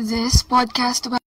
[0.00, 1.20] This podcast web-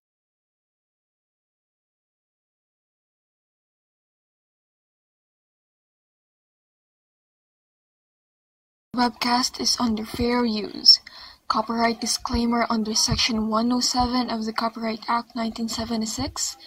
[8.95, 11.01] webcast is under fair use.
[11.47, 16.57] Copyright disclaimer under Section 107 of the Copyright Act 1976.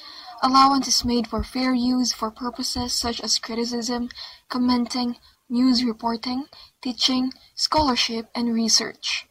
[0.44, 4.10] Allowance is made for fair use for purposes such as criticism,
[4.48, 5.16] commenting,
[5.48, 6.44] news reporting,
[6.80, 9.26] teaching, scholarship, and research.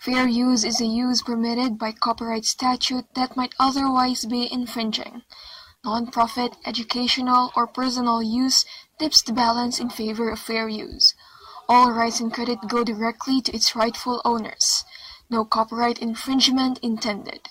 [0.00, 5.20] Fair use is a use permitted by copyright statute that might otherwise be infringing.
[5.84, 8.64] Non-profit, educational, or personal use
[8.98, 11.12] tips the balance in favor of fair use.
[11.68, 14.86] All rights and credit go directly to its rightful owners.
[15.28, 17.50] No copyright infringement intended.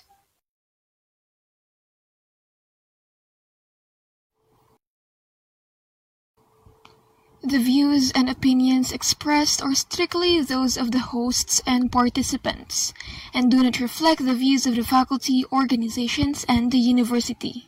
[7.40, 12.92] The views and opinions expressed are strictly those of the hosts and participants,
[13.32, 17.64] and do not reflect the views of the faculty, organizations, and the university.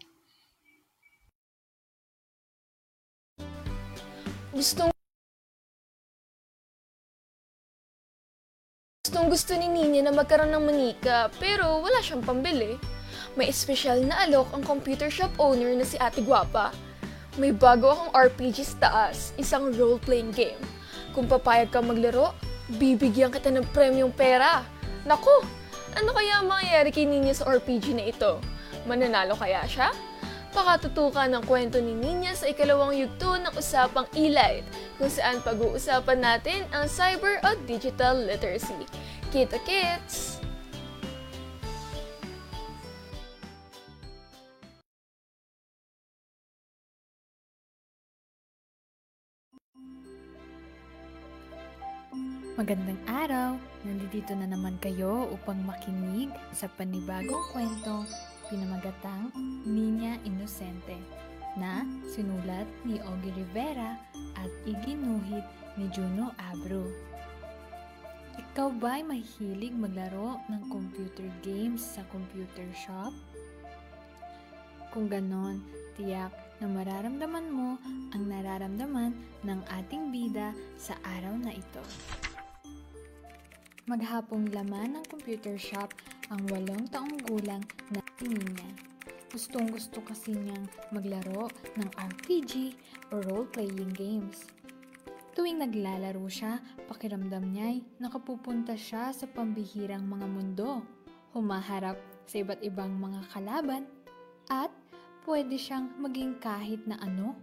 [4.53, 4.93] Gustong
[9.33, 12.77] gusto ni Nina na magkaroon ng manika, pero wala siyang pambili.
[13.41, 16.92] May espesyal na alok ang computer shop owner na si Ate Guapa.
[17.41, 20.61] May bago akong RPG taas, isang role-playing game.
[21.17, 22.37] Kung papayag ka maglaro,
[22.77, 24.61] bibigyan kita ng premium pera.
[25.09, 25.41] Naku,
[25.97, 28.37] ano kaya ang mangyayari kay Nina sa RPG na ito?
[28.85, 29.97] Mananalo kaya siya?
[30.53, 34.69] Pakatutukan ng kwento ni Nina sa ikalawang yugto ng Usapang Elite,
[35.01, 38.85] kung saan pag-uusapan natin ang cyber o digital literacy.
[39.33, 39.57] Kita
[52.53, 53.57] Magandang araw!
[53.81, 58.05] Nandito na naman kayo upang makinig sa panibagong kwentong
[58.53, 59.33] pinamagatang
[59.65, 61.01] Niña Inosente
[61.57, 61.81] na
[62.13, 63.97] sinulat ni Ogie Rivera
[64.37, 65.49] at iginuhit
[65.81, 66.85] ni Juno Abro.
[68.37, 73.17] Ikaw ba'y mahilig maglaro ng computer games sa computer shop?
[74.93, 75.65] Kung ganon,
[75.97, 77.81] tiyak na mararamdaman mo
[78.13, 81.81] ang nararamdaman ng ating bida sa araw na ito.
[83.83, 85.91] Maghapong laman ng computer shop
[86.31, 87.59] ang walong taong gulang
[87.91, 88.31] na si.
[89.35, 92.79] Gustong gusto kasi niyang maglaro ng RPG
[93.11, 94.47] o role-playing games.
[95.35, 100.87] Tuwing naglalaro siya, pakiramdam niya'y nakapupunta siya sa pambihirang mga mundo.
[101.35, 103.91] Humaharap sa iba't ibang mga kalaban
[104.47, 104.71] at
[105.27, 107.35] pwede siyang maging kahit na ano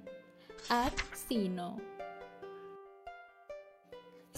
[0.71, 1.98] at sino.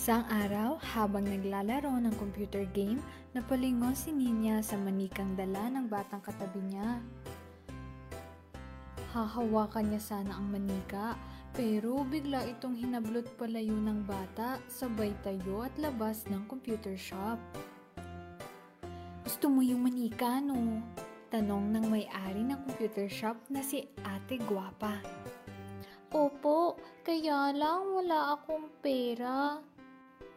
[0.01, 2.97] Sang araw, habang naglalaro ng computer game,
[3.37, 6.97] napalingon si Ninya sa manikang dala ng batang katabi niya.
[9.13, 11.13] Hahawakan niya sana ang manika,
[11.53, 17.37] pero bigla itong hinablot palayo ng bata, sabay tayo at labas ng computer shop.
[19.21, 20.81] Gusto mo yung manika, no?
[21.29, 24.97] Tanong ng may-ari ng computer shop na si Ate Guapa.
[26.09, 29.61] Opo, kaya lang wala akong pera.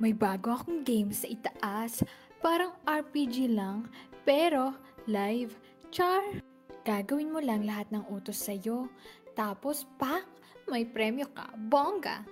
[0.03, 2.03] May bago akong game sa itaas.
[2.43, 3.87] Parang RPG lang,
[4.27, 4.75] pero
[5.07, 5.55] live.
[5.95, 6.43] Char!
[6.85, 8.91] Gagawin mo lang lahat ng utos sa'yo.
[9.39, 10.27] Tapos, pak!
[10.67, 11.49] May premyo ka.
[11.57, 12.27] Bongga!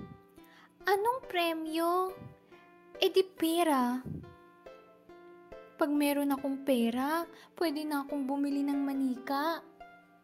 [0.83, 2.11] Anong premyo?
[2.99, 4.02] E di pera.
[5.78, 7.26] Pag meron akong pera,
[7.59, 9.62] pwede na akong bumili ng manika.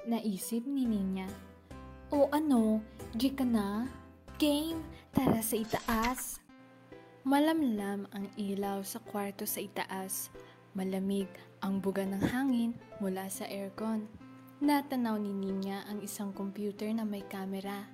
[0.07, 1.26] Naisip ni Ninya.
[2.11, 2.83] O ano,
[3.14, 3.87] G ka na?
[4.38, 4.83] Game,
[5.14, 6.47] tara sa itaas.
[7.28, 10.32] Malamlam ang ilaw sa kwarto sa itaas.
[10.73, 11.28] Malamig
[11.61, 12.73] ang buga ng hangin
[13.04, 14.08] mula sa aircon.
[14.64, 17.85] Natanaw ni Ninya ang isang computer na may kamera.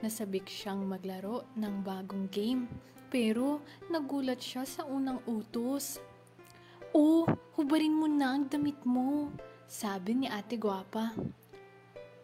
[0.00, 2.72] Nasabik siyang maglaro ng bagong game,
[3.12, 3.60] pero
[3.92, 6.00] nagulat siya sa unang utos.
[6.96, 7.28] Oh,
[7.60, 9.28] hubarin mo na ang damit mo,
[9.68, 11.12] sabi ni ate gwapa.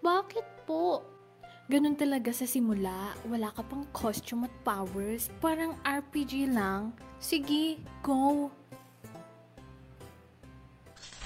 [0.01, 1.05] Bakit po?
[1.69, 6.97] Ganun talaga sa simula, wala ka pang costume at powers, parang RPG lang.
[7.21, 8.49] Sige, go!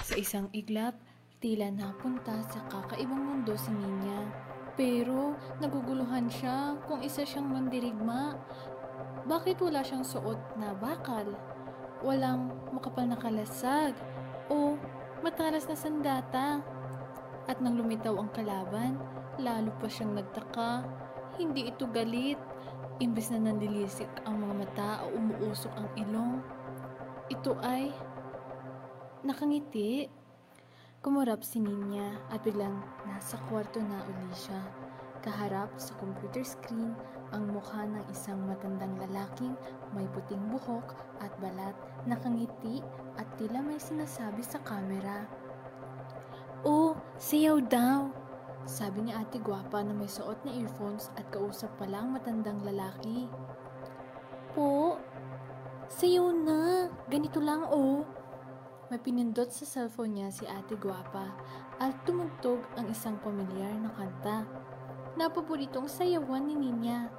[0.03, 0.99] Sa isang iglap,
[1.39, 4.19] tila napunta sa kakaibang mundo si Ninya.
[4.75, 8.35] Pero naguguluhan siya kung isa siyang mandirigma.
[9.23, 11.39] Bakit wala siyang suot na bakal?
[12.03, 13.95] Walang makapal na kalasag
[14.51, 14.75] o
[15.23, 16.59] matalas na sandata.
[17.47, 18.99] At nang lumitaw ang kalaban,
[19.41, 20.85] lalo pa siyang nagtaka.
[21.39, 22.37] Hindi ito galit.
[23.01, 26.33] Imbes na nandilisik ang mga mata o umuusok ang ilong.
[27.33, 27.89] Ito ay
[29.25, 30.07] nakangiti.
[31.03, 34.61] Kumurap si Ninya at biglang nasa kwarto na uli siya.
[35.23, 36.95] Kaharap sa computer screen
[37.31, 39.55] ang mukha ng isang matandang lalaking
[39.95, 41.75] may puting buhok at balat,
[42.07, 42.83] nakangiti
[43.15, 45.27] at tila may sinasabi sa kamera.
[46.63, 48.22] Oh, sayaw daw!
[48.63, 53.27] Sabi ni ate gwapa na may suot na earphones at kausap pala ang matandang lalaki.
[54.55, 54.95] Po,
[55.91, 56.87] sayaw na!
[57.11, 58.07] Ganito lang oh!
[58.87, 61.35] May pinindot sa cellphone niya si ate gwapa
[61.83, 64.47] at tumugtog ang isang pamilyar na kanta.
[65.19, 67.11] Napaboritong sayawan ni Ninya.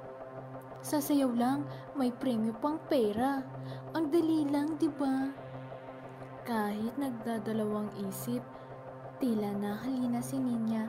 [0.81, 3.45] Sasayaw lang, may premyo pang pera.
[3.93, 5.29] Ang dali lang, di ba?
[6.45, 8.41] Kahit nagdadalawang isip,
[9.17, 10.85] tila nahalina si Ninya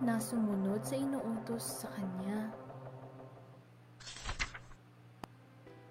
[0.00, 2.48] na sumunod sa inuutos sa kanya.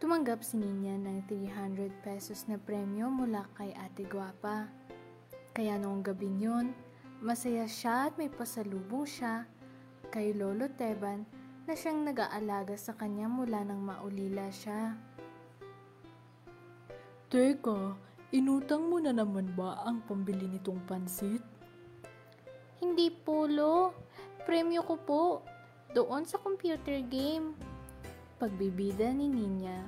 [0.01, 4.65] Tumanggap si Ninya ng 300 pesos na premyo mula kay Ate Guapa.
[5.53, 6.73] Kaya noong gabing yun,
[7.21, 9.45] masaya siya at may pasalubong siya
[10.09, 11.29] kay Lolo Teban
[11.69, 14.97] na siyang nag-aalaga sa kanya mula nang maulila siya.
[17.29, 17.93] Teka,
[18.33, 21.58] inutang mo na naman ba ang pambili nitong pansit?
[22.79, 23.91] Hindi po, Lo.
[24.47, 25.23] Premyo ko po.
[25.91, 27.51] Doon sa computer game.
[28.39, 29.83] Pagbibida ni Ninya.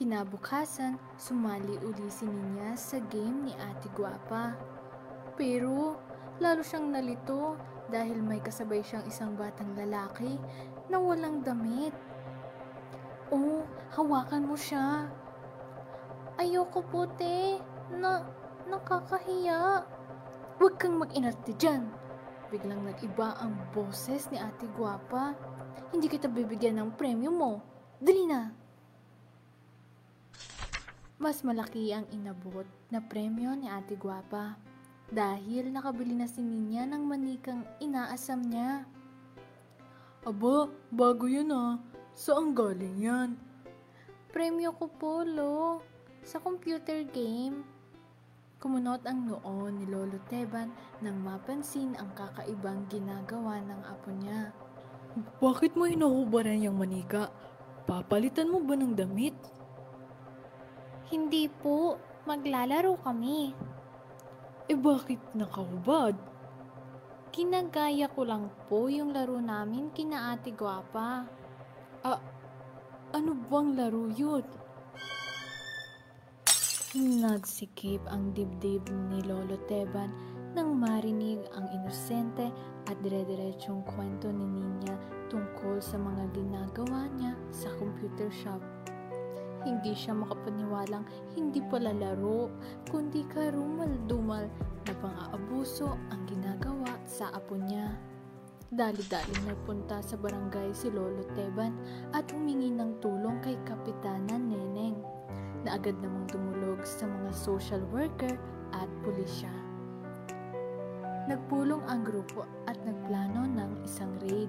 [0.00, 4.56] Kinabukasan, sumali uli si Ninya sa game ni Ate Guapa.
[5.36, 6.00] Pero,
[6.40, 7.60] lalo siyang nalito
[7.92, 10.40] dahil may kasabay siyang isang batang lalaki
[10.88, 11.92] na walang damit.
[13.28, 13.60] Oh,
[13.92, 15.04] hawakan mo siya.
[16.40, 17.60] Ayoko po, te.
[17.92, 18.24] Na,
[18.70, 19.84] nakakahiya.
[20.58, 21.86] Huwag kang mag-inarte dyan.
[22.50, 25.38] Biglang nag-iba ang boses ni Ate Guapa.
[25.94, 27.62] Hindi kita bibigyan ng premyo mo.
[28.02, 28.50] Dali na!
[31.22, 34.58] Mas malaki ang inabot na premyo ni Ate Guapa
[35.14, 38.82] dahil nakabili na si Ninya ng manikang inaasam niya.
[40.26, 41.78] Aba, bago yun ah.
[42.18, 43.38] Saan galing yan?
[44.34, 45.86] Premyo ko po, Lo.
[46.26, 47.77] Sa computer game.
[48.58, 54.50] Kumunot ang noo ni Lolo Teban nang mapansin ang kakaibang ginagawa ng apo niya.
[55.38, 57.30] Bakit mo hinahubaran yung manika?
[57.86, 59.38] Papalitan mo ba ng damit?
[61.06, 62.02] Hindi po.
[62.26, 63.54] Maglalaro kami.
[64.66, 66.18] Eh bakit nakahubad?
[67.30, 71.30] Kinagaya ko lang po yung laro namin kina Ate Guapa.
[72.02, 72.20] Ah,
[73.14, 74.42] ano bang laro yun?
[76.96, 78.80] Nagsikip ang dibdib
[79.12, 80.08] ni Lolo Teban
[80.56, 82.48] nang marinig ang inosente
[82.88, 84.96] at dire-diretsong kwento ni Ninya
[85.28, 88.64] tungkol sa mga ginagawa niya sa computer shop.
[89.68, 91.04] Hindi siya makapaniwalang
[91.36, 92.48] hindi pala laro,
[92.88, 94.48] kundi karumal-dumal
[94.88, 97.92] na pang-aabuso ang ginagawa sa apo niya.
[98.72, 101.76] Dali-dali nagpunta sa barangay si Lolo Teban
[102.16, 105.17] at humingi ng tulong kay Kapitana Neneng
[105.66, 108.34] na agad namang dumulog sa mga social worker
[108.76, 109.50] at pulisya.
[111.28, 114.48] Nagpulong ang grupo at nagplano ng isang raid.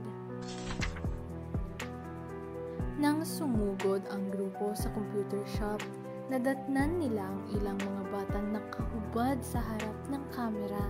[3.00, 5.80] Nang sumugod ang grupo sa computer shop,
[6.28, 10.86] nadatnan nila ang ilang mga batang nakahubad sa harap ng kamera.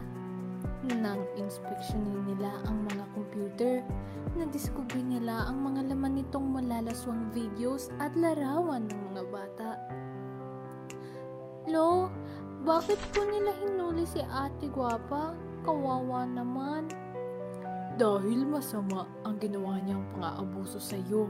[0.89, 3.73] Nang inspeksyonin nila ang mga computer,
[4.37, 9.69] nadiskubre nila ang mga laman nitong malalaswang videos at larawan ng mga bata.
[11.69, 12.09] Lo,
[12.65, 15.37] bakit po nila hinuli si ate gwapa?
[15.61, 16.89] Kawawa naman.
[17.93, 21.29] Dahil masama ang ginawa niyang pang-aabuso sa iyo,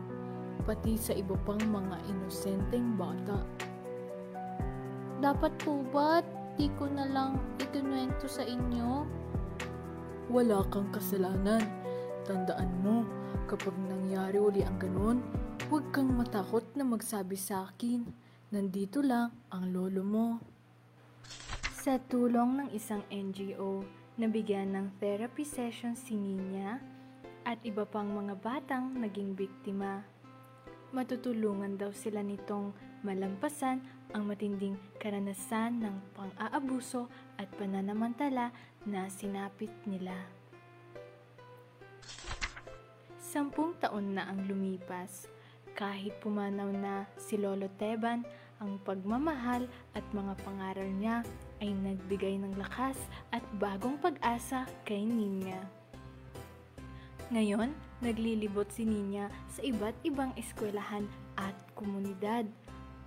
[0.63, 3.43] pati sa iba pang mga inosenteng bata.
[5.19, 6.23] Dapat po ba
[6.55, 9.03] di ko na lang ikinuwento sa inyo?
[10.31, 11.67] Wala kang kasalanan.
[12.23, 13.03] Tandaan mo,
[13.49, 15.19] kapag nangyari uli ang ganun,
[15.67, 18.28] huwag kang matakot na magsabi sa akin.
[18.49, 20.27] Nandito lang ang lolo mo.
[21.85, 23.85] Sa tulong ng isang NGO,
[24.17, 26.81] nabigyan ng therapy session si Nina
[27.45, 30.01] at iba pang mga batang naging biktima.
[30.89, 32.73] Matutulungan daw sila nitong
[33.05, 33.85] malampasan
[34.17, 37.05] ang matinding karanasan ng pang-aabuso
[37.37, 38.49] at pananamantala
[38.81, 40.17] na sinapit nila.
[43.21, 45.29] Sampung taon na ang lumipas,
[45.79, 48.27] kahit pumanaw na si Lolo Teban,
[48.59, 49.63] ang pagmamahal
[49.95, 51.23] at mga pangaral niya
[51.63, 52.99] ay nagbigay ng lakas
[53.31, 55.63] at bagong pag-asa kay Ninya.
[57.31, 57.71] Ngayon,
[58.03, 61.07] naglilibot si Ninya sa iba't ibang eskwelahan
[61.39, 62.43] at komunidad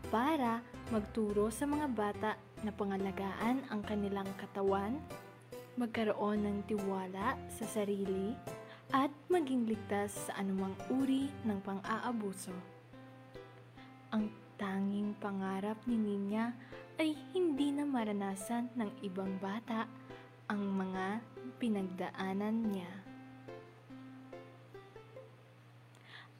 [0.09, 4.97] para magturo sa mga bata na pangalagaan ang kanilang katawan,
[5.77, 8.33] magkaroon ng tiwala sa sarili,
[8.97, 12.53] at maging ligtas sa anumang uri ng pang-aabuso.
[14.13, 14.29] Ang
[14.61, 16.53] tanging pangarap ni Ninya
[17.01, 19.89] ay hindi na maranasan ng ibang bata
[20.53, 21.25] ang mga
[21.57, 22.93] pinagdaanan niya.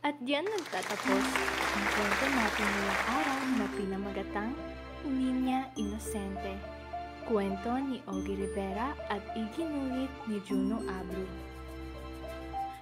[0.05, 4.53] At diyan nagtatapos ang kwento natin ngayong araw na pinamagatang
[5.09, 6.61] Ninya Inosente.
[7.25, 11.52] Kwento ni Ogie Rivera at iginulit ni Juno Abru.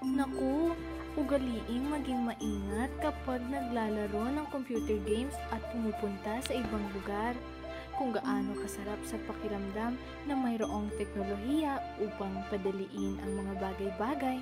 [0.01, 0.73] Naku,
[1.21, 7.37] ugaliing maging maingat kapag naglalaro ng computer games at pumupunta sa ibang lugar.
[8.01, 14.39] Kung gaano kasarap sa pakiramdam na mayroong teknolohiya upang padaliin ang mga bagay-bagay,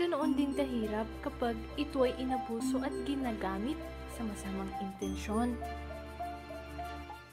[0.00, 3.76] ganoon din kahirap kapag ito ay inabuso at ginagamit
[4.16, 5.52] sa masamang intensyon.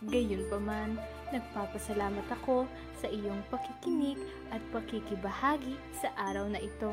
[0.03, 0.99] Gayunpaman,
[1.31, 2.67] nagpapasalamat ako
[2.99, 4.19] sa iyong pakikinig
[4.51, 6.91] at pakikibahagi sa araw na ito.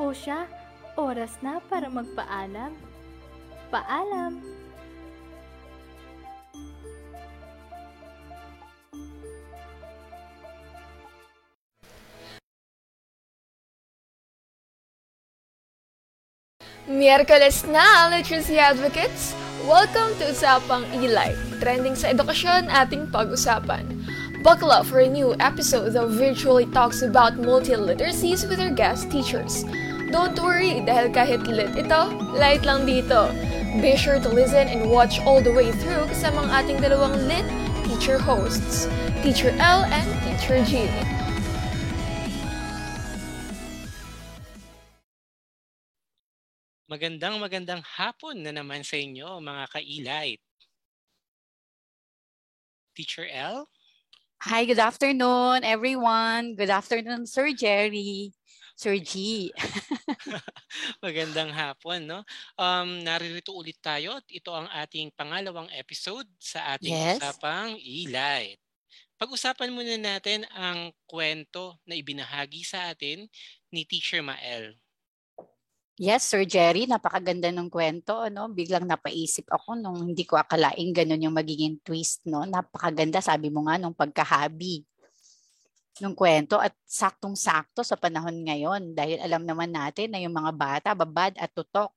[0.00, 0.48] O siya,
[0.96, 2.72] oras na para magpaalam.
[3.68, 4.40] Paalam!
[16.88, 19.36] Miyerkules na, literacy advocates!
[19.68, 24.01] Welcome to Usapang E-Life, trending sa edukasyon ating pag-usapan.
[24.42, 29.62] Buckle up for a new episode that virtually talks about multiliteracies with our guest teachers.
[30.10, 33.30] Don't worry, dahil kahit lit ito, light lang dito.
[33.78, 37.46] Be sure to listen and watch all the way through kasama ang ating dalawang lit
[37.86, 38.90] teacher hosts,
[39.22, 40.90] Teacher L and Teacher G.
[46.90, 50.42] Magandang magandang hapon na naman sa inyo mga ka-Elite.
[52.98, 53.70] Teacher L?
[54.42, 56.58] Hi, good afternoon, everyone.
[56.58, 58.34] Good afternoon, Sir Jerry.
[58.74, 59.54] Sir G.
[61.04, 62.26] Magandang hapon, no?
[62.58, 67.22] Um, naririto ulit tayo at ito ang ating pangalawang episode sa ating Yes.
[67.22, 68.58] usapang E-Light.
[69.14, 73.30] Pag-usapan muna natin ang kwento na ibinahagi sa atin
[73.70, 74.74] ni Teacher Mael.
[76.00, 78.24] Yes, Sir Jerry, napakaganda ng kwento.
[78.24, 78.48] Ano?
[78.48, 82.24] Biglang napaisip ako nung hindi ko akalaing ganun yung magiging twist.
[82.24, 82.48] No?
[82.48, 84.88] Napakaganda, sabi mo nga, nung pagkahabi.
[86.00, 90.88] ng kwento at saktong-sakto sa panahon ngayon dahil alam naman natin na yung mga bata
[90.96, 91.92] babad at tutok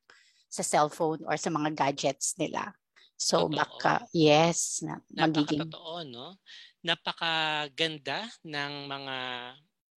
[0.52, 2.76] sa cellphone or sa mga gadgets nila.
[3.16, 3.56] So Totoo.
[3.56, 5.72] baka yes na magiging
[6.12, 6.36] no?
[6.84, 9.16] Napakaganda ng mga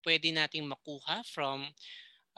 [0.06, 1.66] pwede nating makuha from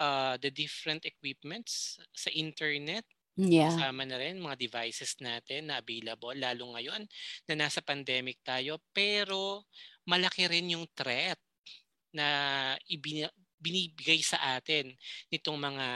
[0.00, 3.04] uh, the different equipments sa internet
[3.40, 3.72] yeah.
[3.72, 7.08] Kasama na rin mga devices natin na available, lalo ngayon
[7.48, 8.76] na nasa pandemic tayo.
[8.92, 9.64] Pero
[10.04, 11.38] malaki rin yung threat
[12.12, 12.26] na
[12.90, 14.92] ibin- binibigay sa atin
[15.30, 15.86] nitong mga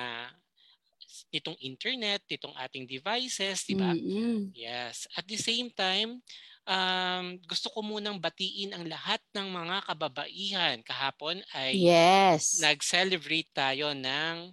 [1.30, 3.94] nitong internet, nitong ating devices, di ba?
[3.94, 4.50] Mm-mm.
[4.54, 5.06] Yes.
[5.14, 6.22] At the same time,
[6.68, 10.76] um, gusto ko munang batiin ang lahat ng mga kababaihan.
[10.84, 12.46] Kahapon ay Yes.
[12.54, 14.52] nag-celebrate tayo ng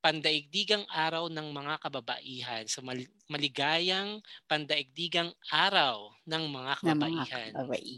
[0.00, 2.64] pandaigdigang araw ng mga kababaihan.
[2.64, 7.50] So mal- maligayang pandaigdigang araw ng mga ng mga kababaihan.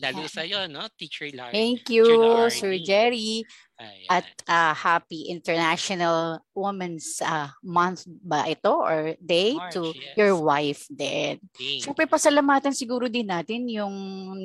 [0.02, 0.84] Lalo sa iyo, no?
[0.98, 1.54] Teacher Larry.
[1.54, 2.84] Thank you, Teacher Sir Larry.
[2.84, 3.32] Jerry.
[3.82, 4.08] Ayan.
[4.10, 10.14] At uh, happy International Women's uh, Month ba ito or day March, to yes.
[10.14, 11.42] your wife din.
[11.58, 13.94] Siyempre, pasalamatan siguro din natin yung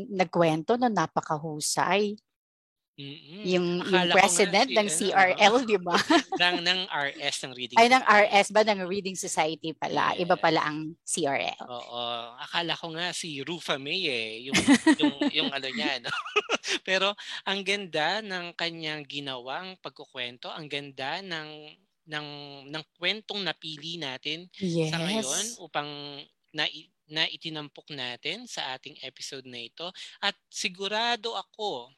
[0.09, 2.17] nagkwento na napakahusay.
[2.97, 3.45] Mm-mm.
[3.45, 5.93] Yung, yung Akala president si, ng ano, CRL, di ba?
[6.33, 8.01] ng, ng RS, ng Reading Ay, ng.
[8.01, 8.65] RS ba?
[8.65, 10.17] Ng Reading Society pala.
[10.17, 10.41] Iba Yes.
[10.41, 11.61] pala ang CRL.
[11.61, 12.01] Oo.
[12.41, 14.49] Akala ko nga si Rufa May eh.
[14.49, 14.57] Yung,
[15.01, 16.01] yung, yung ano niya.
[16.01, 16.09] No?
[16.89, 17.13] Pero
[17.45, 20.49] ang ganda ng kanyang ginawang pagkukwento.
[20.49, 21.49] Ang ganda ng
[22.07, 22.27] ng
[22.71, 24.89] ng kwentong napili natin Yes.
[24.89, 25.89] sa ngayon upang
[26.55, 26.65] na,
[27.07, 29.87] na itinampok natin sa ating episode na ito.
[30.19, 31.91] At sigurado ako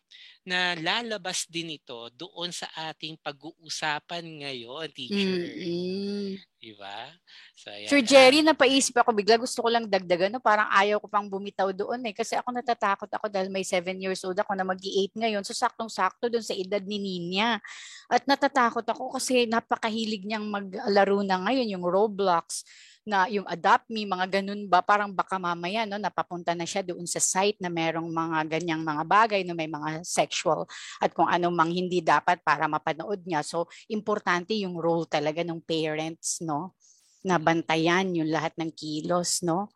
[0.45, 5.45] na lalabas din ito doon sa ating pag-uusapan ngayon, teacher.
[5.45, 6.41] Mm-mm.
[6.59, 7.07] Di ba?
[7.55, 7.87] So, ayan.
[7.87, 9.39] Sir Jerry, napaisip ako bigla.
[9.39, 10.35] Gusto ko lang dagdagan.
[10.35, 10.43] No?
[10.43, 12.13] Parang ayaw ko pang bumitaw doon eh.
[12.17, 15.45] Kasi ako natatakot ako dahil may 7 years old ako na mag-8 ngayon.
[15.47, 17.63] So saktong-sakto doon sa edad ni Ninya.
[18.11, 22.67] At natatakot ako kasi napakahilig niyang maglaro na ngayon yung Roblox
[23.07, 27.07] na yung adopt me, mga ganun ba, parang baka mamaya no, napapunta na siya doon
[27.07, 30.67] sa site na merong mga ganyang mga bagay na may mga sexual
[31.01, 33.41] at kung ano mang hindi dapat para mapanood niya.
[33.41, 36.77] So, importante yung role talaga ng parents, no?
[37.23, 39.67] na bantayan yung lahat ng kilos, no?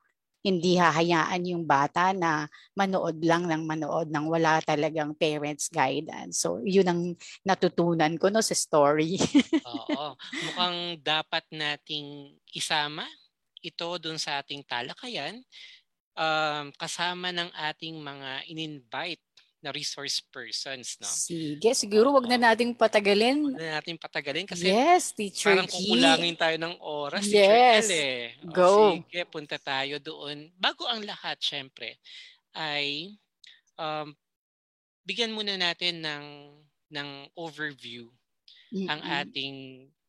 [0.43, 6.43] Hindi hahayaan yung bata na manood lang ng manood nang wala talagang parents guidance.
[6.43, 7.01] So, yun ang
[7.47, 9.15] natutunan ko no sa story.
[9.63, 10.19] Oo.
[10.43, 13.07] Mukhang dapat nating isama
[13.63, 15.39] ito doon sa ating talakayan
[16.19, 19.23] um, kasama ng ating mga in-invite
[19.63, 20.99] na resource persons.
[20.99, 21.07] No?
[21.07, 23.39] Sige, siguro wag na nating patagalin.
[23.47, 27.23] Huwag na natin patagalin kasi yes, Teacher parang kukulangin tayo ng oras.
[27.31, 27.87] Yes.
[27.87, 28.23] Teacher L, eh.
[28.43, 28.71] O, Go.
[28.99, 30.51] Sige, punta tayo doon.
[30.59, 31.95] Bago ang lahat, syempre,
[32.51, 33.15] ay
[33.79, 34.11] um,
[35.07, 36.25] bigyan muna natin ng,
[36.91, 38.11] ng overview
[38.89, 39.19] ang Mm-mm.
[39.23, 39.57] ating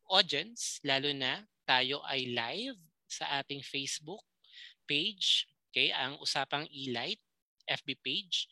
[0.09, 4.21] audience, lalo na tayo ay live sa ating Facebook
[4.89, 7.21] page, okay, ang Usapang E-Light
[7.65, 8.45] FB page.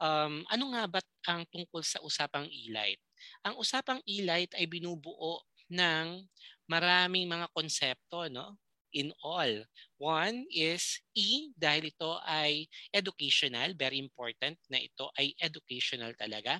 [0.00, 2.98] Um, ano nga ba ang tungkol sa Usapang E-Light?
[3.44, 6.24] Ang Usapang E-Light ay binubuo ng
[6.64, 8.56] maraming mga konsepto, no?
[8.90, 9.62] In all.
[10.02, 16.58] One is E dahil ito ay educational, very important na ito ay educational talaga.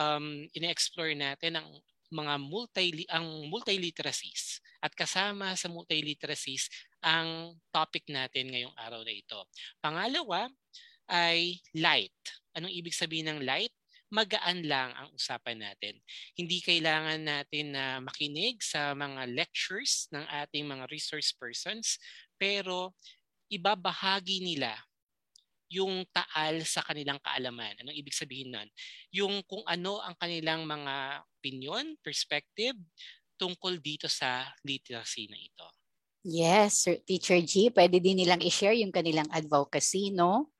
[0.00, 1.68] Um, ine-explore natin ang
[2.06, 6.70] mga multi ang multiliteracies at kasama sa multiliteracies
[7.02, 9.38] ang topic natin ngayong araw na ito.
[9.82, 10.46] Pangalawa
[11.10, 12.14] ay light.
[12.54, 13.72] Anong ibig sabihin ng light?
[14.06, 15.98] Magaan lang ang usapan natin.
[16.38, 21.98] Hindi kailangan natin na makinig sa mga lectures ng ating mga resource persons
[22.38, 22.94] pero
[23.50, 24.78] ibabahagi nila
[25.66, 27.74] yung taal sa kanilang kaalaman.
[27.82, 28.68] Anong ibig sabihin nun?
[29.10, 32.78] Yung kung ano ang kanilang mga opinion, perspective
[33.34, 35.66] tungkol dito sa literacy na ito.
[36.26, 40.50] Yes, Sir Teacher G, pwede din nilang i-share yung kanilang advocacy, no?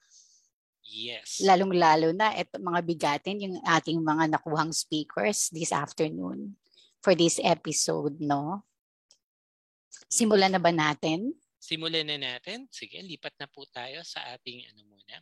[0.87, 1.43] Yes.
[1.45, 6.57] lalong-lalo na ito mga bigatin yung ating mga nakuhang speakers this afternoon
[7.05, 8.67] for this episode, no?
[10.07, 11.35] Simulan na ba natin?
[11.59, 12.71] Simulan na natin.
[12.71, 15.17] Sige, lipat na po tayo sa ating ano muna.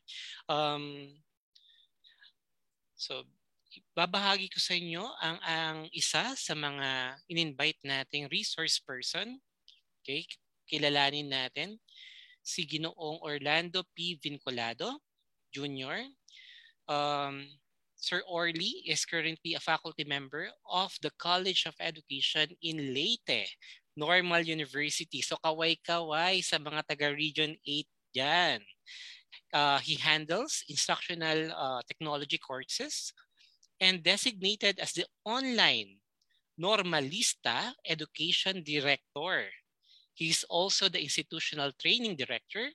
[0.48, 0.84] Um,
[2.96, 3.24] so,
[3.96, 9.40] babahagi ko sa inyo ang, ang isa sa mga in-invite nating resource person.
[10.04, 10.28] Okay,
[10.68, 11.80] kilalanin natin
[12.44, 14.20] si Ginoong Orlando P.
[14.20, 15.00] Vinculado
[15.54, 16.10] Jr.
[16.90, 17.46] Um,
[17.94, 23.48] Sir Orly is currently a faculty member of the College of Education in Leyte,
[23.96, 25.22] Normal University.
[25.22, 28.60] So kaway-kaway sa mga taga-Region 8 dyan.
[29.54, 33.14] Uh, he handles instructional uh, technology courses
[33.80, 35.98] and designated as the online
[36.60, 39.50] Normalista Education Director.
[40.14, 42.70] He is also the Institutional Training Director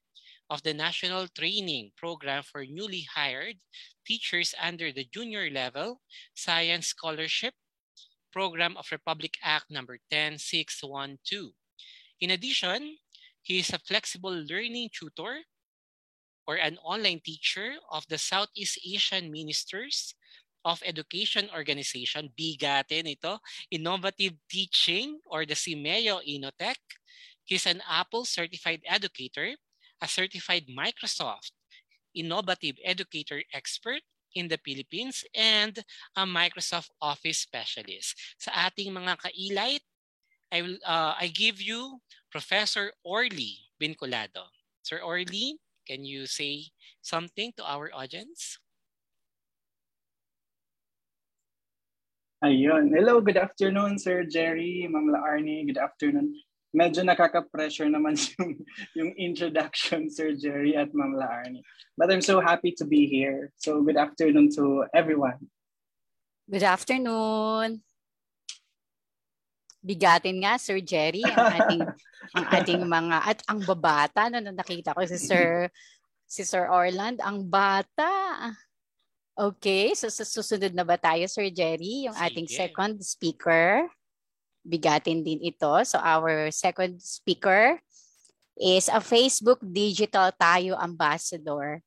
[0.50, 3.58] of the National Training Program for newly hired
[4.06, 6.02] teachers under the junior level
[6.34, 7.54] Science Scholarship
[8.34, 11.54] Program of Republic Act number 10612.
[12.22, 12.98] In addition,
[13.42, 15.46] he is a flexible learning tutor
[16.46, 20.16] or an online teacher of the Southeast Asian Ministers
[20.66, 23.40] of Education Organization, bigatin ito,
[23.72, 26.82] Innovative Teaching or the CIMEO Inotech.
[27.46, 29.56] He's an Apple Certified Educator,
[30.02, 31.52] a Certified Microsoft
[32.16, 34.02] Innovative Educator Expert
[34.36, 35.80] in the Philippines, and
[36.16, 38.14] a Microsoft Office Specialist.
[38.38, 39.88] Sa ating mga kailite,
[40.52, 44.50] I, will, uh, I give you Professor Orly Bincolado.
[44.82, 46.70] Sir Orly, can you say
[47.02, 48.58] something to our audience?
[52.40, 52.96] Ayun.
[52.96, 55.68] Hello, good afternoon, Sir Jerry, Ma'am Arnie.
[55.68, 56.40] Good afternoon.
[56.70, 58.52] Medyo nakaka-pressure naman yung,
[58.94, 61.66] yung introduction, Sir Jerry at Ma'am Arnie.
[61.98, 63.50] But I'm so happy to be here.
[63.58, 65.50] So good afternoon to everyone.
[66.46, 67.82] Good afternoon.
[69.80, 71.82] Bigatin nga, Sir Jerry, ang ating,
[72.38, 75.72] ang ating mga, at ang babata, no, nakita ko si Sir,
[76.28, 78.12] si Sir Orland, ang bata.
[79.40, 82.12] Okay, so susunod na ba tayo, Sir Jerry?
[82.12, 82.26] Yung Sige.
[82.28, 83.88] ating second speaker.
[84.70, 85.74] Bigatin din ito.
[85.82, 87.82] So our second speaker
[88.54, 91.82] is a Facebook Digital Tayo Ambassador.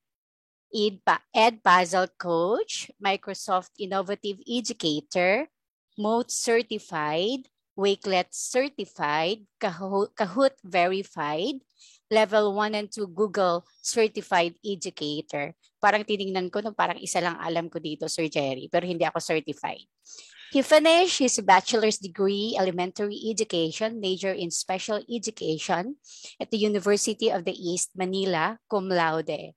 [0.72, 5.46] Ed, pa Ed Puzzle Coach, Microsoft Innovative Educator,
[6.00, 7.44] Moat Certified,
[7.76, 11.60] Wakelet Certified, Kahoot Verified,
[12.08, 15.52] Level 1 and 2 Google Certified Educator.
[15.76, 19.20] Parang tiningnan ko, no, parang isa lang alam ko dito, Sir Jerry, pero hindi ako
[19.20, 19.84] certified.
[20.52, 25.96] He finished his bachelor's degree elementary education, major in special education
[26.36, 29.56] at the University of the East, Manila, cum laude.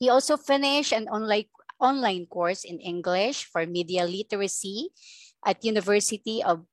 [0.00, 4.88] He also finished an online, online course in English for media literacy
[5.44, 6.64] at University of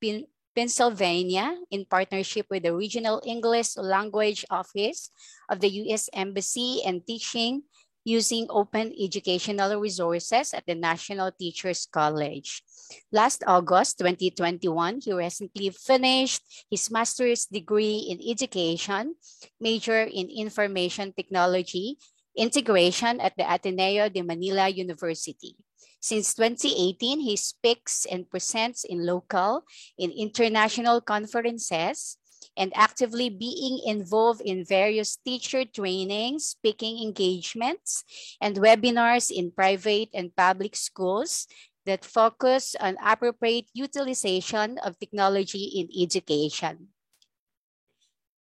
[0.56, 5.12] Pennsylvania in partnership with the Regional English Language Office
[5.52, 6.08] of the U.S.
[6.16, 7.68] Embassy and teaching
[8.04, 12.64] using open educational resources at the National Teachers College.
[13.12, 19.16] Last August 2021, he recently finished his master's degree in education,
[19.60, 21.98] major in information technology,
[22.36, 25.56] integration at the Ateneo de Manila University.
[26.02, 29.64] Since 2018, he speaks and presents in local,
[29.98, 32.18] in international conferences,
[32.58, 38.04] and actively being involved in various teacher trainings, speaking engagements,
[38.42, 41.48] and webinars in private and public schools
[41.86, 46.90] that focus on appropriate utilization of technology in education.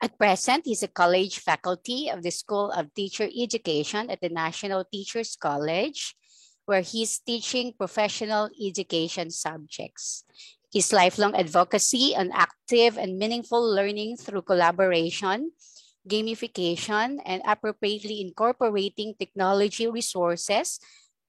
[0.02, 4.84] At present, he's a college faculty of the School of Teacher Education at the National
[4.84, 6.16] Teachers College
[6.66, 10.24] where he's teaching professional education subjects.
[10.72, 15.52] His lifelong advocacy on active and meaningful learning through collaboration,
[16.08, 20.80] gamification, and appropriately incorporating technology resources,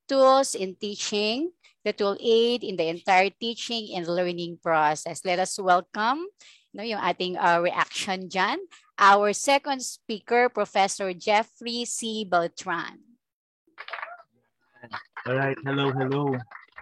[0.07, 1.51] tools in teaching
[1.85, 5.27] that will aid in the entire teaching and learning process.
[5.27, 6.31] Let us welcome
[6.73, 8.57] no, yung ating uh, reaction dyan.
[8.97, 12.25] Our second speaker, Professor Jeffrey C.
[12.25, 13.01] Beltran.
[15.27, 16.35] All right, hello, hello.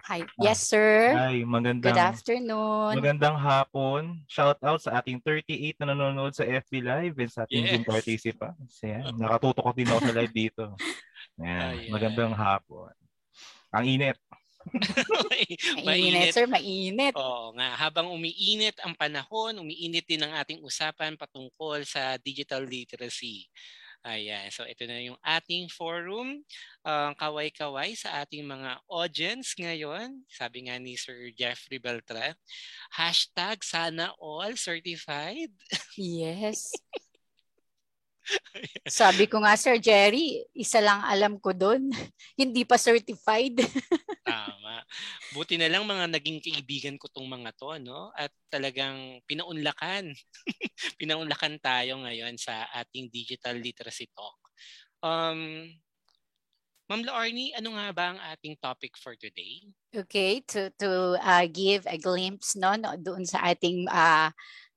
[0.09, 0.25] Hi.
[0.41, 1.13] Yes, sir.
[1.13, 2.97] Hi, magandang Good afternoon.
[2.97, 4.25] Magandang hapon.
[4.25, 7.71] Shout out sa ating 38 na nanonood sa FB Live and sa ating yes.
[7.77, 8.73] Zoom participants.
[8.81, 9.13] Yan.
[9.13, 10.63] Nakatutok din ako sa live dito.
[11.45, 11.93] Yan.
[11.93, 12.89] Magandang hapon.
[13.69, 14.17] Ang init.
[15.85, 17.13] mainit, sir, mainit.
[17.17, 23.49] Oo nga, habang umiinit ang panahon, umiinit din ang ating usapan patungkol sa digital literacy.
[24.01, 24.49] Ayan.
[24.49, 26.41] So ito na yung ating forum.
[26.81, 30.25] Uh, kaway-kaway sa ating mga audience ngayon.
[30.25, 32.33] Sabi nga ni Sir Jeffrey Beltran,
[32.97, 35.53] hashtag sana all certified.
[35.93, 36.73] Yes.
[38.87, 41.89] Sabi ko nga, Sir Jerry, isa lang alam ko doon.
[42.41, 43.59] Hindi pa certified.
[44.27, 44.85] Tama.
[45.33, 48.13] Buti na lang mga naging kaibigan ko tong mga to, no?
[48.13, 50.13] At talagang pinaunlakan.
[51.01, 54.37] pinaunlakan tayo ngayon sa ating digital literacy talk.
[55.01, 55.65] Um,
[56.91, 59.63] Ma'am Laorni, ano nga ba ang ating topic for today?
[59.95, 64.27] Okay, to to uh, give a glimpse no, no doon sa ating uh,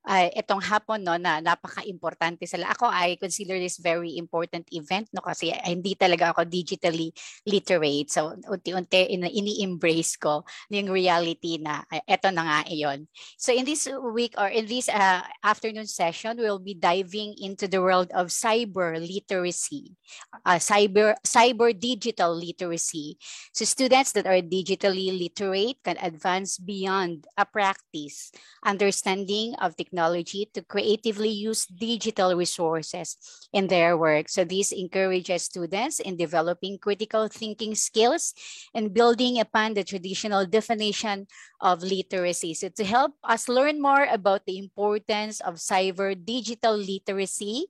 [0.05, 2.71] uh, itong hapon no na napaka-importante sila.
[2.77, 7.11] Ako I consider this very important event no kasi hindi talaga ako digitally
[7.49, 8.12] literate.
[8.12, 13.09] So unti-unti ini-embrace ko yung reality na eto na nga iyon.
[13.40, 17.81] So in this week or in this uh, afternoon session we'll be diving into the
[17.81, 19.97] world of cyber literacy.
[20.45, 23.17] Uh, cyber cyber digital literacy.
[23.57, 28.31] So students that are digitally literate can advance beyond a practice
[28.64, 33.16] understanding of technology technology to creatively use digital resources
[33.52, 34.28] in their work.
[34.28, 38.35] So this encourages students in developing critical thinking skills
[38.74, 41.26] and building upon the traditional definition
[41.61, 42.54] of literacy.
[42.54, 47.66] So to help us learn more about the importance of cyber digital literacy,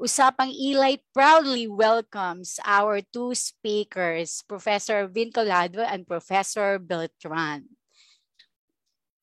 [0.00, 7.76] Usapang Elite proudly welcomes our two speakers, Professor Vincolado and Professor Beltran.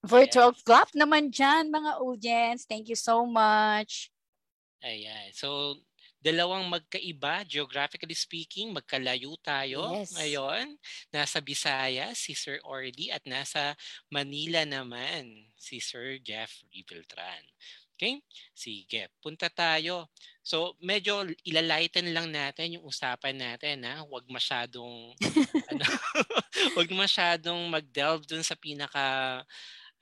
[0.03, 0.63] Virtual yes.
[0.67, 2.67] clap naman dyan, mga audience.
[2.67, 4.11] Thank you so much.
[4.83, 5.31] Ayan.
[5.31, 5.79] So,
[6.19, 10.11] dalawang magkaiba, geographically speaking, magkalayo tayo yes.
[10.15, 10.75] ngayon.
[11.07, 13.79] Nasa Visayas, si Sir Orly, at nasa
[14.11, 17.43] Manila naman, si Sir Jeffrey Beltran.
[17.95, 18.19] Okay?
[18.51, 20.11] Sige, punta tayo.
[20.43, 24.03] So, medyo ilalighten lang natin yung usapan natin, ha?
[24.03, 25.15] Huwag masyadong,
[25.71, 25.85] ano,
[26.75, 29.39] huwag masyadong mag-delve dun sa pinaka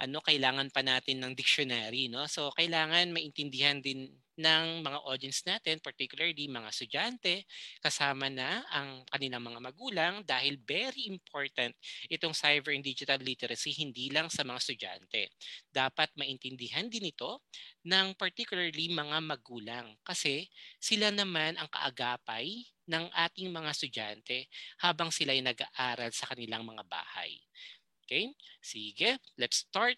[0.02, 2.26] ano kailangan pa natin ng dictionary no?
[2.26, 4.10] So kailangan maintindihan din
[4.42, 7.46] ng mga audience natin particularly mga estudyante
[7.84, 11.78] kasama na ang kanilang mga magulang dahil very important
[12.10, 15.30] itong cyber and digital literacy hindi lang sa mga estudyante.
[15.70, 17.46] Dapat maintindihan din ito
[17.86, 20.50] ng particularly mga magulang kasi
[20.82, 24.50] sila naman ang kaagapay ng ating mga estudyante
[24.82, 27.38] habang sila ay nag-aaral sa kanilang mga bahay
[28.12, 28.36] Okay?
[28.60, 29.96] Sige, let's start.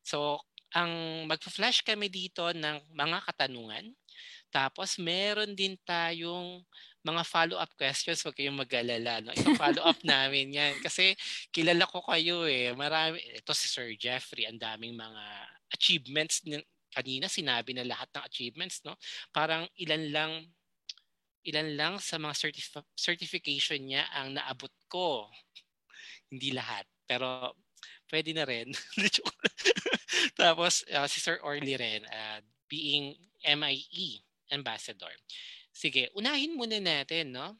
[0.00, 0.40] So,
[0.72, 3.92] ang magpa-flash kami dito ng mga katanungan.
[4.48, 6.64] Tapos, meron din tayong
[7.04, 8.24] mga follow-up questions.
[8.24, 9.20] Huwag kayong mag-alala.
[9.20, 9.36] No?
[9.60, 10.80] follow up namin yan.
[10.80, 11.12] Kasi
[11.52, 12.72] kilala ko kayo eh.
[12.72, 15.24] Marami, ito si Sir Jeffrey, ang daming mga
[15.76, 16.40] achievements.
[16.88, 18.80] Kanina sinabi na lahat ng achievements.
[18.88, 18.96] no
[19.28, 20.32] Parang ilan lang
[21.42, 25.28] ilan lang sa mga certif- certification niya ang naabot ko.
[26.32, 26.88] Hindi lahat.
[27.12, 27.52] Pero
[28.08, 28.72] pwede na rin.
[30.40, 32.40] Tapos uh, si Sir Orly rin, uh,
[32.72, 33.12] being
[33.44, 35.12] MIE ambassador.
[35.72, 37.56] Sige, unahin muna natin, no?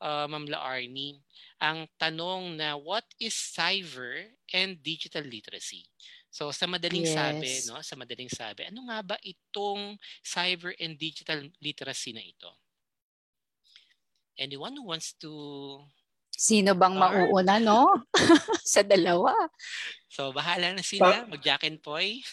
[0.00, 1.20] Uh, Ma'am Arnie,
[1.60, 5.84] ang tanong na what is cyber and digital literacy?
[6.32, 7.14] So sa madaling yes.
[7.14, 12.48] sabi, no, sa madaling sabi, ano nga ba itong cyber and digital literacy na ito?
[14.40, 15.30] Anyone who wants to
[16.40, 18.00] Sino bang mauuna, no?
[18.64, 19.36] sa dalawa.
[20.08, 21.28] So, bahala na sila.
[21.28, 22.24] Pa- Mag-jack and Poy.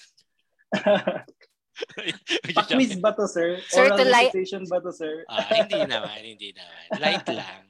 [2.55, 3.59] Pa-quiz ba to, sir?
[3.67, 4.31] Sir, Oral to light...
[4.71, 5.27] ba to, sir?
[5.27, 7.03] ah, hindi naman, hindi naman.
[7.03, 7.67] Light lang.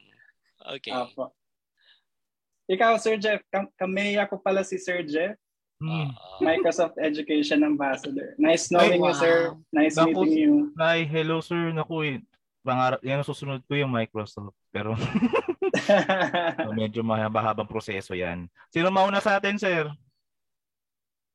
[0.78, 0.94] Okay.
[0.94, 1.34] Apo.
[2.70, 5.34] Ikaw, Sir Jeff, kam- kameya ko pala si Sir Jeff.
[5.82, 6.14] Hmm.
[6.38, 8.38] Microsoft Education Ambassador.
[8.38, 9.10] Nice knowing Ay, wow.
[9.10, 9.38] you, sir.
[9.74, 10.54] Nice Naku, meeting you.
[10.78, 11.74] Hi, hello, sir.
[11.74, 12.18] Naku, eh,
[12.62, 14.54] pangarap, yan susunod ko yung Microsoft.
[14.70, 14.94] Pero
[15.76, 18.48] so, medyo mahaba-habang proseso yan.
[18.72, 19.92] Sino mauna sa atin, sir?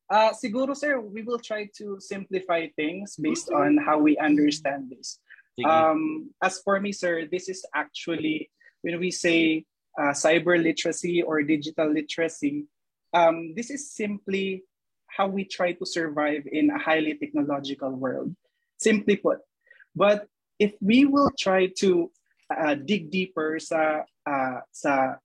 [0.09, 5.17] Uh, siguro, sir, we will try to simplify things based on how we understand this.
[5.65, 8.49] Um, as for me, sir, this is actually,
[8.81, 9.65] when we say
[9.97, 12.65] uh, cyber literacy or digital literacy,
[13.13, 14.63] um, this is simply
[15.07, 18.35] how we try to survive in a highly technological world.
[18.77, 19.39] Simply put.
[19.95, 20.25] But
[20.59, 22.11] if we will try to
[22.49, 25.17] uh, dig deeper sa uh, sa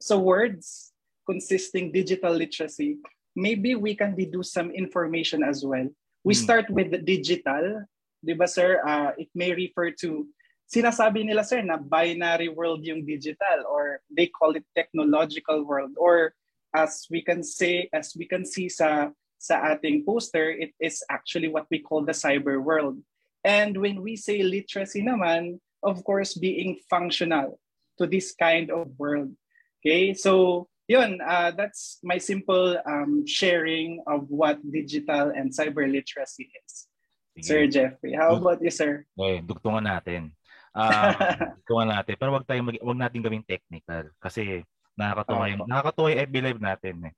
[0.00, 0.92] sa words
[1.26, 2.98] consisting digital literacy,
[3.36, 5.86] maybe we can deduce some information as well.
[6.24, 6.42] We hmm.
[6.42, 7.86] start with the digital,
[8.22, 8.82] 'di ba sir?
[8.82, 10.26] Uh, it may refer to
[10.72, 16.32] sinasabi nila sir na binary world yung digital or they call it technological world or
[16.72, 21.52] as we can say as we can see sa sa ating poster it is actually
[21.52, 22.96] what we call the cyber world.
[23.42, 27.58] And when we say literacy naman, of course, being functional
[28.02, 29.30] to this kind of world.
[29.82, 36.50] Okay, so yun, uh, that's my simple um, sharing of what digital and cyber literacy
[36.50, 36.90] is.
[37.32, 37.46] Sige.
[37.48, 39.06] Sir Jeffrey, how about you, sir?
[39.16, 40.36] Okay, dugtungan natin.
[40.76, 41.16] Uh,
[41.62, 42.14] dugtungan natin.
[42.20, 46.60] Pero wag tayo mag, wag natin gawing technical kasi nakakatuwa yung nakakatuwa yung FB Live
[46.60, 47.14] natin eh.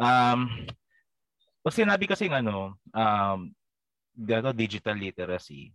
[0.00, 0.48] Um,
[1.60, 3.52] pag sinabi kasi ng ano, um,
[4.56, 5.68] digital literacy,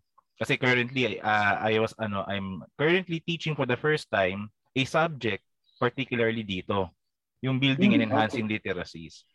[0.44, 5.48] kasi currently uh, I was ano I'm currently teaching for the first time a subject
[5.84, 6.92] particularly dito,
[7.44, 8.60] yung building mm, and enhancing okay.
[8.60, 9.28] literacies.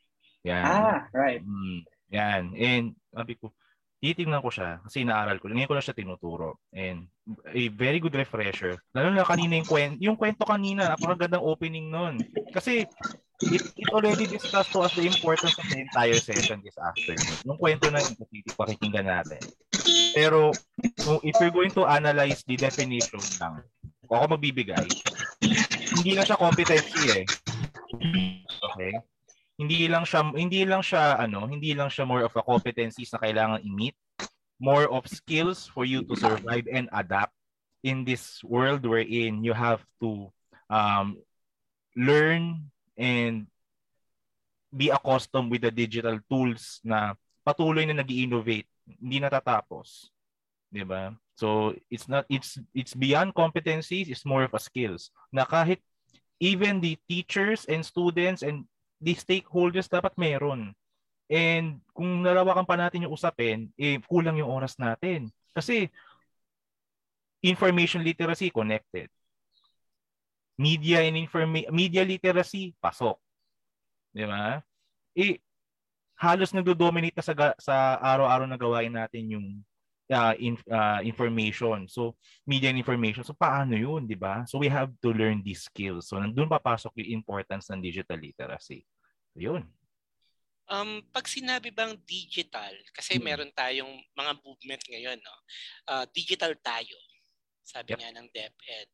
[0.48, 0.64] Yan.
[0.64, 1.44] Ah, right.
[1.44, 1.84] Mm.
[2.08, 2.42] Yan.
[2.56, 3.52] And sabi ko,
[4.00, 5.52] titingnan ko siya kasi inaaral ko.
[5.52, 6.56] Ngayon ko lang siya tinuturo.
[6.72, 7.12] And
[7.52, 8.80] a very good refresher.
[8.96, 12.16] Lalo na kanina yung kwento, yung kwento kanina, napakagandang opening nun.
[12.54, 12.88] Kasi
[13.44, 17.36] it, it already discussed to us the importance of the entire session this afternoon.
[17.44, 18.16] Yung kwento na yung
[18.56, 19.42] pakikinggan natin.
[20.14, 20.52] Pero
[21.22, 23.62] if you're going to analyze the definition lang,
[24.08, 24.88] ako magbibigay,
[26.00, 27.24] hindi lang siya competency eh.
[28.58, 28.92] Okay?
[29.58, 33.18] hindi lang siya hindi lang siya ano, hindi lang siya more of a competencies na
[33.18, 33.98] kailangan i-meet,
[34.62, 37.34] more of skills for you to survive and adapt
[37.82, 40.30] in this world wherein you have to
[40.70, 41.18] um,
[41.98, 43.50] learn and
[44.70, 50.08] be accustomed with the digital tools na patuloy na nag-innovate, hindi natatapos.
[50.72, 51.12] 'Di ba?
[51.38, 55.12] So it's not it's it's beyond competencies, it's more of a skills.
[55.30, 55.80] Na kahit
[56.38, 58.66] even the teachers and students and
[58.98, 60.74] the stakeholders dapat meron.
[61.28, 65.28] And kung nalawakan pa natin yung usapin, eh, kulang yung oras natin.
[65.52, 65.92] Kasi
[67.44, 69.12] information literacy connected.
[70.58, 73.14] Media and informa- media literacy pasok.
[74.10, 74.58] 'Di ba?
[75.14, 75.38] Eh
[76.18, 79.46] halos nagdo-dominate na sa sa araw-araw na gawain natin yung
[80.10, 81.86] uh, in, uh, information.
[81.86, 82.16] So,
[82.48, 83.22] media and information.
[83.24, 84.44] So, paano yun, di ba?
[84.48, 86.08] So, we have to learn these skills.
[86.08, 88.82] So, nandun papasok yung importance ng digital literacy.
[89.36, 89.64] Yun.
[90.68, 93.24] Um, pag sinabi bang digital, kasi hmm.
[93.24, 95.36] meron tayong mga movement ngayon, no?
[95.88, 96.96] Uh, digital tayo,
[97.64, 98.00] sabi yep.
[98.04, 98.88] nga ng DepEd.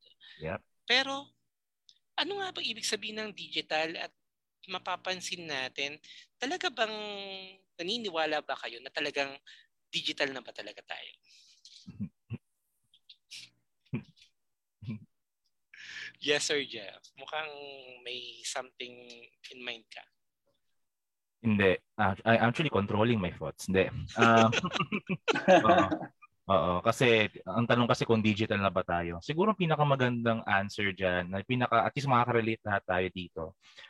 [0.44, 0.60] Yep.
[0.86, 1.34] Pero,
[2.14, 4.12] ano nga ba ibig sabihin ng digital at
[4.68, 5.98] mapapansin natin,
[6.38, 6.94] talaga bang
[7.78, 9.34] naniniwala ba kayo na talagang
[9.90, 11.12] digital na ba talaga tayo?
[16.24, 17.02] yes, Sir Jeff.
[17.18, 17.50] Mukhang
[18.02, 18.94] may something
[19.52, 20.02] in mind ka.
[21.44, 21.76] Hindi.
[22.00, 23.68] Uh, I'm actually controlling my thoughts.
[23.68, 23.92] Hindi.
[24.16, 24.48] Uh,
[25.68, 25.88] oo.
[26.44, 26.84] Oo.
[26.84, 29.16] Kasi, ang tanong kasi kung digital na ba tayo.
[29.24, 33.42] Siguro pinakamagandang answer dyan, na pinaka, at least makaka-relate lahat tayo dito,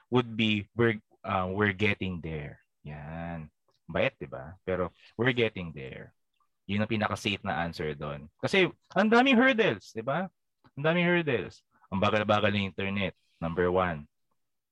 [0.06, 0.94] would be, we're,
[1.26, 2.62] uh, we're getting there.
[2.86, 3.50] Yan.
[3.90, 4.54] Bayat, di ba?
[4.62, 6.14] Pero, we're getting there.
[6.70, 8.30] Yun ang pinaka-safe na answer doon.
[8.38, 10.30] Kasi, ang daming hurdles, di ba?
[10.78, 11.60] Ang daming hurdles.
[11.90, 14.06] Ang bagal-bagal ng internet, number one.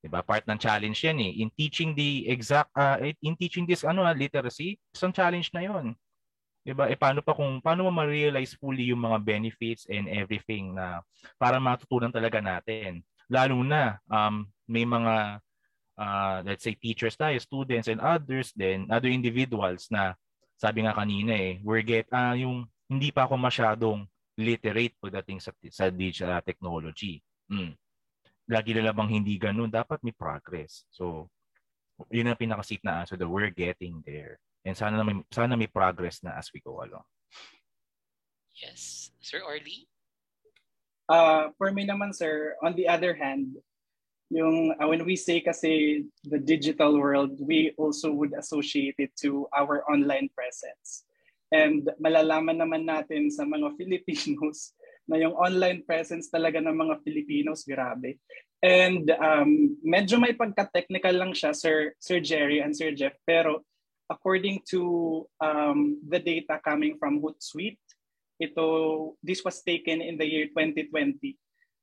[0.02, 0.18] 'Di ba?
[0.18, 1.32] Part ng challenge 'yan eh.
[1.46, 5.94] In teaching the exact uh, in teaching this ano literacy, isang challenge na 'yon.
[6.62, 6.86] 'Di ba?
[6.90, 11.02] Eh paano pa kung paano mo ma-realize fully yung mga benefits and everything na
[11.36, 13.02] para matutunan talaga natin.
[13.26, 15.42] Lalo na um, may mga
[15.98, 20.14] uh, let's say teachers tayo, students and others then other individuals na
[20.56, 24.06] sabi nga kanina eh, we're get uh, yung hindi pa ako masyadong
[24.38, 27.18] literate pagdating sa sa digital technology.
[27.50, 27.74] Mm
[28.50, 30.84] lagi na bang hindi ganun, dapat may progress.
[30.90, 31.30] So,
[32.10, 34.36] yun ang pinaka-safe na answer that we're getting there.
[34.64, 37.06] And sana may, sana may progress na as we go along.
[38.54, 39.10] Yes.
[39.20, 39.88] Sir Orly?
[41.08, 43.58] Uh, for me naman, sir, on the other hand,
[44.32, 49.44] yung uh, when we say kasi the digital world, we also would associate it to
[49.52, 51.04] our online presence.
[51.52, 54.72] And malalaman naman natin sa mga Filipinos
[55.04, 58.16] na yung online presence talaga ng mga Filipinos, grabe.
[58.62, 63.66] And um, medyo may pagka-technical lang siya, Sir, Sir Jerry and Sir Jeff, pero
[64.12, 67.80] according to um, the data coming from Hootsuite,
[68.36, 71.38] ito, this was taken in the year 2020.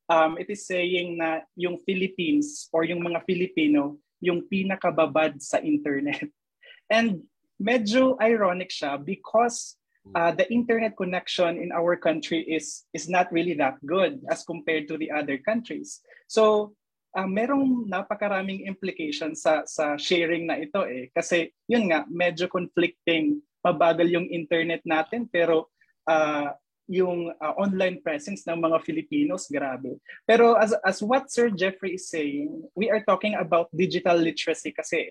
[0.06, 6.30] Um, it is saying na yung Philippines or yung mga Filipino, yung pinakababad sa internet.
[6.90, 7.26] And
[7.58, 9.78] medyo ironic siya because
[10.14, 14.88] uh, the internet connection in our country is is not really that good as compared
[14.88, 16.02] to the other countries.
[16.26, 16.74] So,
[17.16, 23.42] uh, merong napakaraming implications sa sa sharing na ito eh kasi yun nga medyo conflicting
[23.60, 25.68] mabagal yung internet natin pero
[26.08, 26.50] uh,
[26.90, 30.02] yung uh, online presence ng mga Filipinos grabe.
[30.26, 35.06] Pero as as what Sir Jeffrey is saying, we are talking about digital literacy kasi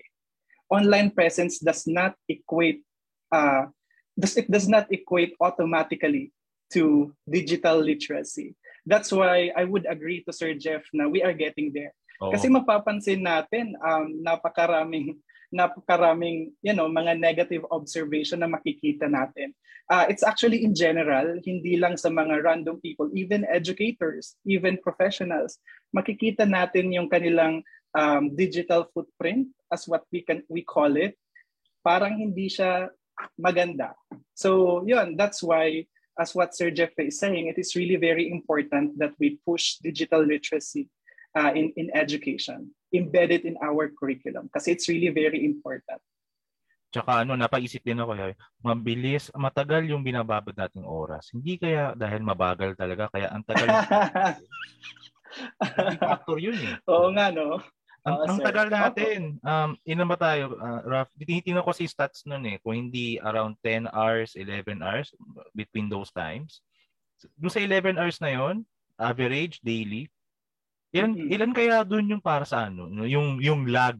[0.68, 2.84] online presence does not equate
[3.32, 3.64] uh,
[4.12, 6.36] does, it does not equate automatically
[6.76, 8.52] to digital literacy.
[8.86, 11.92] That's why I would agree to Sir Jeff na we are getting there.
[12.20, 12.32] Oh.
[12.32, 15.16] Kasi mapapansin natin um, napakaraming
[15.50, 19.56] napakaraming you know mga negative observation na makikita natin.
[19.90, 25.58] Uh, it's actually in general, hindi lang sa mga random people, even educators, even professionals,
[25.90, 27.66] makikita natin yung kanilang
[27.98, 31.18] um, digital footprint as what we can we call it.
[31.82, 32.86] Parang hindi siya
[33.34, 33.98] maganda.
[34.38, 35.90] So yun, that's why
[36.20, 40.20] as what Sir Jeffrey is saying, it is really very important that we push digital
[40.20, 40.92] literacy
[41.32, 46.04] uh, in, in education, embedded in our curriculum, because it's really very important.
[46.92, 51.30] Tsaka ano, napaisip din ako, eh, mabilis, matagal yung binababad nating oras.
[51.32, 53.70] Hindi kaya dahil mabagal talaga, kaya ang tagal.
[56.02, 56.74] factor yun eh.
[56.90, 57.62] Oo nga, no?
[58.00, 59.36] Ang, oh, ang tagal natin.
[59.44, 60.56] Um, ilan ba tayo?
[60.56, 62.56] Uh, rough, tinitingnan ko si stats nun eh.
[62.64, 65.12] Kung hindi around 10 hours, 11 hours
[65.52, 66.64] between those times.
[67.36, 68.64] Doon sa 11 hours na yon
[68.96, 70.08] average, daily,
[70.92, 71.32] ilan, mm-hmm.
[71.32, 72.88] ilan kaya doon yung para sa ano?
[73.04, 73.96] Yung, yung lag.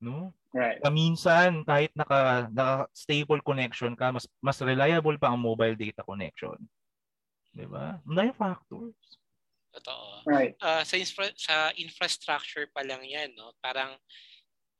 [0.00, 0.32] No?
[0.54, 0.78] Right.
[0.84, 6.54] Kaminsan, kahit naka, naka stable connection ka, mas mas reliable pa ang mobile data connection.
[7.50, 7.98] 'Di ba?
[8.06, 8.94] May factors.
[9.74, 10.22] Totoo.
[10.26, 10.54] Right.
[10.62, 13.52] Uh, sa infra- sa infrastructure pa lang 'yan, no?
[13.58, 13.98] Parang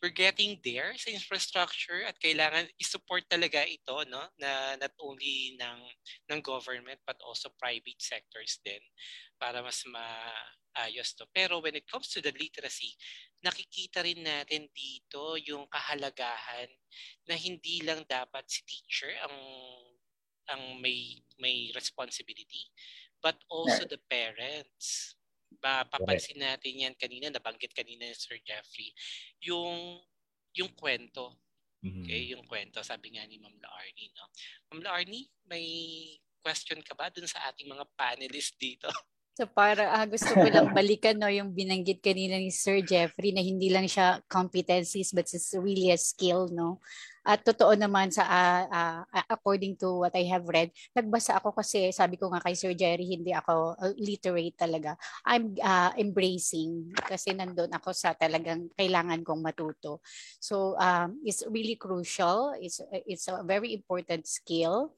[0.05, 5.81] we're getting there sa infrastructure at kailangan i-support talaga ito no na not only ng
[6.29, 8.85] ng government but also private sectors din
[9.41, 11.25] para mas maayos to.
[11.33, 12.93] Pero when it comes to the literacy,
[13.41, 16.69] nakikita rin natin dito yung kahalagahan
[17.25, 19.37] na hindi lang dapat si teacher ang
[20.53, 22.69] ang may may responsibility
[23.25, 25.17] but also the parents.
[25.65, 28.93] Ba, papansin natin yan kanina, nabanggit kanina ni Sir Jeffrey,
[29.41, 29.97] yung
[30.53, 31.41] yung kwento.
[31.81, 32.05] Mm-hmm.
[32.05, 34.29] Okay, yung kwento, sabi nga ni Ma'am Laarni, no?
[34.69, 35.65] Ma'am Laarni, may
[36.45, 38.89] question ka ba dun sa ating mga panelists dito?
[39.35, 43.43] So para uh, gusto ko lang balikan no yung binanggit kanina ni Sir Jeffrey na
[43.43, 46.79] hindi lang siya competencies but it's really a skill no.
[47.27, 51.91] At totoo naman sa uh, uh, according to what I have read, nagbasa ako kasi
[51.91, 54.95] sabi ko nga kay Sir Jerry hindi ako literate talaga.
[55.27, 59.99] I'm uh, embracing kasi nandoon ako sa talagang kailangan kong matuto.
[60.39, 62.55] So um, it's really crucial.
[62.63, 64.95] It's it's a very important skill.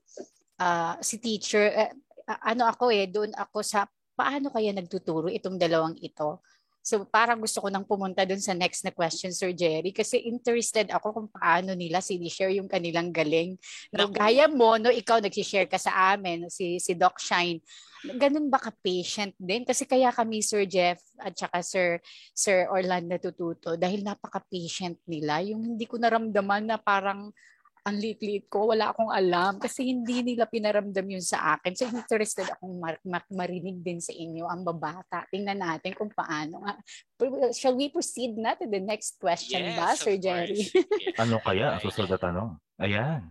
[0.60, 1.92] Uh, si teacher uh,
[2.42, 3.86] ano ako eh doon ako sa
[4.16, 6.40] paano kaya nagtuturo itong dalawang ito?
[6.86, 10.86] So parang gusto ko nang pumunta dun sa next na question, Sir Jerry, kasi interested
[10.94, 13.58] ako kung paano nila sinishare yung kanilang galing.
[13.90, 17.58] No, gaya mo, no, ikaw nagsishare ka sa amin, si, si Doc Shine.
[18.06, 19.66] Ganun ba ka-patient din?
[19.66, 21.98] Kasi kaya kami, Sir Jeff, at saka Sir,
[22.30, 27.34] Sir Orlando natututo, dahil napaka-patient nila, yung hindi ko naramdaman na parang
[27.86, 31.70] ang liit-liit ko, wala akong alam kasi hindi nila pinaramdam yun sa akin.
[31.78, 35.22] So interested akong mar- mar- marinig din sa inyo ang babata.
[35.30, 36.66] Tingnan natin kung paano.
[37.54, 40.66] Shall we proceed na to the next question yes, ba, Sir Jerry?
[41.06, 41.22] Yes.
[41.22, 42.50] ano kaya ang susunod na tanong?
[42.82, 43.30] Ayan.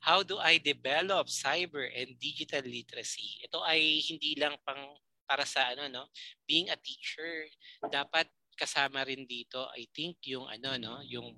[0.00, 3.44] How do I develop cyber and digital literacy?
[3.44, 4.96] Ito ay hindi lang pang
[5.28, 6.08] para sa ano no,
[6.46, 7.50] being a teacher,
[7.90, 11.36] dapat kasama rin dito I think yung ano no, yung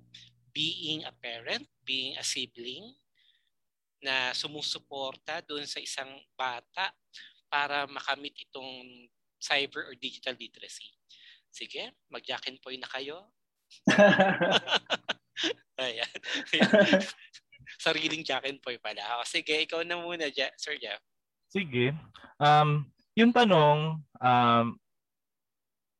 [0.53, 2.95] being a parent, being a sibling
[3.99, 6.91] na sumusuporta doon sa isang bata
[7.51, 10.87] para makamit itong cyber or digital literacy.
[11.49, 13.33] Sige, mag-jack and point na kayo.
[15.81, 16.11] Ayan.
[17.83, 19.19] Sariling jack and point pala.
[19.19, 20.29] O, sige, ikaw na muna,
[20.59, 21.01] Sir Jeff.
[21.49, 21.95] Sige.
[22.37, 22.87] Um,
[23.17, 24.65] yung tanong, um,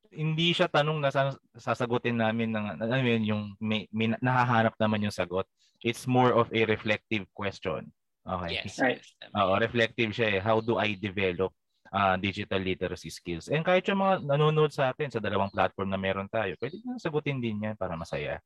[0.10, 1.10] hindi siya tanong na
[1.54, 5.46] sasagutin namin ng ano yun, yung may, may nahahanap naman yung sagot.
[5.86, 7.94] It's more of a reflective question.
[8.26, 8.62] Okay.
[8.62, 8.78] Yes.
[8.78, 9.02] Right.
[9.38, 10.40] Oo, reflective siya eh.
[10.42, 11.56] How do I develop
[11.94, 13.48] uh, digital literacy skills?
[13.48, 17.00] And kahit yung mga nanonood sa atin sa dalawang platform na meron tayo, pwede nyo
[17.00, 18.42] sagutin din yan para masaya.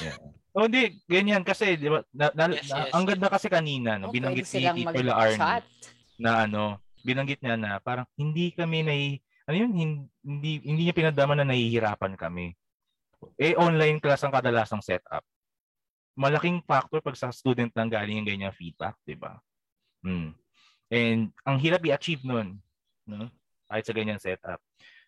[0.00, 0.18] Yeah.
[0.52, 2.92] o hindi, ganyan kasi, di ba, na, na, yes, yes.
[2.92, 5.64] ang ganda kasi kanina, no, oh, binanggit ni Tito Arnie
[6.20, 9.04] na ano, binanggit niya na parang hindi kami nai
[9.52, 9.72] ano yun,
[10.24, 12.56] hindi, hindi niya pinadama na nahihirapan kami.
[13.36, 15.20] Eh, online class ang kadalasang setup.
[16.16, 19.36] Malaking factor pag sa student lang galing yung ganyan feedback, di ba?
[20.00, 20.32] Hmm.
[20.88, 22.64] And ang hirap i-achieve nun,
[23.04, 23.28] no?
[23.68, 24.60] kahit sa ganyan setup.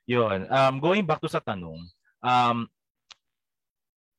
[0.04, 0.44] Yun.
[0.52, 1.80] Um, going back to sa tanong,
[2.20, 2.58] um,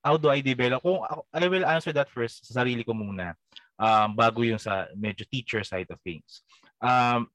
[0.02, 0.82] how do I develop?
[0.82, 3.38] Kung I will answer that first sa sarili ko muna
[3.78, 6.46] um, bago yung sa medyo teacher side of things.
[6.82, 7.30] Um,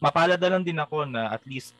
[0.00, 1.72] mapalad lang din ako na at least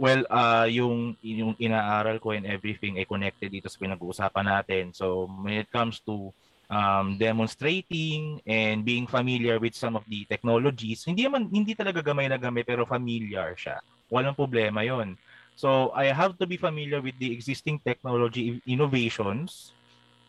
[0.00, 4.84] well uh yung yung inaaral ko and everything ay connected dito sa pinag-uusapan natin.
[4.94, 6.32] So when it comes to
[6.72, 12.32] um, demonstrating and being familiar with some of the technologies, hindi man hindi talaga gamay
[12.32, 13.84] na gamay pero familiar siya.
[14.08, 15.20] Walang problema 'yon.
[15.54, 19.76] So I have to be familiar with the existing technology innovations.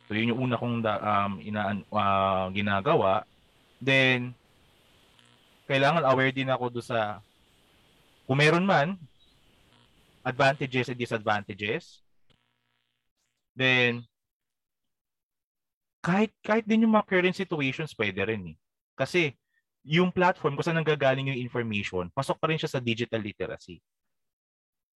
[0.07, 3.23] So yun yung una kong da, um, ina, uh, ginagawa.
[3.79, 4.35] Then
[5.69, 7.23] kailangan aware din ako do sa
[8.27, 8.95] kung meron man
[10.23, 12.03] advantages and disadvantages
[13.55, 14.03] then
[16.03, 18.57] kahit kahit din yung mga current situations pwede rin eh.
[18.91, 19.31] Kasi
[19.87, 23.79] yung platform kung saan nanggagaling yung information, pasok pa rin siya sa digital literacy.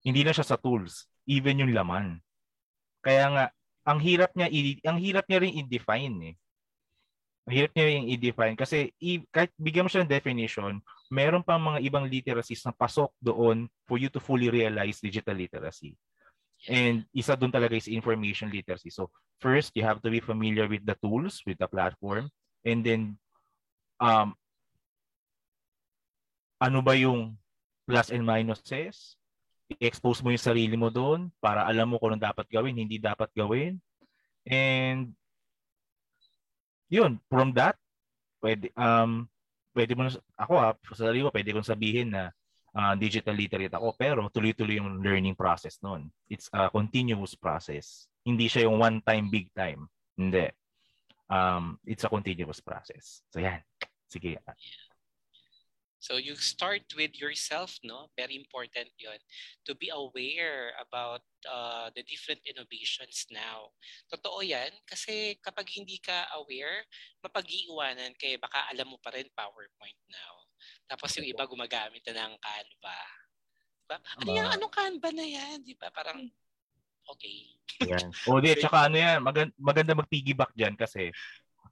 [0.03, 2.19] Hindi na siya sa tools, even yung laman.
[3.07, 3.45] Kaya nga,
[3.87, 4.51] ang hirap niya
[4.83, 6.35] ang hirap niya rin i-define eh.
[7.47, 11.78] Hirap niya rin i-define kasi i- kahit bigyan mo siya ng definition, meron pang mga
[11.86, 15.94] ibang literacies na pasok doon for you to fully realize digital literacy.
[16.66, 18.90] And isa doon talaga is information literacy.
[18.90, 22.26] So first, you have to be familiar with the tools, with the platform,
[22.66, 23.14] and then
[24.03, 24.34] um,
[26.59, 27.38] ano ba yung
[27.86, 29.14] plus and minuses?
[29.66, 33.30] I-expose mo yung sarili mo doon para alam mo kung ano dapat gawin, hindi dapat
[33.34, 33.78] gawin.
[34.47, 35.14] And
[36.89, 37.76] yun, from that,
[38.43, 39.26] pwede, um,
[39.74, 40.07] pwede mo,
[40.39, 42.30] ako ha, sa sarili pwede kong sabihin na
[42.76, 46.12] uh, digital literate ako, pero tuloy-tuloy yung learning process noon.
[46.28, 48.07] It's a continuous process.
[48.22, 49.89] Hindi siya yung one time, big time.
[50.16, 50.51] Hindi.
[51.26, 53.22] Um, it's a continuous process.
[53.32, 53.62] So yan.
[54.07, 54.39] Sige.
[56.07, 58.07] So you start with yourself, no?
[58.14, 59.18] Very important yon
[59.66, 63.74] to be aware about uh, the different innovations now.
[64.07, 66.86] Totoo yan kasi kapag hindi ka aware,
[67.26, 70.34] mapag-iiwanan kaya baka alam mo pa rin PowerPoint now.
[70.86, 73.00] Tapos yung iba gumagamit na ng Canva.
[73.82, 73.98] Diba?
[74.22, 74.46] Ano yan?
[74.54, 75.59] Anong Canva na yan?
[75.66, 75.90] Di ba?
[75.90, 76.22] Parang,
[77.11, 77.50] okay.
[77.82, 78.14] yan.
[78.30, 81.11] O di, tsaka ano yan, maganda, maganda mag-piggyback dyan kasi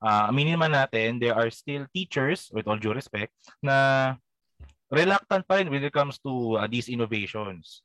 [0.02, 3.30] uh, aminin man natin, there are still teachers, with all due respect,
[3.62, 4.18] na
[4.94, 7.82] reluctant pa rin when it comes to uh, these innovations.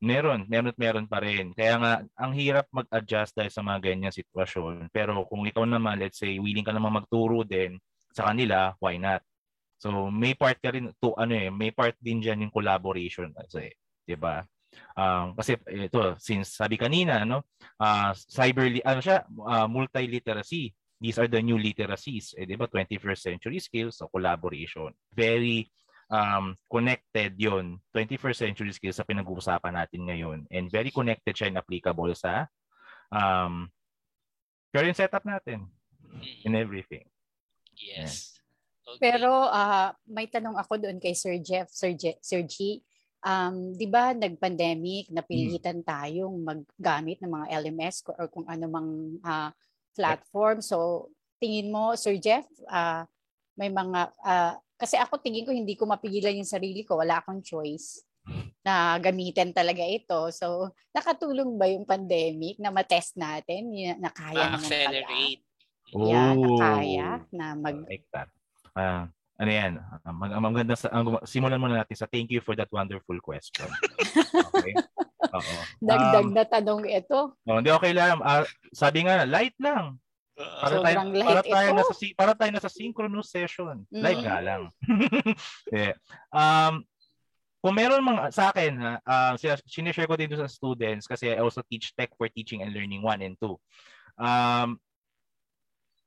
[0.00, 1.52] Meron, meron at meron pa rin.
[1.52, 4.88] Kaya nga, ang hirap mag-adjust dahil sa mga ganyan sitwasyon.
[4.88, 7.76] Pero kung ikaw naman, let's say, willing ka naman magturo din
[8.16, 9.20] sa kanila, why not?
[9.76, 13.28] So, may part ka rin, to, ano eh, may part din dyan yung collaboration.
[13.36, 13.68] Kasi,
[14.08, 14.40] di ba?
[14.94, 17.44] Um, kasi ito, since sabi kanina, no,
[17.80, 20.72] uh, cyber, ano siya, uh, multi-literacy.
[21.00, 22.36] These are the new literacies.
[22.36, 22.68] Eh, di ba?
[22.68, 24.92] 21st century skills, so collaboration.
[25.12, 25.68] Very
[26.10, 31.58] um, connected yon 21st century skills sa pinag-uusapan natin ngayon and very connected siya and
[31.62, 32.50] applicable sa
[33.14, 33.70] um,
[34.74, 35.70] current setup natin
[36.42, 37.06] in everything.
[37.78, 38.36] Yes.
[38.84, 39.14] Okay.
[39.14, 42.82] Pero uh, may tanong ako doon kay Sir Jeff, Sir, Je- Sir G.
[43.20, 45.86] Um, 'di ba nag-pandemic, napilitan hmm.
[45.86, 49.52] tayong maggamit ng mga LMS or kung ano mang uh,
[49.92, 50.64] platform.
[50.64, 51.08] So
[51.38, 53.04] tingin mo Sir Jeff, uh,
[53.60, 56.96] may mga uh, kasi ako tingin ko hindi ko mapigilan yung sarili ko.
[56.96, 58.00] Wala akong choice
[58.60, 60.28] na gamitin talaga ito.
[60.32, 65.00] So, nakatulong ba yung pandemic na matest natin na kaya naman pala?
[65.90, 66.06] Oh.
[66.06, 67.76] Yeah, na kaya na mag...
[67.88, 68.28] Like that.
[68.76, 69.10] Uh,
[69.40, 69.72] ano yan?
[69.80, 73.66] Uh, mag, maganda sa, uh, simulan muna natin sa thank you for that wonderful question.
[74.54, 74.74] Okay?
[75.36, 75.54] Oo.
[75.82, 77.34] Dagdag um, na tanong ito.
[77.34, 78.22] Oh, hindi okay lang.
[78.22, 79.98] Uh, sabi nga, light lang.
[80.40, 81.76] Para tayo, para tayo ito.
[81.76, 83.84] nasa para tayo nasa synchronous session.
[83.88, 84.02] Mm-hmm.
[84.02, 84.62] Live nga lang.
[85.74, 85.94] yeah.
[86.32, 86.84] Um
[87.60, 89.34] kung meron mga sa akin ha, uh,
[89.68, 93.20] sinishare ko dito sa students kasi I also teach tech for teaching and learning 1
[93.20, 93.52] and 2.
[94.16, 94.80] Um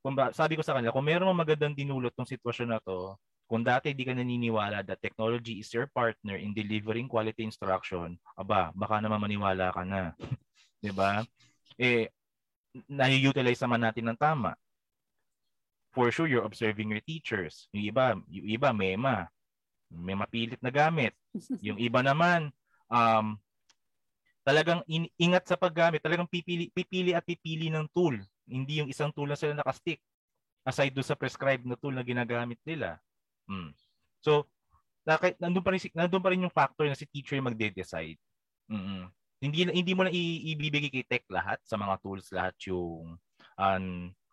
[0.04, 3.16] kung ba, sabi ko sa kanila, kung meron mga magandang dinulot tong sitwasyon na to,
[3.48, 8.68] kung dati di ka naniniwala that technology is your partner in delivering quality instruction, aba,
[8.76, 10.12] baka naman maniwala ka na.
[10.80, 11.24] 'Di ba?
[11.80, 12.12] Eh
[12.90, 14.58] na-utilize naman natin ng tama.
[15.94, 17.70] For sure, you're observing your teachers.
[17.70, 19.30] Yung iba, yung iba, mema.
[19.94, 21.14] May mapilit na gamit.
[21.62, 22.50] Yung iba naman,
[22.90, 23.38] um,
[24.42, 26.02] talagang in- ingat sa paggamit.
[26.02, 28.18] Talagang pipili, pipili at pipili ng tool.
[28.50, 30.02] Hindi yung isang tool na sila nakastick.
[30.66, 32.98] Aside do sa prescribed na tool na ginagamit nila.
[33.46, 33.70] Hmm.
[34.18, 34.50] So,
[35.06, 38.16] nandun pa rin, nandun pa rin yung factor na si teacher yung magde-decide.
[38.72, 39.02] Mm-hmm.
[39.44, 43.20] Hindi hindi mo na ibibigay kay tech lahat sa mga tools lahat yung
[43.60, 43.86] um,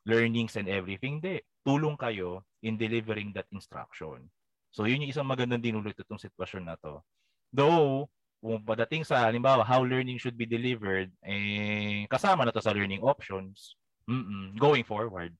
[0.07, 1.20] learnings and everything.
[1.20, 1.43] Hindi.
[1.68, 4.32] Tulong kayo in delivering that instruction.
[4.72, 7.03] So yun yung isang magandang dinulot itong sitwasyon na to.
[7.51, 8.07] Though,
[8.39, 13.03] kung padating sa halimbawa how learning should be delivered, eh, kasama na to sa learning
[13.03, 13.76] options
[14.09, 15.36] mm going forward.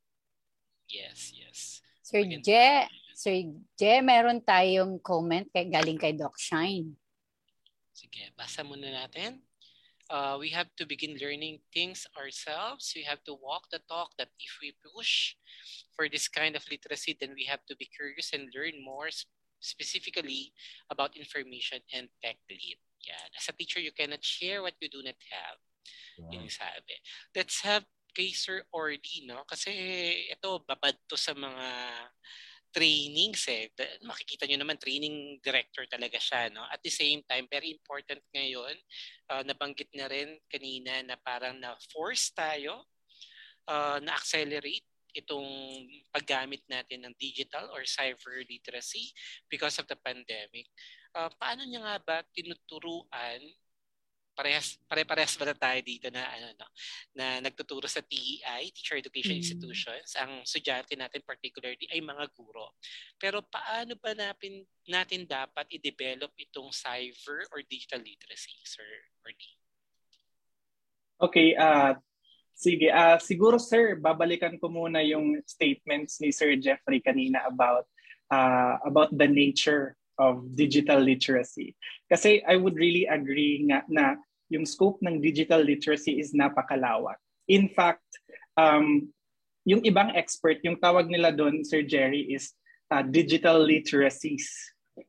[0.92, 1.80] Yes, yes.
[2.04, 2.68] Sir Je,
[3.16, 3.48] Sir
[3.80, 6.92] Je, meron tayong comment kay, galing kay Doc Shine.
[7.96, 9.40] Sige, basa muna natin.
[10.12, 12.92] Uh, we have to begin learning things ourselves.
[12.96, 15.36] We have to walk the talk that if we push
[15.96, 19.10] for this kind of literacy, then we have to be curious and learn more
[19.62, 20.52] specifically
[20.92, 22.78] about information and tech lead.
[23.08, 23.24] Yeah.
[23.40, 25.58] As a teacher, you cannot share what you do not have.
[26.20, 26.30] Wow.
[26.36, 27.00] Yung sabi.
[27.34, 29.48] Let's have kay Sir Orly, no?
[29.48, 29.72] Kasi
[30.28, 31.66] ito, babad to sa mga
[32.72, 33.68] trainings eh.
[34.08, 36.48] Makikita nyo naman, training director talaga siya.
[36.50, 36.64] No?
[36.72, 38.76] At the same time, very important ngayon,
[39.32, 42.88] uh, nabanggit na rin kanina na parang na-force tayo,
[43.68, 45.44] uh, na-accelerate itong
[46.16, 49.12] paggamit natin ng digital or cyber literacy
[49.52, 50.72] because of the pandemic.
[51.12, 53.44] Uh, paano niya nga ba tinuturuan
[54.32, 56.68] parehas pare-parehas ba tayo dito na ano no
[57.14, 59.42] na nagtuturo sa TEI Teacher Education mm.
[59.44, 60.10] Institutions?
[60.18, 62.76] Ang estudyante natin particularly ay mga guro.
[63.20, 68.88] Pero paano ba natin natin dapat i-develop itong cyber or digital literacy sir
[69.24, 69.52] Orly
[71.22, 71.94] Okay uh
[72.62, 72.94] sige.
[72.94, 77.90] Uh, siguro sir babalikan ko muna yung statements ni Sir Jeffrey kanina about
[78.30, 81.76] uh, about the nature of digital literacy.
[82.12, 84.20] Kasi I would really agree nga na
[84.52, 87.16] yung scope ng digital literacy is napakalawak.
[87.48, 88.04] In fact,
[88.60, 89.08] um,
[89.64, 92.52] yung ibang expert, yung tawag nila doon, Sir Jerry, is
[92.92, 94.52] uh, digital literacies.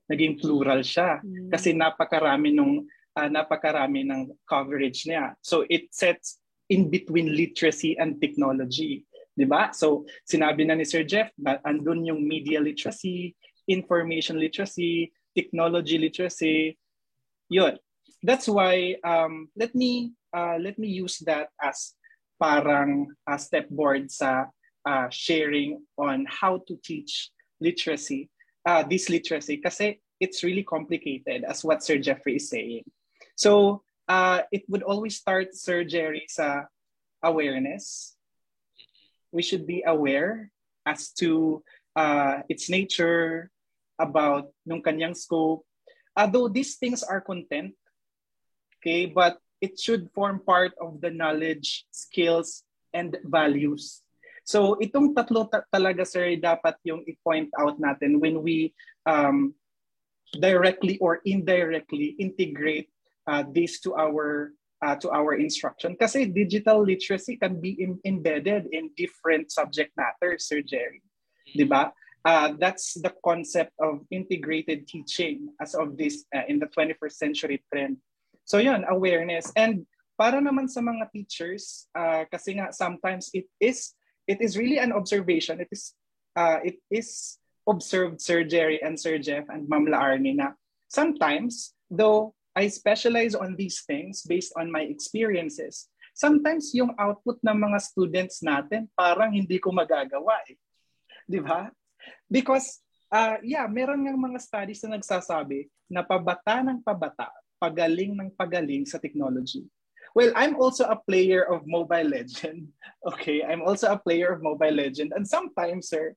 [0.06, 1.50] Naging plural siya hmm.
[1.50, 2.86] kasi napakarami nung
[3.18, 5.34] uh, napakarami ng coverage niya.
[5.42, 6.38] So it sets
[6.70, 9.04] in between literacy and technology.
[9.34, 9.74] 'Di ba?
[9.74, 11.34] So sinabi na ni Sir Jeff,
[11.66, 13.34] andun yung media literacy,
[13.68, 16.78] information literacy, technology literacy.
[17.48, 17.78] 'Yun
[18.22, 21.94] that's why um, let me uh, let me use that as
[22.40, 24.46] parang uh, step board sa
[24.86, 28.30] uh, sharing on how to teach literacy,
[28.66, 32.82] uh, this literacy, kasi it's really complicated as what Sir Jeffrey is saying.
[33.36, 36.26] So uh, it would always start, Sir Jerry,
[37.22, 38.16] awareness.
[39.30, 40.50] We should be aware
[40.86, 41.62] as to
[41.96, 43.50] uh, its nature,
[43.98, 45.64] about nung kanyang scope.
[46.16, 47.72] Although these things are content,
[48.82, 54.02] Okay, but it should form part of the knowledge, skills, and values.
[54.42, 58.74] So itong tatlo ta- talaga sir dapat yung i-point out natin when we
[59.06, 59.54] um,
[60.34, 62.90] directly or indirectly integrate
[63.30, 64.50] uh, this to our
[64.82, 70.50] uh, to our instruction kasi digital literacy can be Im- embedded in different subject matters
[70.50, 70.98] sir Jerry
[71.50, 71.90] 'di ba
[72.22, 77.58] uh, that's the concept of integrated teaching as of this uh, in the 21st century
[77.66, 77.98] trend
[78.44, 79.50] So yun, awareness.
[79.54, 79.86] And
[80.18, 83.94] para naman sa mga teachers, uh, kasi nga sometimes it is
[84.26, 85.62] it is really an observation.
[85.62, 85.94] It is
[86.34, 90.58] uh, it is observed Sir Jerry and Sir Jeff and Ma'am Laarni na
[90.90, 97.56] sometimes, though I specialize on these things based on my experiences, sometimes yung output ng
[97.56, 100.58] mga students natin parang hindi ko magagawa eh.
[101.26, 101.70] Di ba?
[102.26, 108.30] Because, uh, yeah, meron ng mga studies na nagsasabi na pabata ng pabata, pagaling ng
[108.34, 109.62] pagaling sa technology.
[110.12, 112.68] Well, I'm also a player of Mobile Legend.
[113.02, 115.10] Okay, I'm also a player of Mobile Legend.
[115.10, 116.14] And sometimes, sir,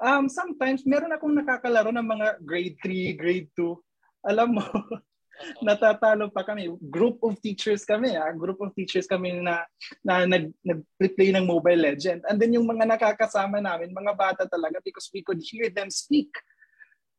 [0.00, 3.76] um, sometimes meron akong nakakalaro ng mga grade 3, grade 2.
[4.32, 4.64] Alam mo,
[5.66, 6.70] natatalo pa kami.
[6.90, 8.32] Group of teachers kami, ah.
[8.34, 9.62] group of teachers kami na,
[10.04, 12.22] na nag, nag-play ng Mobile Legend.
[12.28, 16.30] And then yung mga nakakasama namin, mga bata talaga because we could hear them speak.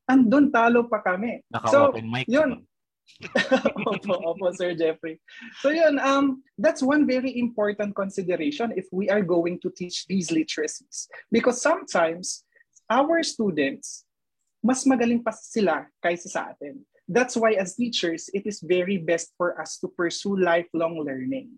[0.06, 1.42] Andun talo pa kami.
[1.50, 2.26] Naka-open so, mic.
[2.30, 2.62] Yun,
[3.90, 5.20] opo, opo, Sir Jeffrey.
[5.62, 10.30] So yun, um, that's one very important consideration if we are going to teach these
[10.30, 11.08] literacies.
[11.32, 12.44] Because sometimes,
[12.90, 14.06] our students,
[14.66, 16.82] mas magaling pa sila kaysa sa atin.
[17.08, 21.58] That's why as teachers, it is very best for us to pursue lifelong learning.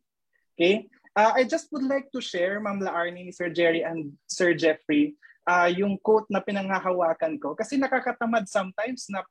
[0.55, 0.91] Okay?
[1.15, 5.15] Uh, I just would like to share, Ma'am Laarni, Sir Jerry, and Sir Jeffrey,
[5.47, 7.55] uh, yung quote na pinangahawakan ko.
[7.55, 9.23] Kasi nakakatamad sometimes na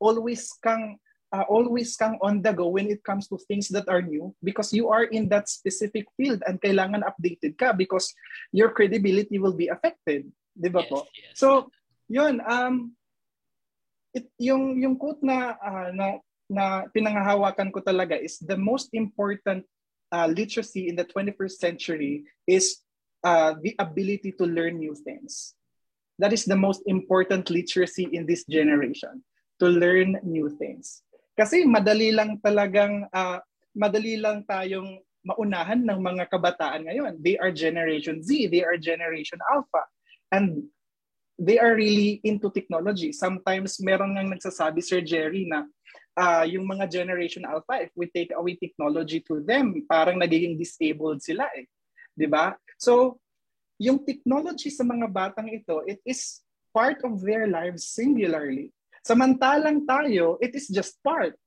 [0.00, 0.96] always kang
[1.32, 4.72] uh, always kang on the go when it comes to things that are new because
[4.72, 8.10] you are in that specific field and kailangan updated ka because
[8.50, 10.26] your credibility will be affected.
[10.58, 10.98] Di ba yes, po?
[11.14, 11.32] Yes.
[11.38, 11.48] So,
[12.08, 12.40] yun.
[12.42, 12.98] Um,
[14.14, 16.06] it, yung, yung quote na, uh, na,
[16.48, 19.64] na pinangahawakan ko talaga is the most important
[20.12, 22.80] uh, literacy in the 21st century is
[23.24, 25.54] uh, the ability to learn new things.
[26.18, 29.22] That is the most important literacy in this generation,
[29.60, 31.04] to learn new things.
[31.38, 33.38] Kasi madali lang talagang uh,
[33.78, 37.22] madali lang tayong maunahan ng mga kabataan ngayon.
[37.22, 39.86] They are Generation Z, they are Generation Alpha.
[40.34, 40.66] And
[41.38, 43.14] they are really into technology.
[43.14, 45.64] Sometimes meron nang nagsasabi, Sir Jerry, na
[46.18, 51.22] uh, yung mga Generation Alpha, if we take away technology to them, parang nagiging disabled
[51.22, 51.70] sila eh.
[52.18, 52.58] 'Di ba?
[52.74, 53.22] So,
[53.78, 56.42] yung technology sa mga batang ito, it is
[56.74, 58.74] part of their lives singularly.
[59.06, 61.38] Samantalang tayo, it is just part.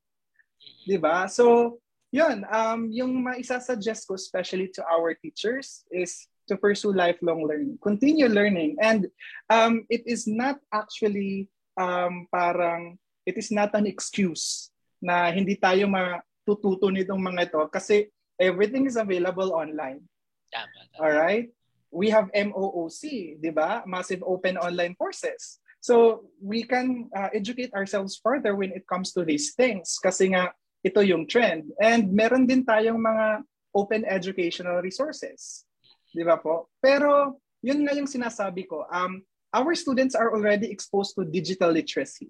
[0.87, 1.27] 'Di ba?
[1.27, 1.77] So,
[2.15, 7.79] 'yun, um yung maisa-suggest ko especially to our teachers is to pursue lifelong learning.
[7.79, 9.07] Continue learning and
[9.47, 11.47] um it is not actually
[11.79, 18.11] um parang it is not an excuse na hindi tayo matututo nitong mga ito kasi
[18.35, 20.03] everything is available online.
[20.51, 20.67] Tama.
[20.67, 20.99] tama.
[20.99, 21.47] All right?
[21.91, 23.87] We have MOOC, 'di ba?
[23.87, 25.63] Massive Open Online Courses.
[25.81, 29.97] So we can uh, educate ourselves further when it comes to these things.
[29.97, 30.53] Kasi nga,
[30.85, 31.73] ito yung trend.
[31.81, 33.41] And meron din tayong mga
[33.73, 35.65] open educational resources.
[36.11, 36.67] Di ba po?
[36.83, 38.83] Pero yun nga yung sinasabi ko.
[38.91, 39.23] Um,
[39.55, 42.29] our students are already exposed to digital literacy.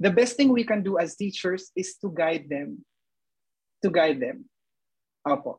[0.00, 2.84] The best thing we can do as teachers is to guide them.
[3.82, 4.46] To guide them.
[5.26, 5.58] Opo.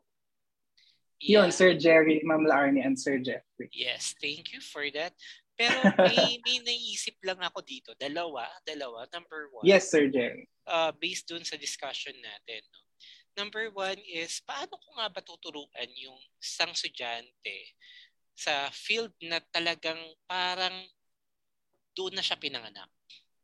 [1.20, 1.43] Yeah.
[1.43, 3.67] Yun, Sir Jerry, Ma'am Larnie, and Sir Jeffrey.
[3.76, 5.11] Yes, thank you for that.
[5.59, 5.76] Pero
[6.07, 7.91] may, may naisip lang ako dito.
[7.99, 9.03] Dalawa, dalawa.
[9.11, 9.67] Number one.
[9.67, 10.47] Yes, Sir Jerry.
[10.63, 12.63] Uh, based dun sa discussion natin.
[12.72, 12.89] No?
[13.40, 17.72] Number one is, paano ko nga ba tuturuan yung isang estudyante
[18.36, 20.76] sa field na talagang parang
[21.96, 22.92] doon na siya pinanganak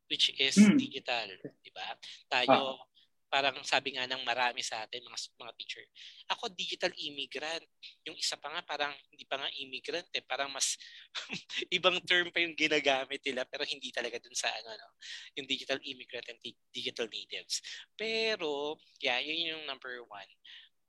[0.05, 0.77] which is mm.
[0.77, 1.25] digital,
[1.63, 1.97] 'di ba?
[2.29, 2.94] Tayo ah
[3.35, 5.83] parang sabi nga ng marami sa atin, mga, mga teacher,
[6.31, 7.67] ako digital immigrant.
[8.07, 10.79] Yung isa pa nga parang hindi pa nga immigrant eh, parang mas
[11.75, 14.95] ibang term pa yung ginagamit nila pero hindi talaga dun sa ano, no,
[15.35, 16.39] yung digital immigrant and
[16.71, 17.59] digital natives.
[17.99, 20.31] Pero, yeah, yun yung number one.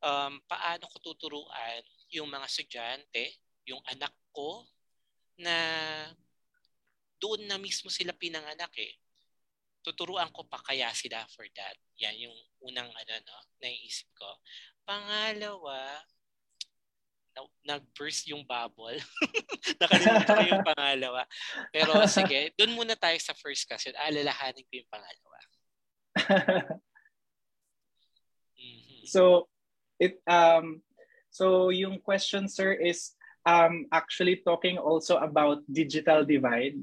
[0.07, 1.83] Um, paano ko tuturuan
[2.15, 4.63] yung mga estudyante, yung anak ko,
[5.35, 5.59] na
[7.19, 8.95] doon na mismo sila pinanganak eh
[9.87, 11.79] tuturuan ko pa kaya sila for that.
[12.03, 12.35] Yan yung
[12.67, 14.27] unang ano no, naiisip ko.
[14.83, 16.03] Pangalawa,
[17.63, 18.99] nag-burst yung bubble.
[19.83, 21.23] Nakalimutan ko yung pangalawa.
[21.71, 23.95] Pero sige, doon muna tayo sa first question.
[23.95, 25.39] Alalahanin ko yung pangalawa.
[28.59, 29.05] mm-hmm.
[29.07, 29.47] So,
[30.01, 30.81] it um
[31.31, 33.13] so yung question sir is
[33.45, 36.81] um actually talking also about digital divide.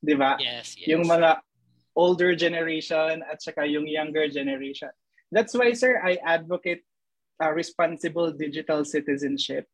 [0.00, 0.40] 'Di ba?
[0.40, 0.88] Yes, yes.
[0.96, 1.44] Yung mga
[1.96, 4.90] older generation at saka yung younger generation.
[5.30, 6.82] That's why, sir, I advocate
[7.42, 9.66] uh, responsible digital citizenship.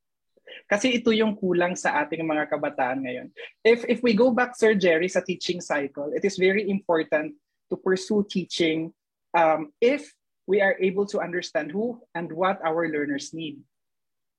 [0.71, 3.29] Kasi ito yung kulang sa ating mga kabataan ngayon.
[3.67, 7.35] If, if we go back, Sir Jerry, sa teaching cycle, it is very important
[7.71, 8.95] to pursue teaching
[9.35, 10.07] um, if
[10.47, 13.59] we are able to understand who and what our learners need.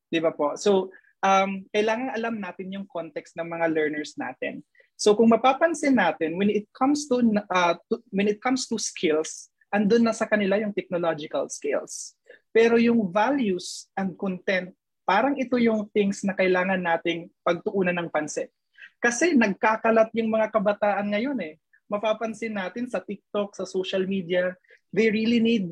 [0.07, 0.55] Di ba po?
[0.55, 4.63] So, um, kailangan alam natin yung context ng mga learners natin.
[4.97, 7.21] So kung mapapansin natin, when it comes to,
[7.53, 12.17] uh, to when it comes to skills, andun na sa kanila yung technological skills.
[12.49, 14.73] Pero yung values and content,
[15.05, 18.49] parang ito yung things na kailangan nating pagtuunan ng pansin.
[18.97, 21.61] Kasi nagkakalat yung mga kabataan ngayon eh.
[21.87, 24.57] Mapapansin natin sa TikTok, sa social media,
[24.89, 25.71] they really need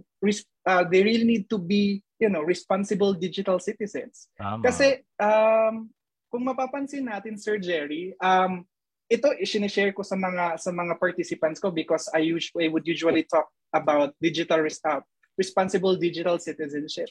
[0.70, 4.30] uh, they really need to be, you know, responsible digital citizens.
[4.38, 4.64] Tama.
[4.64, 5.90] Kasi um,
[6.30, 8.64] kung mapapansin natin Sir Jerry, um,
[9.06, 13.46] ito i-share ko sa mga sa mga participants ko because I usually would usually talk
[13.70, 15.02] about digital uh,
[15.38, 17.10] responsible digital citizenship.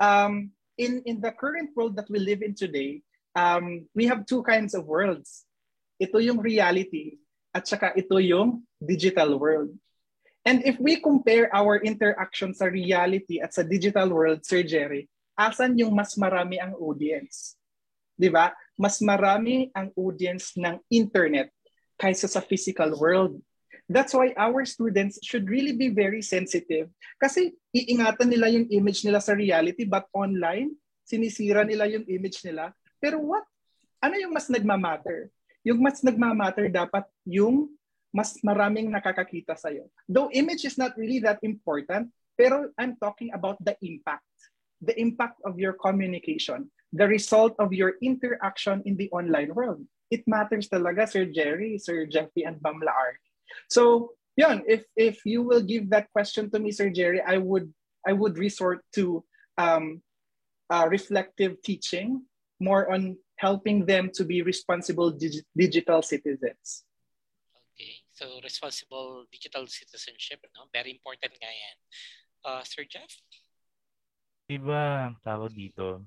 [0.00, 3.04] Um, in in the current world that we live in today,
[3.36, 5.44] um, we have two kinds of worlds.
[6.00, 7.20] Ito yung reality
[7.52, 9.70] at saka ito yung digital world.
[10.44, 15.76] And if we compare our interaction sa reality at sa digital world, Sir Jerry, asan
[15.80, 17.56] yung mas marami ang audience?
[18.16, 18.52] 'Di ba?
[18.74, 21.50] Mas marami ang audience ng internet
[21.98, 23.38] kaysa sa physical world.
[23.86, 26.88] That's why our students should really be very sensitive
[27.20, 30.72] kasi iingatan nila yung image nila sa reality but online,
[31.04, 32.72] sinisira nila yung image nila.
[32.96, 33.44] Pero what?
[34.00, 35.28] Ano yung mas nagmamatter?
[35.64, 37.68] Yung mas nagmamatter dapat yung
[38.14, 39.90] mas maraming nakakakita sa'yo.
[40.06, 44.24] Though image is not really that important, pero I'm talking about the impact.
[44.80, 49.82] The impact of your communication the result of your interaction in the online world.
[50.14, 53.18] It matters talaga, Sir Jerry, Sir Jeffy, and Bamla R.
[53.66, 57.74] So, yun, if if you will give that question to me, Sir Jerry, I would
[58.06, 59.26] I would resort to
[59.58, 60.06] um,
[60.70, 62.22] uh, reflective teaching,
[62.62, 66.86] more on helping them to be responsible dig- digital citizens.
[67.74, 70.70] Okay, so responsible digital citizenship, no?
[70.70, 71.76] Very important nga yan.
[72.46, 73.10] Uh, Sir Jeff?
[74.46, 76.04] Diba, tawag dito,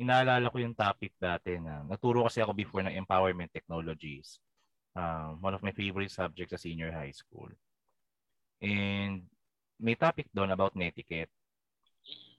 [0.00, 4.40] inaalala ko yung topic dati na naturo kasi ako before ng empowerment technologies.
[4.92, 7.48] Uh, one of my favorite subjects sa senior high school.
[8.60, 9.24] And
[9.80, 11.32] may topic doon about netiquette.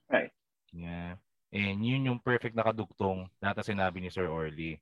[0.07, 0.31] Right.
[0.71, 1.17] Yeah.
[1.53, 4.81] And yun yung perfect nakadugtong na sinabi ni Sir Orly.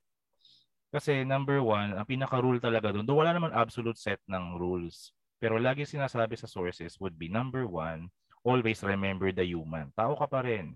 [0.91, 5.15] Kasi number one, ang pinaka-rule talaga doon, doon wala naman absolute set ng rules.
[5.39, 8.11] Pero lagi sinasabi sa sources would be number one,
[8.43, 9.89] always remember the human.
[9.95, 10.75] Tao ka pa rin.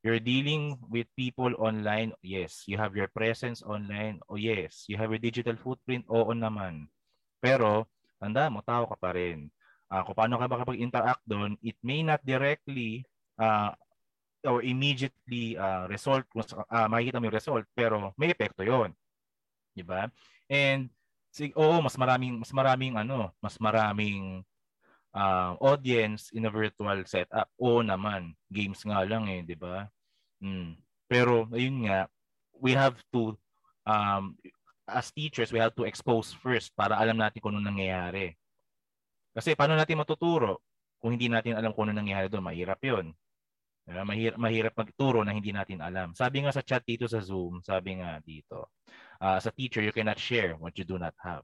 [0.00, 2.16] You're dealing with people online.
[2.24, 2.64] Yes.
[2.64, 4.24] You have your presence online.
[4.32, 4.88] Oh yes.
[4.88, 6.08] You have your digital footprint.
[6.08, 6.88] Oo naman.
[7.40, 7.84] Pero,
[8.16, 9.52] tanda mo, tao ka pa rin.
[9.92, 13.04] Uh, kung paano ka makapag-interact doon, it may not directly
[13.36, 13.74] uh,
[14.46, 18.96] or immediately uh, result, uh, makikita mo yung result, pero may epekto yon
[19.76, 20.08] Di ba?
[20.48, 20.88] And,
[21.28, 24.46] sig- oo, mas maraming, mas maraming ano, mas maraming
[25.14, 27.48] uh, audience in a virtual setup.
[27.58, 29.86] Oo naman, games nga lang eh, di ba?
[30.42, 30.78] Mm.
[31.10, 32.06] Pero ayun nga,
[32.58, 33.34] we have to
[33.86, 34.36] um,
[34.90, 38.34] as teachers, we have to expose first para alam natin kung ano nangyayari.
[39.30, 40.66] Kasi paano natin matuturo
[40.98, 42.44] kung hindi natin alam kung ano nangyayari doon?
[42.44, 43.14] Mahirap yun.
[43.90, 46.14] Mahirap, mahirap magturo na hindi natin alam.
[46.14, 48.70] Sabi nga sa chat dito sa Zoom, sabi nga dito,
[49.18, 51.42] uh, sa teacher, you cannot share what you do not have.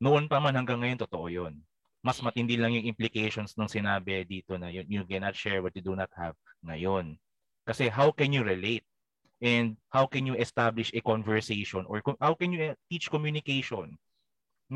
[0.00, 1.56] Noon pa man hanggang ngayon, totoo yun.
[2.04, 5.80] Mas matindi lang yung implications nung sinabi dito na you, you cannot share what you
[5.80, 7.16] do not have ngayon.
[7.64, 8.84] Kasi how can you relate?
[9.40, 13.96] And how can you establish a conversation or how can you teach communication?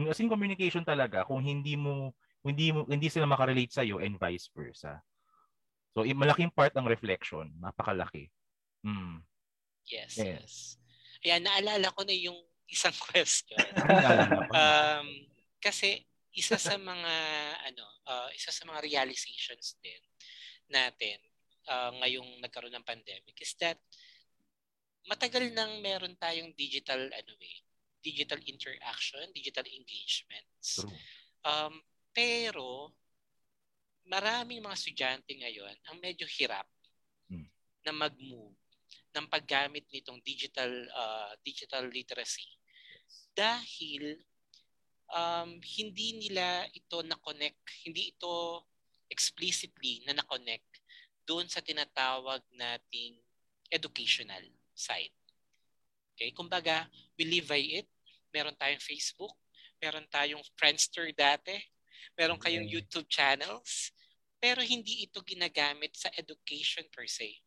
[0.08, 4.16] As in communication talaga kung hindi mo hindi mo hindi sila makarelate sa iyo and
[4.16, 5.04] vice versa.
[5.92, 8.30] So, malaking part ng reflection, napakalaki.
[8.86, 9.24] Mm.
[9.88, 10.24] Yes, yes.
[10.24, 10.52] yes.
[11.26, 12.38] Ayan, naalala ko na yung
[12.70, 13.58] isang question.
[14.54, 15.06] um,
[15.58, 16.06] kasi
[16.38, 17.14] isa sa mga
[17.66, 19.98] ano, uh, isa sa mga realizations din
[20.70, 21.18] natin
[21.66, 23.74] uh, ngayong nagkaroon ng pandemic is that
[25.10, 27.58] matagal nang meron tayong digital ano eh,
[27.98, 30.84] digital interaction, digital engagements.
[30.84, 30.92] True.
[31.42, 31.74] Um,
[32.14, 32.94] pero
[34.06, 36.64] maraming mga estudyante ngayon ang medyo hirap
[37.28, 37.48] hmm.
[37.84, 38.56] na mag-move
[39.12, 42.46] ng paggamit nitong digital uh, digital literacy
[43.34, 44.16] dahil
[45.12, 48.64] um, hindi nila ito na-connect, hindi ito
[49.08, 50.68] explicitly na na-connect
[51.24, 53.20] doon sa tinatawag nating
[53.68, 55.12] educational side.
[56.16, 56.32] Okay?
[56.32, 56.88] Kumbaga,
[57.20, 57.88] we live by it.
[58.32, 59.36] Meron tayong Facebook,
[59.80, 61.56] meron tayong Friendster dati,
[62.16, 63.92] meron kayong YouTube channels,
[64.38, 67.40] pero hindi ito ginagamit sa education per se.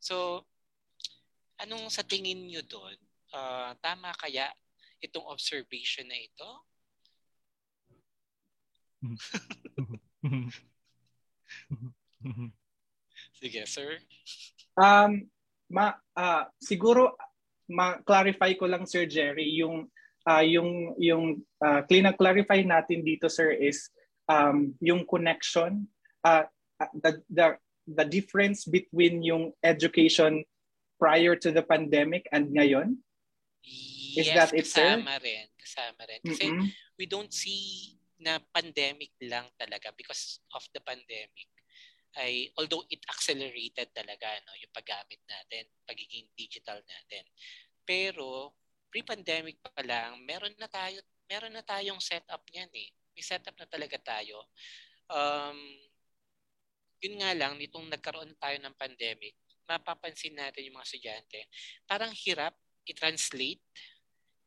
[0.00, 0.46] So,
[1.60, 2.96] anong sa tingin nyo doon?
[3.28, 4.48] Uh, tama kaya
[5.04, 6.50] itong observation na ito?
[13.38, 13.98] Sige, sir.
[14.74, 15.30] Um,
[15.70, 17.14] ma, uh, siguro
[17.68, 19.90] ma-clarify ko lang Sir Jerry yung
[20.26, 21.82] uh, yung yung uh,
[22.16, 23.92] clarify natin dito sir is
[24.26, 25.86] um, yung connection
[26.24, 26.48] uh,
[26.94, 30.44] the, the, the difference between yung education
[30.98, 32.98] prior to the pandemic and ngayon?
[33.62, 35.24] Yes, Is that it, kasama sir?
[35.24, 35.46] rin.
[35.58, 36.20] Kasama rin.
[36.24, 36.66] Kasi mm-hmm.
[36.98, 41.48] we don't see na pandemic lang talaga because of the pandemic
[42.18, 47.24] ay although it accelerated talaga no yung paggamit natin pagiging digital natin.
[47.84, 48.56] Pero
[48.88, 50.98] pre-pandemic pa lang meron na tayo
[51.28, 52.88] meron na tayong setup niyan eh.
[53.12, 54.48] May setup na talaga tayo.
[55.12, 55.58] Um
[56.98, 59.38] yun nga lang, nitong nagkaroon tayo ng pandemic,
[59.70, 61.40] mapapansin natin yung mga estudyante,
[61.86, 62.58] parang hirap
[62.88, 63.62] i-translate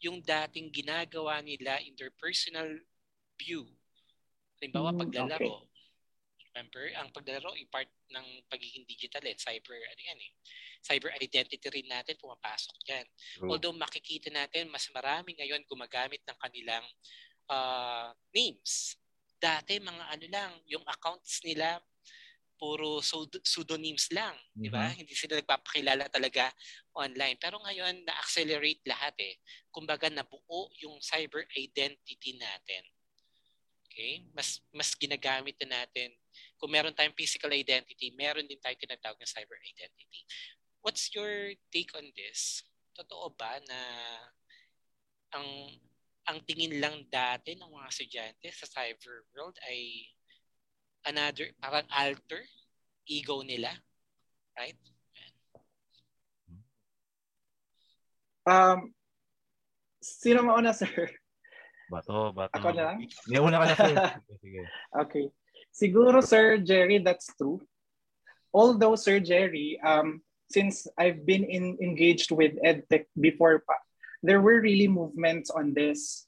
[0.02, 2.68] yung dating ginagawa nila in their personal
[3.42, 3.66] view.
[4.62, 5.50] Halimbawa, mm, paglalaro.
[5.50, 5.70] Okay.
[6.52, 9.34] Remember, ang paglalaro, i-part ng pagiging digital eh.
[9.40, 10.32] Cyber, ano yan eh.
[10.84, 13.06] Cyber identity rin natin pumapasok yan.
[13.40, 13.50] True.
[13.56, 16.86] Although makikita natin, mas marami ngayon gumagamit ng kanilang
[17.48, 19.00] uh, names.
[19.42, 21.82] Dati, mga ano lang, yung accounts nila
[22.62, 23.02] puro
[23.42, 24.62] pseudonyms lang, mm-hmm.
[24.62, 24.86] 'di ba?
[24.86, 25.00] Mm-hmm.
[25.02, 26.54] Hindi sila nagpapakilala talaga
[26.94, 27.42] online.
[27.42, 29.42] Pero ngayon na-accelerate lahat eh.
[29.74, 32.86] Kumbaga nabuo yung cyber identity natin.
[33.92, 34.24] Okay?
[34.32, 36.16] Mas mas ginagamit na natin.
[36.56, 40.24] Kung meron tayong physical identity, meron din tayong tinatawag na cyber identity.
[40.80, 42.64] What's your take on this?
[42.96, 43.80] Totoo ba na
[45.36, 45.48] ang
[46.32, 50.08] ang tingin lang dati ng mga estudyante sa cyber world ay
[51.04, 52.48] another, parang alter
[53.10, 53.76] ego nila.
[54.56, 54.80] Right?
[58.48, 58.94] Um,
[60.02, 61.21] sino mauna, sir?
[61.92, 62.56] Bato, bato.
[62.56, 63.04] Ako na lang?
[63.04, 63.96] Hindi, una ka na, sir.
[64.44, 64.62] Sige.
[64.96, 65.26] okay.
[65.76, 67.60] Siguro, Sir Jerry, that's true.
[68.56, 73.76] Although, Sir Jerry, um, since I've been in, engaged with EdTech before pa,
[74.24, 76.28] there were really movements on this.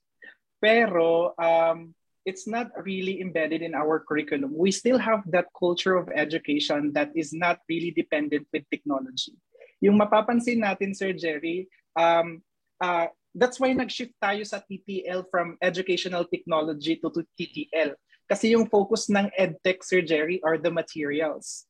[0.59, 4.55] Pero, um, it's not really embedded in our curriculum.
[4.55, 9.35] We still have that culture of education that is not really dependent with technology.
[9.83, 11.67] Yung mapapansin natin, Sir Jerry,
[11.99, 12.39] um,
[12.79, 17.97] uh, that's why nag-shift tayo sa TTL from educational technology to, to TTL.
[18.29, 21.65] Kasi yung focus ng EdTech, Sir Jerry, are the materials.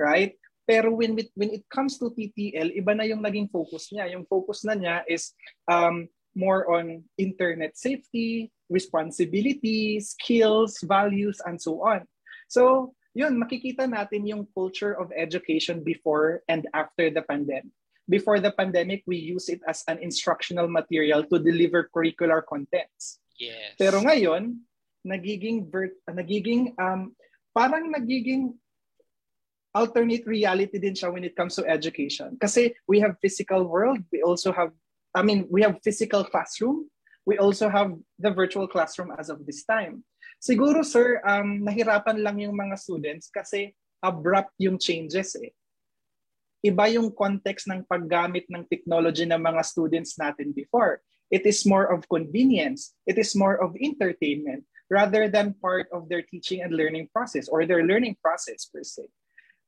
[0.00, 0.34] Right?
[0.66, 4.10] Pero when it, when it comes to TTL, iba na yung naging focus niya.
[4.16, 5.36] Yung focus na niya is
[5.68, 12.08] um, more on internet safety, responsibility, skills, values, and so on.
[12.48, 17.76] So, yun, makikita natin yung culture of education before and after the pandemic.
[18.10, 23.22] Before the pandemic, we use it as an instructional material to deliver curricular contents.
[23.38, 23.78] Yes.
[23.78, 24.58] Pero ngayon,
[25.06, 27.14] nagiging vert, uh, nagiging um
[27.54, 28.54] parang nagiging
[29.74, 32.36] alternate reality din siya when it comes to education.
[32.38, 34.70] Kasi we have physical world, we also have
[35.12, 36.88] I mean, we have physical classroom,
[37.28, 40.04] we also have the virtual classroom as of this time.
[40.42, 45.54] Siguro sir, um nahirapan lang yung mga students kasi abrupt yung changes eh.
[46.62, 51.02] Iba yung context ng paggamit ng technology ng mga students natin before.
[51.26, 52.94] It is more of convenience.
[53.02, 57.64] It is more of entertainment rather than part of their teaching and learning process or
[57.64, 59.08] their learning process per se.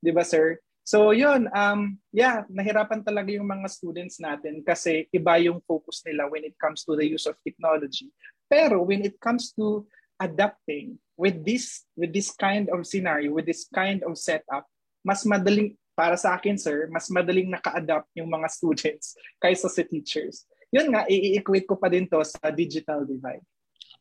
[0.05, 0.61] Di ba, sir?
[0.85, 6.29] So yun, um, yeah, nahirapan talaga yung mga students natin kasi iba yung focus nila
[6.29, 8.13] when it comes to the use of technology.
[8.53, 9.89] Pero when it comes to
[10.21, 14.69] adapting with this with this kind of scenario, with this kind of setup,
[15.01, 20.45] mas madaling para sa akin sir, mas madaling naka-adapt yung mga students kaysa sa teachers.
[20.75, 23.47] Yun nga, i-equate ko pa din to sa digital divide.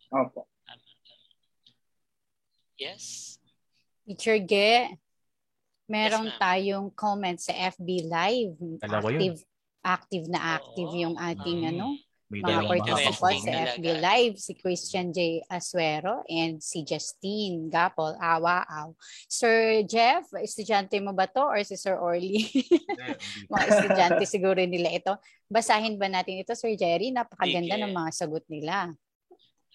[0.10, 0.50] Opo.
[2.82, 3.38] Yes.
[4.04, 4.98] Teacher Ge,
[5.86, 8.58] meron yes, tayong comment sa FB Live.
[8.82, 9.86] Dalawa active, yun.
[9.86, 11.02] active na active Oo.
[11.08, 11.88] yung ating um, ano,
[12.34, 15.46] may mga participants sa FB Live, si Christian J.
[15.46, 18.90] Asuero and si Justine Gapol, Awa-aw.
[19.30, 22.50] Sir Jeff, estudyante mo ba to or si Sir Orly?
[23.54, 25.14] mga estudyante siguro nila ito.
[25.46, 27.14] Basahin ba natin ito, Sir Jerry?
[27.14, 28.90] Napakaganda ng mga sagot nila.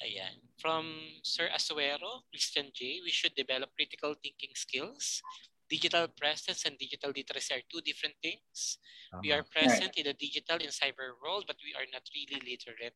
[0.03, 0.35] Ayan.
[0.59, 0.91] From
[1.23, 5.23] Sir Asuero, Christian J., we should develop critical thinking skills.
[5.69, 8.79] Digital presence and digital literacy are two different things.
[9.12, 9.21] Uh-huh.
[9.23, 9.99] We are present right.
[9.99, 12.95] in the digital and cyber world, but we are not really literate.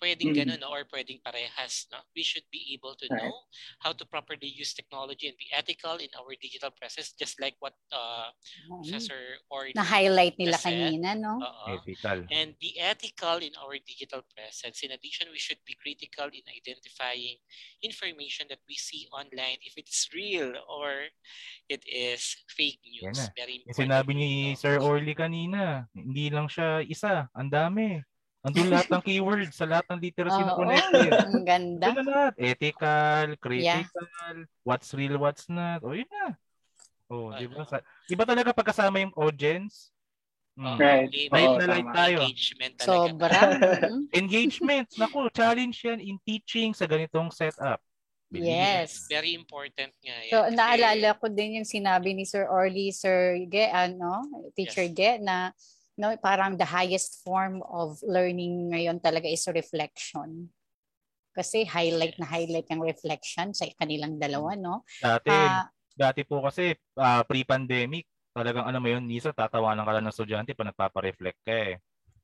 [0.00, 0.58] Pwedeng mm-hmm.
[0.58, 0.74] ganun, no?
[0.74, 1.86] or pwedeng parehas.
[1.90, 2.02] No?
[2.16, 3.22] We should be able to right.
[3.22, 3.34] know
[3.80, 7.74] how to properly use technology and be ethical in our digital process, just like what
[7.94, 8.82] uh, mm-hmm.
[8.82, 10.74] Professor or Na-highlight nila said.
[10.74, 11.38] kanina, no?
[11.38, 11.78] Uh-uh.
[11.78, 12.26] Ethical.
[12.30, 14.82] And be ethical in our digital presence.
[14.82, 17.38] In addition, we should be critical in identifying
[17.82, 21.10] information that we see online, if it's real or
[21.68, 23.30] it is fake news.
[23.36, 23.78] Very important.
[23.78, 28.02] Sinabi ni Sir Orly kanina, hindi lang siya isa, ang dami.
[28.44, 31.10] Andun lahat ng keywords sa lahat ng literacy oh, na connected.
[31.16, 31.86] Oh, ang ganda.
[31.88, 32.32] Andun lahat.
[32.36, 34.44] Ethical, critical, yeah.
[34.68, 35.80] what's real, what's not.
[35.80, 36.36] O, oh, yun na.
[37.08, 37.64] Oh, di ba?
[37.64, 37.80] Sa,
[38.12, 39.88] iba talaga pagkasama yung audience.
[40.60, 40.76] Mm.
[40.76, 41.10] Right.
[41.32, 42.16] Light oh, na light tayo.
[42.20, 42.92] Engagement talaga.
[42.92, 43.50] Sobrang.
[44.20, 44.88] engagement.
[45.00, 47.80] Naku, challenge yan in teaching sa ganitong setup.
[48.28, 49.06] Yes.
[49.06, 50.32] Very important nga yan.
[50.32, 54.26] So, naalala ko din yung sinabi ni Sir Orly, Sir Ge, ano,
[54.58, 54.94] Teacher yes.
[54.94, 55.54] Ge, na
[55.98, 60.50] no parang the highest form of learning ngayon talaga is reflection
[61.34, 66.74] kasi highlight na highlight yung reflection sa kanilang dalawa no dati uh, dati po kasi
[66.98, 71.54] uh, pre-pandemic talagang ano mo yun Nisa tatawanan ka lang ng estudyante pa nagpapa-reflect ka
[71.54, 71.74] eh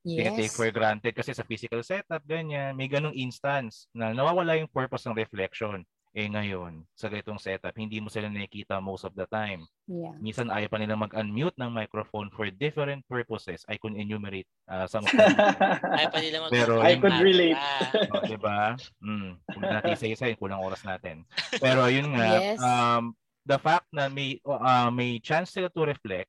[0.00, 0.32] Yes.
[0.32, 2.72] take for granted kasi sa physical setup, ganyan.
[2.72, 5.84] May ganong instance na nawawala yung purpose ng reflection.
[6.10, 9.62] Eh ngayon, sa ganitong setup, hindi mo sila nakikita most of the time.
[9.86, 10.10] Yeah.
[10.18, 13.62] Minsan ayaw pa nila mag-unmute ng microphone for different purposes.
[13.70, 15.38] I could enumerate uh, some of them.
[16.02, 17.54] ayaw pa nila mag Pero, I could relate.
[18.10, 18.74] oh, diba?
[18.98, 21.22] Mm, kung natin isa-isa, kulang oras natin.
[21.62, 22.58] Pero yun nga, yes.
[22.58, 23.14] um,
[23.46, 26.26] the fact na may, uh, may chance sila to reflect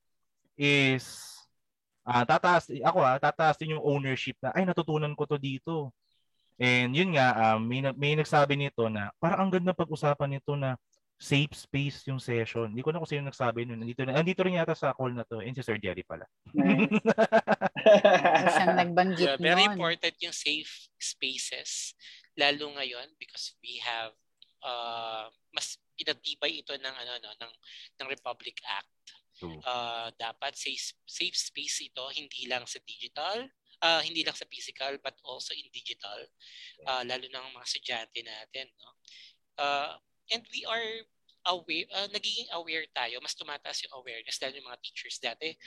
[0.61, 1.09] is
[2.05, 5.89] uh, tataas, ako ah, tataas din yung ownership na, ay, natutunan ko to dito
[6.61, 10.77] And yun nga, um, may, may nagsabi nito na parang ang ganda pag-usapan nito na
[11.21, 12.69] safe space yung session.
[12.69, 13.81] Hindi ko na kung sino nagsabi nun.
[13.81, 15.41] Nandito, nandito rin yata sa call na to.
[15.41, 16.25] And si Sir Jerry pala.
[16.53, 16.89] Nice.
[18.57, 19.77] Siyang nagbanggit yeah, Very nun.
[19.77, 21.97] important yung safe spaces.
[22.37, 24.13] Lalo ngayon because we have
[24.65, 27.53] uh, mas pinatibay ito ng ano no ng
[28.01, 28.89] ng Republic Act.
[29.41, 33.49] Uh, dapat safe safe space ito hindi lang sa digital
[33.81, 36.19] uh, hindi lang sa physical but also in digital
[36.87, 38.91] uh, lalo ng mga estudyante natin no
[39.61, 39.93] uh,
[40.31, 41.05] and we are
[41.49, 45.57] aware uh, nagiging aware tayo mas tumataas yung awareness dahil yung mga teachers dati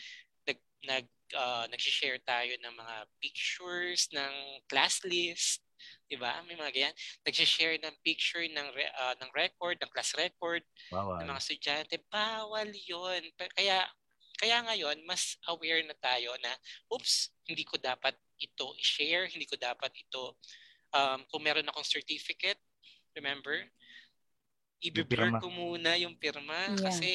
[0.44, 4.34] nag nag uh, nag-share tayo ng mga pictures ng
[4.68, 5.64] class list
[6.08, 6.40] 'di ba?
[6.44, 6.96] May mga ganyan.
[7.24, 11.20] Nag-share ng picture ng uh, ng record, ng class record bawal.
[11.20, 11.94] ng mga estudyante.
[12.08, 13.22] Bawal 'yon.
[13.56, 13.84] Kaya
[14.44, 16.52] kaya ngayon, mas aware na tayo na,
[16.92, 20.36] oops, hindi ko dapat ito i-share, hindi ko dapat ito,
[20.92, 22.60] um, kung meron akong certificate,
[23.16, 23.56] remember,
[24.84, 26.76] i-blur ko muna yung pirma yeah.
[26.76, 27.12] kasi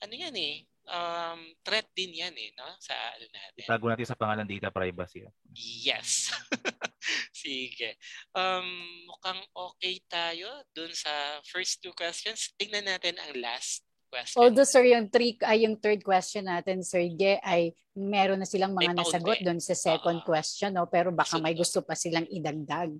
[0.00, 2.72] ano yan eh, um, threat din yan eh, no?
[2.80, 3.68] Sa ano natin.
[3.68, 5.28] Tago natin sa pangalan data privacy.
[5.52, 6.32] Yes.
[7.44, 8.00] Sige.
[8.32, 8.64] Um,
[9.04, 12.56] mukhang okay tayo dun sa first two questions.
[12.56, 14.40] Tingnan natin ang last question.
[14.40, 18.72] Although sir, yung, three, ay, yung third question natin, Sir Ge, ay meron na silang
[18.72, 20.88] mga nasagot doon sa second uh, question, no?
[20.88, 22.94] pero baka may gusto pa silang idagdag.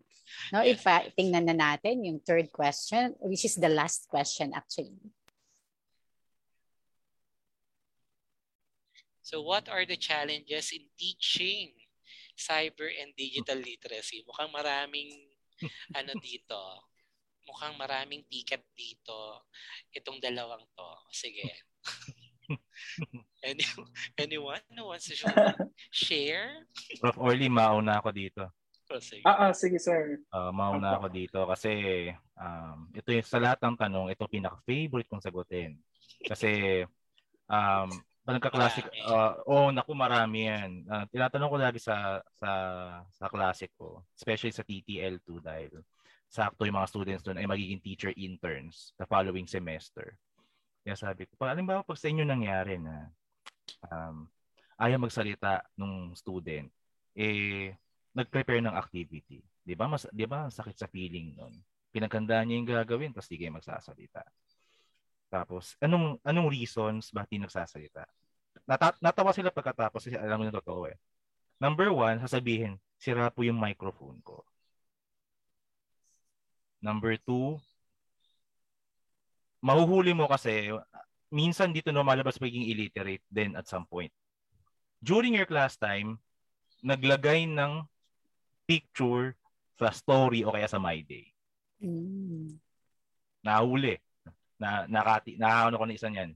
[0.52, 0.76] No, yeah.
[0.76, 4.98] if uh, tingnan na natin yung third question, which is the last question actually.
[9.28, 11.76] So what are the challenges in teaching
[12.32, 14.24] cyber and digital literacy?
[14.24, 15.12] Mukhang maraming
[15.98, 16.56] ano dito,
[17.48, 19.48] mukhang maraming ticket dito.
[19.96, 20.90] Itong dalawang to.
[21.08, 21.48] Sige.
[23.44, 23.64] Any,
[24.20, 25.16] anyone who wants to
[25.92, 26.68] share?
[27.00, 27.16] Prof.
[27.16, 28.44] Orly, mauna ako dito.
[28.88, 29.20] Oh, sige.
[29.24, 30.20] Ah, ah, sige sir.
[30.32, 32.08] Uh, mauna ako dito kasi
[32.40, 35.76] um, ito yung sa lahat ng tanong, ito pinaka-favorite kong sagutin.
[36.24, 36.82] Kasi
[37.52, 37.88] um,
[38.24, 40.88] nagka-classic, uh, oh, naku, marami yan.
[40.88, 42.50] Uh, tinatanong ko lagi sa sa
[43.12, 45.72] sa classic ko, especially sa TTL2 dahil
[46.28, 50.16] sakto yung mga students doon ay magiging teacher interns the following semester.
[50.84, 53.08] Kaya sabi ko, ba pag sa inyo nangyari na
[53.88, 54.28] um,
[54.78, 56.68] ayaw magsalita nung student,
[57.18, 57.74] eh,
[58.14, 59.42] nag-prepare ng activity.
[59.64, 59.90] Di ba?
[59.90, 60.46] Mas, di ba?
[60.48, 61.52] Sakit sa feeling nun.
[61.90, 64.22] Pinaghandaan niya yung gagawin, tapos di kayo magsasalita.
[65.28, 68.04] Tapos, anong anong reasons bakit hindi nagsasalita?
[68.64, 70.96] Nata- natawa sila pagkatapos kasi alam mo na totoo eh.
[71.60, 74.46] Number one, sasabihin, sira po yung microphone ko.
[76.78, 77.58] Number two,
[79.58, 80.70] mahuhuli mo kasi
[81.28, 84.14] minsan dito lumalabas pagiging illiterate then at some point.
[85.02, 86.18] During your class time,
[86.82, 87.86] naglagay ng
[88.66, 89.34] picture
[89.78, 91.30] sa story o kaya sa My Day.
[91.78, 92.58] Mm.
[93.46, 93.98] Nahuli.
[94.58, 96.34] Na, nakati, nahaano ko na isa niyan.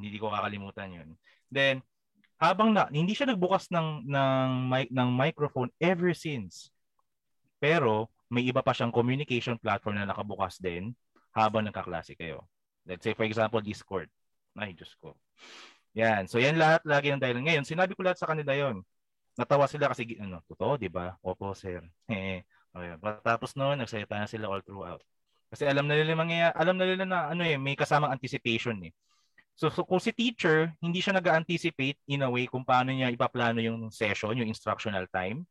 [0.00, 1.08] Hindi ko kakalimutan yun.
[1.52, 1.84] Then,
[2.40, 6.72] habang na, hindi siya nagbukas ng, ng, mic, ng microphone ever since.
[7.60, 10.92] Pero, may iba pa siyang communication platform na nakabukas din
[11.32, 12.44] habang nagkaklase kayo.
[12.84, 14.08] Let's say, for example, Discord.
[14.56, 15.16] Ay, Diyos ko.
[15.96, 16.24] Yan.
[16.28, 17.44] So, yan lahat lagi ng dahilan.
[17.44, 18.80] Ngayon, sinabi ko lahat sa kanila yon
[19.38, 21.14] Natawa sila kasi, ano, totoo, di ba?
[21.22, 21.84] Opo, sir.
[22.10, 22.90] okay.
[23.22, 25.04] Tapos noon, nagsalita na sila all throughout.
[25.48, 28.92] Kasi alam na nila mangyayari, alam na nila na ano eh, may kasamang anticipation eh.
[29.58, 33.58] So, so kung si teacher, hindi siya nag-anticipate in a way kung paano niya ipaplano
[33.58, 35.48] yung session, yung instructional time.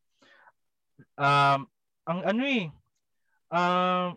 [1.18, 1.68] Um,
[2.08, 2.72] ang ano eh,
[3.52, 4.16] uh,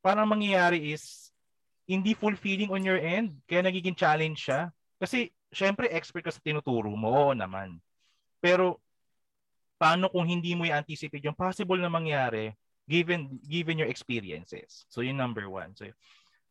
[0.00, 1.28] parang mangyayari is
[1.86, 4.72] hindi fulfilling on your end, kaya nagiging challenge siya.
[4.98, 7.78] Kasi, syempre, expert ka sa tinuturo mo, oo naman.
[8.42, 8.82] Pero,
[9.76, 12.56] paano kung hindi mo i-anticipate yung possible na mangyari
[12.88, 14.86] given given your experiences.
[14.88, 15.76] So yung number one.
[15.76, 15.90] So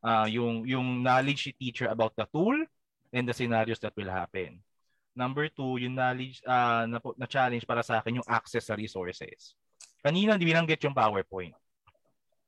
[0.05, 2.55] uh, yung yung knowledge ni teacher about the tool
[3.09, 4.61] and the scenarios that will happen.
[5.15, 9.55] Number two, yung knowledge uh, na, na challenge para sa akin yung access sa resources.
[10.01, 11.55] Kanina hindi binanggit yung PowerPoint.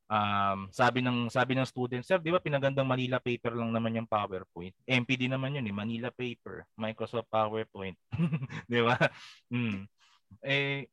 [0.08, 4.08] Um, sabi ng sabi ng student, sir, 'di ba pinagandang Manila paper lang naman yung
[4.08, 4.72] PowerPoint.
[4.88, 7.92] MPD naman yun, eh, Manila paper, Microsoft PowerPoint.
[8.72, 8.96] 'Di ba?
[9.52, 9.84] Mm.
[10.40, 10.88] Eh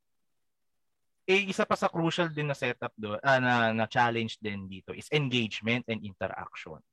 [1.26, 4.94] eh isa pa sa crucial din na setup do ah, na, na challenge din dito
[4.94, 6.84] is engagement and interaction.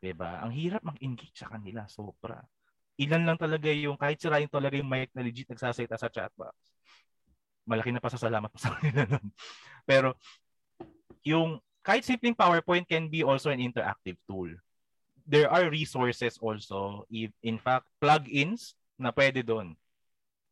[0.00, 0.40] 'Di ba?
[0.40, 2.40] Ang hirap mag-engage sa kanila sobra.
[2.96, 6.73] Ilan lang talaga yung kahit sirain talaga yung mic na legit nagsasalita sa chat box
[7.64, 9.26] malaki na pasasalamat po sa kanila nun.
[9.84, 10.16] Pero
[11.24, 14.48] yung kahit simpleng PowerPoint can be also an interactive tool.
[15.24, 19.72] There are resources also, if, in fact, plugins na pwede doon.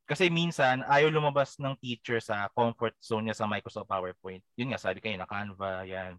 [0.09, 4.45] Kasi minsan, ayaw lumabas ng teacher sa comfort zone niya sa Microsoft PowerPoint.
[4.57, 6.17] Yun nga, sabi kayo na Canva, yan,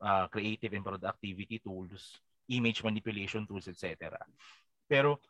[0.00, 4.16] uh, creative and productivity tools, image manipulation tools, etc.
[4.88, 5.20] Pero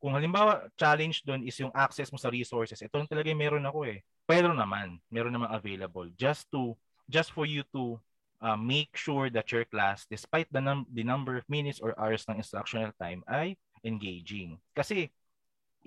[0.00, 3.64] kung halimbawa challenge doon is yung access mo sa resources, ito lang talaga yung meron
[3.68, 4.04] ako eh.
[4.26, 6.74] Pero naman, meron naman available just to
[7.06, 8.02] just for you to
[8.42, 12.26] uh, make sure that your class despite the num- the number of minutes or hours
[12.26, 13.54] ng instructional time ay
[13.86, 14.58] engaging.
[14.74, 15.14] Kasi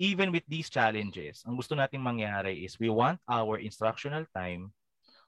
[0.00, 4.72] even with these challenges, ang gusto nating mangyari is we want our instructional time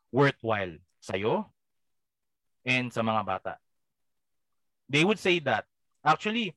[0.08, 0.72] worthwhile
[1.04, 1.44] sa'yo
[2.64, 3.52] and sa mga bata.
[4.88, 5.68] They would say that
[6.00, 6.56] actually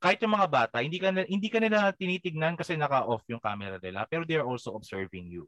[0.00, 4.08] kahit yung mga bata, hindi ka hindi ka nila tinitignan kasi naka-off yung camera nila,
[4.08, 5.44] pero they are also observing you.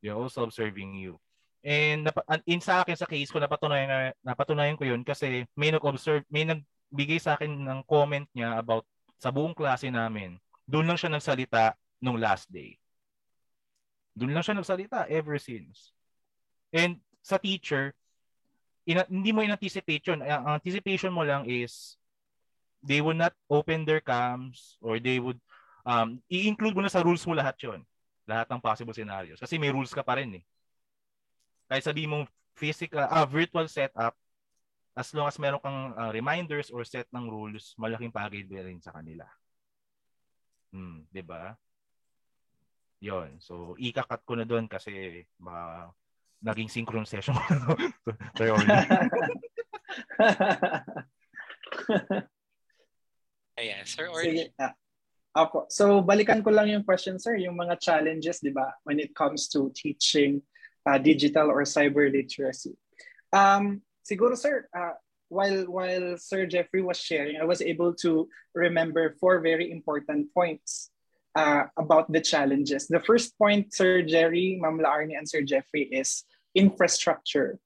[0.00, 1.18] They are also observing you.
[1.66, 2.06] And
[2.46, 7.18] in sa akin sa case ko napatunayan napatunayan ko 'yun kasi may nag-observe, may nagbigay
[7.18, 8.86] sa akin ng comment niya about
[9.18, 10.38] sa buong klase namin.
[10.68, 12.78] Doon lang siya nagsalita nung last day.
[14.14, 15.90] Doon lang siya nagsalita ever since.
[16.70, 17.96] And sa teacher,
[18.86, 20.22] ina- hindi mo in-anticipate yun.
[20.22, 21.98] Ang anticipation mo lang is
[22.86, 25.40] they would not open their cams or they would
[25.82, 27.82] um, i-include mo na sa rules mo lahat yon
[28.26, 30.44] lahat ng possible scenarios kasi may rules ka pa rin eh
[31.66, 34.14] kahit sabi mong physical ah, virtual setup
[34.96, 38.80] as long as meron kang uh, reminders or set ng rules, malaking bagay din rin
[38.80, 39.28] sa kanila.
[40.72, 41.52] Hmm, 'di ba?
[43.04, 43.36] 'Yon.
[43.44, 45.84] So, ikakat ko na doon kasi ma
[46.40, 47.76] naging synchron session ko.
[53.60, 54.48] Ayan, Sir Orly.
[54.48, 54.72] Sige, ah,
[55.36, 55.68] ako.
[55.68, 57.36] So, balikan ko lang yung question, sir.
[57.36, 60.40] Yung mga challenges, di ba, when it comes to teaching
[60.88, 62.72] uh, digital or cyber literacy.
[63.32, 64.96] Um, siguro, sir, uh,
[65.28, 70.90] while while Sir Jeffrey was sharing, I was able to remember four very important points
[71.34, 72.86] uh, about the challenges.
[72.86, 77.58] The first point, Sir Jerry, Ma'am Laarni, and Sir Jeffrey, is infrastructure.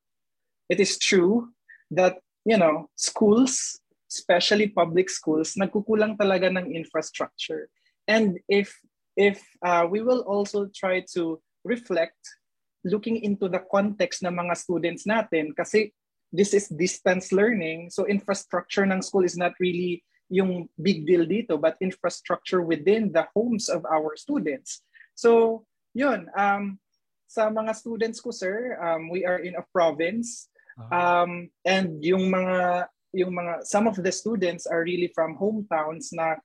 [0.68, 1.50] It is true
[1.90, 3.79] that, you know, schools
[4.10, 7.70] especially public schools, nagkukulang talaga ng infrastructure.
[8.10, 8.74] And if
[9.14, 12.18] if uh, we will also try to reflect
[12.84, 15.92] looking into the context ng mga students natin kasi
[16.32, 20.00] this is distance learning so infrastructure ng school is not really
[20.32, 24.80] yung big deal dito but infrastructure within the homes of our students
[25.12, 25.60] so
[25.92, 26.80] yun um
[27.28, 30.48] sa mga students ko sir um, we are in a province
[30.80, 30.88] uh-huh.
[30.88, 36.36] um, and yung mga yung mga some of the students are really from hometowns na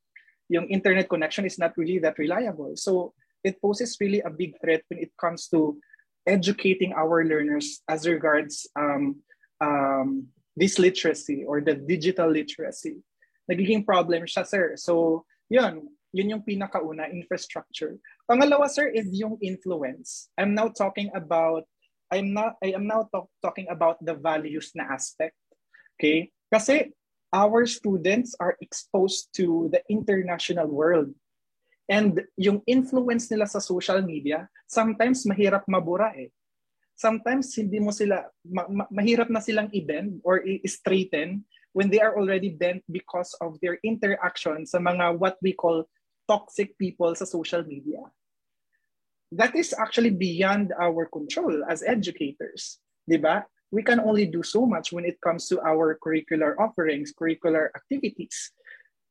[0.50, 2.74] yung internet connection is not really that reliable.
[2.76, 3.14] So
[3.44, 5.78] it poses really a big threat when it comes to
[6.26, 9.22] educating our learners as regards um,
[9.62, 10.28] um,
[10.58, 12.98] this literacy or the digital literacy.
[13.46, 14.74] Nagiging problem siya, sir.
[14.78, 17.94] So, yun, yun yung pinakauna, infrastructure.
[18.26, 20.34] Pangalawa, sir, is yung influence.
[20.38, 21.70] I'm now talking about,
[22.10, 25.38] I'm not, I am now talk, talking about the values na aspect.
[26.00, 26.34] Okay?
[26.56, 26.95] Kasi
[27.36, 31.11] our students are exposed to the international world.
[31.91, 36.32] And yung influence nila sa social media, sometimes mahirap mabura eh.
[36.95, 41.44] Sometimes hindi mo sila, ma- ma- mahirap na silang i-bend or i-straighten
[41.76, 45.84] when they are already bent because of their interaction sa mga what we call
[46.23, 47.99] toxic people sa social media.
[49.36, 52.80] That is actually beyond our control as educators.
[53.03, 53.44] Di ba?
[53.76, 58.56] We can only do so much when it comes to our curricular offerings, curricular activities.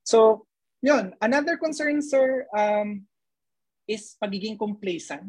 [0.08, 0.48] So,
[0.80, 1.12] yun.
[1.20, 3.04] Another concern, sir, um,
[3.84, 5.28] is pagiging complacent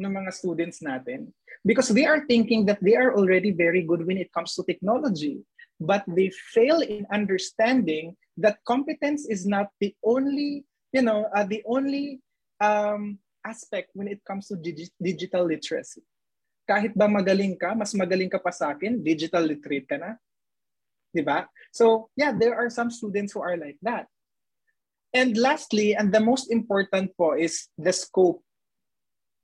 [0.00, 1.28] ng mga students natin
[1.62, 5.44] because they are thinking that they are already very good when it comes to technology
[5.78, 11.62] but they fail in understanding that competence is not the only you know uh, the
[11.68, 12.18] only
[12.58, 16.02] um, aspect when it comes to digi- digital literacy
[16.64, 20.16] kahit ba magaling ka, mas magaling ka pa sa akin, digital literate ka na.
[21.14, 21.46] Di ba?
[21.70, 24.10] So, yeah, there are some students who are like that.
[25.14, 28.42] And lastly, and the most important po is the scope.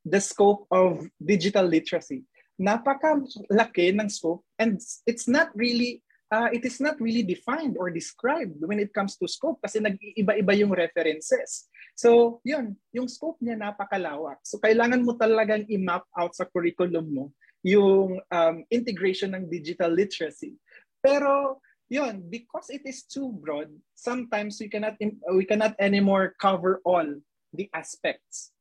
[0.02, 2.26] The scope of digital literacy.
[2.58, 8.62] Napaka-laki ng scope and it's not really uh, it is not really defined or described
[8.62, 11.66] when it comes to scope kasi nag-iiba-iba yung references.
[11.98, 14.40] So, yun, yung scope niya napakalawak.
[14.46, 17.24] So, kailangan mo talagang i-map out sa curriculum mo
[17.60, 20.56] yung um, integration ng digital literacy.
[21.04, 24.96] Pero, yun, because it is too broad, sometimes we cannot
[25.34, 27.04] we cannot anymore cover all
[27.52, 28.54] the aspects.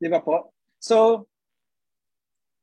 [0.00, 0.54] Di ba po?
[0.80, 1.26] So,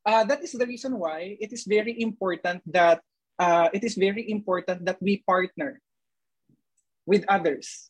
[0.08, 3.04] uh, that is the reason why it is very important that
[3.40, 5.82] uh, it is very important that we partner
[7.06, 7.90] with others.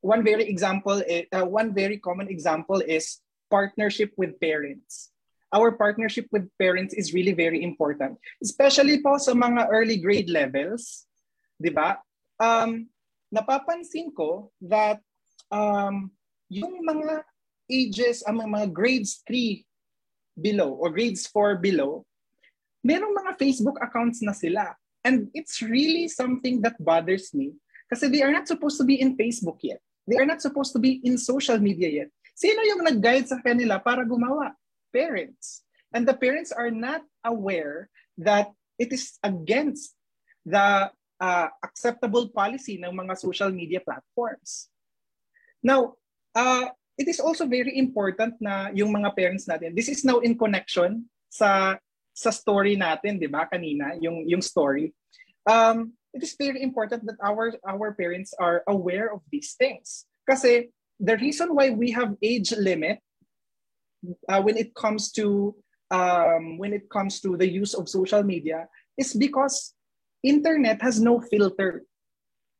[0.00, 3.20] One very example, uh, one very common example is
[3.50, 5.10] partnership with parents.
[5.52, 11.10] Our partnership with parents is really very important, especially po sa mga early grade levels,
[11.58, 11.98] di ba?
[12.38, 12.86] Um,
[13.34, 15.02] napapansin ko that
[15.50, 16.14] um,
[16.48, 17.26] yung mga
[17.66, 19.66] ages, ang mga grades 3
[20.38, 22.06] below or grades 4 below,
[22.84, 24.74] merong mga Facebook accounts na sila.
[25.00, 27.56] And it's really something that bothers me
[27.88, 29.80] kasi they are not supposed to be in Facebook yet.
[30.04, 32.10] They are not supposed to be in social media yet.
[32.36, 34.56] Sino yung nag-guide sa kanila para gumawa?
[34.92, 35.64] Parents.
[35.92, 37.90] And the parents are not aware
[38.20, 39.96] that it is against
[40.46, 40.88] the
[41.20, 44.72] uh, acceptable policy ng mga social media platforms.
[45.60, 46.00] Now,
[46.32, 50.36] uh, it is also very important na yung mga parents natin, this is now in
[50.36, 51.76] connection sa
[52.20, 54.92] sa story natin, 'di ba, kanina, yung yung story.
[55.48, 60.04] Um, it is very important that our our parents are aware of these things.
[60.28, 60.68] Kasi
[61.00, 63.00] the reason why we have age limit
[64.28, 65.56] uh, when it comes to
[65.88, 68.68] um, when it comes to the use of social media
[69.00, 69.72] is because
[70.20, 71.88] internet has no filter.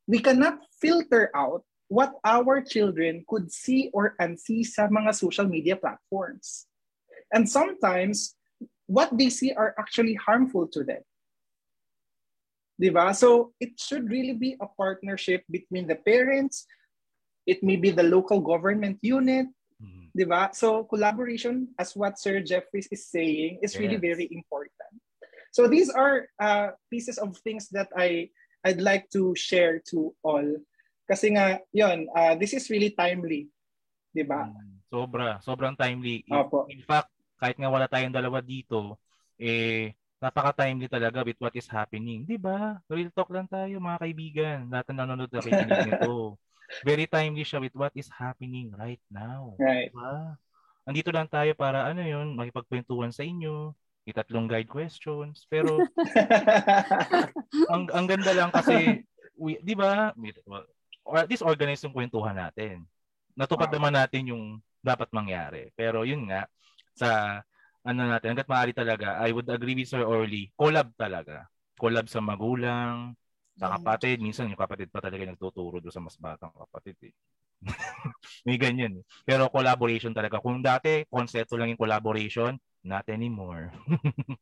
[0.09, 5.77] We cannot filter out what our children could see or unsee sa mga social media
[5.77, 6.65] platforms.
[7.31, 8.35] And sometimes
[8.91, 10.99] what they see are actually harmful to them.
[12.75, 13.15] Diba?
[13.15, 16.67] So it should really be a partnership between the parents,
[17.47, 19.47] it may be the local government unit,
[19.79, 20.11] mm-hmm.
[20.11, 20.51] diba?
[20.51, 23.79] So collaboration, as what Sir Jeffries is saying, is yes.
[23.79, 24.99] really very important.
[25.55, 28.27] So these are uh, pieces of things that I
[28.63, 30.45] I'd like to share to all.
[31.09, 33.47] Kasi nga, yon, uh, this is really timely.
[34.15, 34.51] Diba?
[34.51, 35.39] Mm, sobra.
[35.43, 36.23] Sobrang timely.
[36.29, 36.67] Opo.
[36.69, 37.09] In fact,
[37.41, 39.01] kahit nga wala tayong dalawa dito,
[39.41, 42.21] eh, napaka-timely talaga with what is happening.
[42.21, 42.77] Di ba?
[42.85, 44.57] Real talk lang tayo mga kaibigan.
[44.69, 46.37] Lahat na nanonood na kikinig nito.
[46.85, 49.57] Very timely siya with what is happening right now.
[49.57, 49.89] Right.
[49.89, 50.37] Diba?
[50.85, 53.73] Andito lang tayo para ano yun, makipagkwentuhan sa inyo,
[54.05, 55.49] itatlong guide questions.
[55.49, 55.81] Pero
[57.73, 59.01] ang, ang ganda lang kasi,
[59.33, 60.13] we, di ba,
[61.01, 62.85] or at least organize yung kwentuhan natin.
[63.33, 63.75] Natupad wow.
[63.81, 64.43] naman natin yung
[64.85, 65.73] dapat mangyari.
[65.73, 66.45] Pero yun nga,
[66.95, 67.41] sa
[67.81, 71.49] ano natin, hanggat maaari talaga, I would agree with Sir Orly, collab talaga.
[71.81, 73.17] Collab sa magulang,
[73.57, 74.21] sa kapatid.
[74.21, 76.97] Minsan yung kapatid pa talaga nagtuturo doon sa mas batang kapatid.
[77.09, 77.13] Eh.
[78.47, 79.01] May ganyan.
[79.01, 79.03] Eh.
[79.25, 80.37] Pero collaboration talaga.
[80.41, 83.73] Kung dati, konsepto lang yung collaboration, not anymore.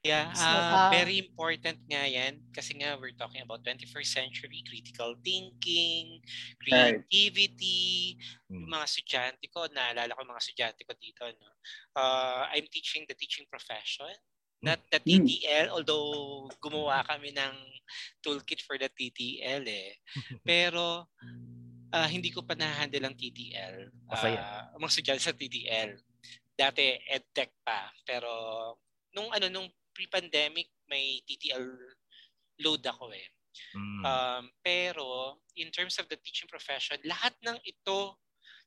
[0.00, 6.24] Yeah, uh, very important nga yan kasi nga we're talking about 21st century critical thinking,
[6.56, 8.48] creativity, right.
[8.48, 8.72] yung hmm.
[8.72, 11.52] mga estudyante ko, naalala ko mga estudyante ko dito, no?
[11.92, 14.08] Uh, I'm teaching the teaching profession,
[14.64, 15.20] not the hmm.
[15.20, 17.54] TTL, although gumawa kami ng
[18.24, 20.00] toolkit for the TTL eh.
[20.48, 21.12] Pero
[21.92, 23.92] uh, hindi ko pa na-handle ang TTL.
[24.08, 25.92] Uh, mga estudyante sa TTL.
[26.56, 28.28] Dati EdTech pa, pero
[29.16, 29.68] nung ano nung
[30.00, 31.68] pre-pandemic, may TTL
[32.64, 33.28] load ako eh.
[33.76, 34.02] Mm.
[34.06, 38.16] Um, pero in terms of the teaching profession, lahat ng ito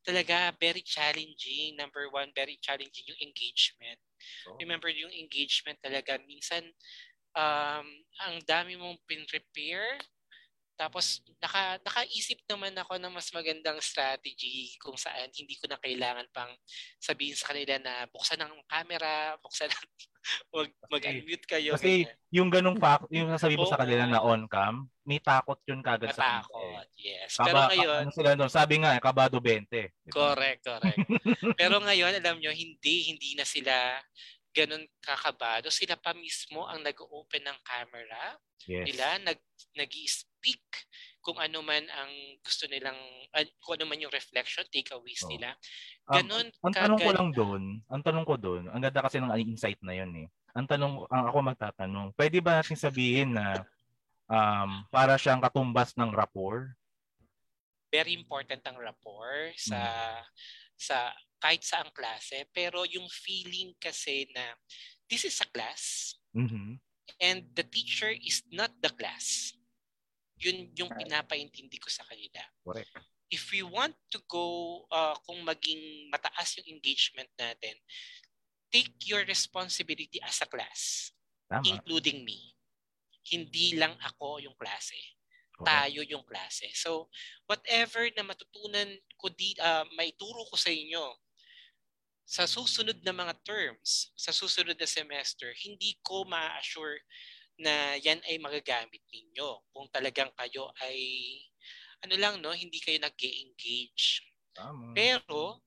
[0.05, 1.73] talaga very challenging.
[1.73, 3.97] Number one, very challenging yung engagement.
[4.45, 4.59] Oh.
[4.61, 6.21] Remember yung engagement talaga.
[6.29, 6.69] Minsan,
[7.33, 7.87] um,
[8.21, 9.97] ang dami mong pin-prepare
[10.73, 16.25] tapos naka nakaisip naman ako ng mas magandang strategy kung saan hindi ko na kailangan
[16.33, 16.49] pang
[16.97, 19.87] sabihin sa kanila na buksan ang camera, buksan ang
[20.55, 21.75] wag mag-unmute kayo.
[21.75, 22.17] Kasi ganyan.
[22.31, 26.15] yung ganung pa, yung sasabihin mo sa kanila na on cam, may takot yun kagad
[26.15, 26.47] sa kanila.
[26.47, 27.31] Takot, yes.
[27.35, 28.51] Kaba, Pero ngayon, ano sila doon?
[28.51, 29.67] Sabi nga, kabado 20.
[29.67, 30.13] Diba?
[30.13, 30.97] Correct, correct.
[31.59, 33.99] Pero ngayon, alam nyo, hindi, hindi na sila
[34.53, 35.67] ganun kakabado.
[35.73, 38.37] Sila pa mismo ang nag-open ng camera.
[38.69, 38.85] Yes.
[38.87, 39.39] Nila, nag,
[39.75, 40.65] nag-speak
[41.23, 42.11] kung ano man ang
[42.43, 42.99] gusto nilang,
[43.31, 45.31] uh, kung ano man yung reflection, takeaways oh.
[45.31, 45.55] nila.
[46.03, 49.31] Ganun um, ang, tanong ko lang doon, ang tanong ko doon, ang ganda kasi ng
[49.39, 50.27] insight na yun eh.
[50.53, 53.63] Ang tanong, ang ako magtatanong, pwede ba natin sabihin na
[54.27, 56.67] um, para siyang katumbas ng rapport?
[57.87, 60.25] Very important ang rapport sa hmm.
[60.75, 60.97] sa
[61.43, 64.55] kahit sa ang klase, pero yung feeling kasi na
[65.11, 66.79] this is a class mm-hmm.
[67.19, 69.51] and the teacher is not the class.
[70.43, 72.43] Yun yung pinapaintindi ko sa kanila.
[72.63, 72.91] Correct.
[73.31, 77.73] If we want to go, uh, kung maging mataas yung engagement natin,
[78.69, 81.13] take your responsibility as a class,
[81.49, 81.65] Tama.
[81.65, 82.53] including me.
[83.25, 85.17] Hindi lang ako yung klase.
[85.53, 85.69] Correct.
[85.69, 86.69] Tayo yung klase.
[86.73, 87.09] So,
[87.45, 91.13] whatever na matutunan ko di uh, may turo ko sa inyo,
[92.23, 96.97] sa susunod na mga terms, sa susunod na semester, hindi ko ma-assure
[97.59, 99.69] na yan ay magagamit ninyo.
[99.73, 100.97] Kung talagang kayo ay,
[102.03, 104.25] ano lang, no, hindi kayo nag-engage.
[104.93, 105.61] Pero,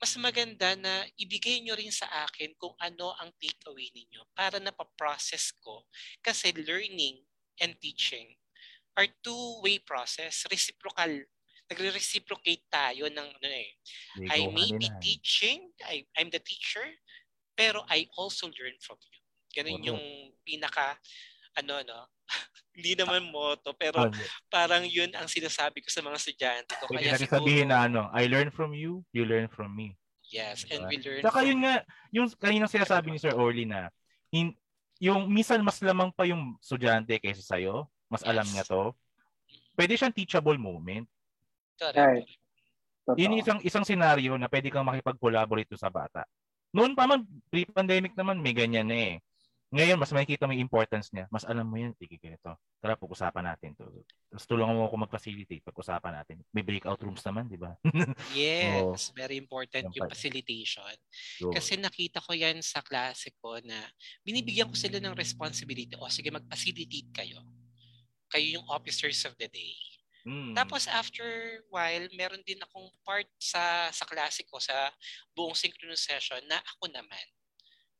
[0.00, 5.52] mas maganda na ibigay nyo rin sa akin kung ano ang takeaway ninyo para napaprocess
[5.60, 5.84] ko.
[6.24, 7.20] Kasi learning
[7.60, 8.32] and teaching
[8.96, 11.24] are two-way process, reciprocal
[11.70, 13.78] nagre-reciprocate tayo ng ano eh.
[14.26, 16.82] I may be teaching, I, I'm the teacher,
[17.54, 19.19] pero I also learn from you.
[19.50, 19.88] Ganun wow.
[19.94, 20.02] yung
[20.46, 20.96] pinaka
[21.58, 22.00] ano no.
[22.76, 24.22] Hindi naman motto pero okay.
[24.46, 26.86] parang yun ang sinasabi ko sa mga estudyante ko.
[26.86, 29.98] Kaya siguro, sabihin na ano, I learn from you, you learn from me.
[30.30, 30.78] Yes, diba?
[30.78, 31.48] and we learn Saka from...
[31.50, 31.74] yun nga,
[32.14, 33.90] yung kanina sinasabi ni Sir Orly na
[34.30, 34.54] in,
[35.02, 38.30] yung minsan mas lamang pa yung estudyante kaysa sa'yo, mas yes.
[38.30, 38.94] alam niya to,
[39.74, 41.08] pwede siyang teachable moment.
[41.74, 41.98] Correct.
[41.98, 42.28] Right.
[43.18, 46.22] Yun isang isang scenario na pwede kang makipag-collaborate sa bata.
[46.70, 49.14] Noon pa man, pre-pandemic naman, may ganyan na eh.
[49.70, 51.30] Ngayon, mas makikita mo yung importance niya.
[51.30, 52.58] Mas alam mo yan, sige ganito.
[52.82, 53.86] Tara, pag-usapan natin to.
[54.26, 56.42] Tapos tulungan mo ako mag-facilitate, pag-usapan natin.
[56.50, 57.78] May breakout rooms naman, di ba?
[58.34, 60.90] yes, so, very important yung facilitation.
[61.38, 63.78] So, Kasi nakita ko yan sa klase ko na
[64.26, 65.94] binibigyan ko sila ng responsibility.
[66.02, 67.38] O sige, mag-facilitate kayo.
[68.26, 69.78] Kayo yung officers of the day
[70.26, 70.52] Mm.
[70.52, 71.24] Tapos after
[71.72, 74.92] while, meron din akong part sa sa klase ko sa
[75.32, 77.26] buong synchronous session na ako naman.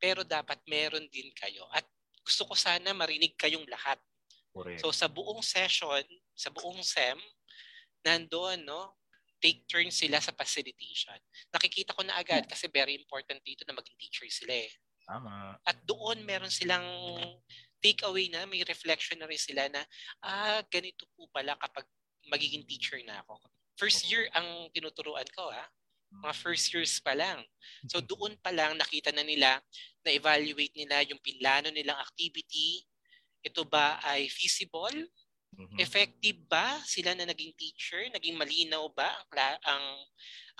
[0.01, 1.85] Pero dapat meron din kayo at
[2.25, 4.01] gusto ko sana marinig kayong lahat.
[4.51, 4.81] Correct.
[4.83, 6.03] So sa buong session,
[6.35, 7.21] sa buong SEM,
[8.03, 8.97] nandoon, no?
[9.41, 11.17] Take turn sila sa facilitation.
[11.49, 14.73] Nakikita ko na agad kasi very important dito na maging teacher sila eh.
[15.09, 15.57] Tama.
[15.65, 16.85] At doon meron silang
[17.81, 19.81] take away na, may reflection na rin sila na,
[20.21, 21.89] ah, ganito po pala kapag
[22.29, 23.41] magiging teacher na ako.
[23.81, 25.65] First year ang tinuturuan ko, ha?
[26.11, 27.41] Mga first years pa lang.
[27.87, 29.63] So doon pa lang nakita na nila,
[30.03, 32.83] na-evaluate nila yung pinlano nilang activity.
[33.47, 35.07] Ito ba ay feasible?
[35.55, 35.79] Mm-hmm.
[35.83, 38.03] Effective ba sila na naging teacher?
[38.15, 39.85] Naging malinaw ba ang, ang,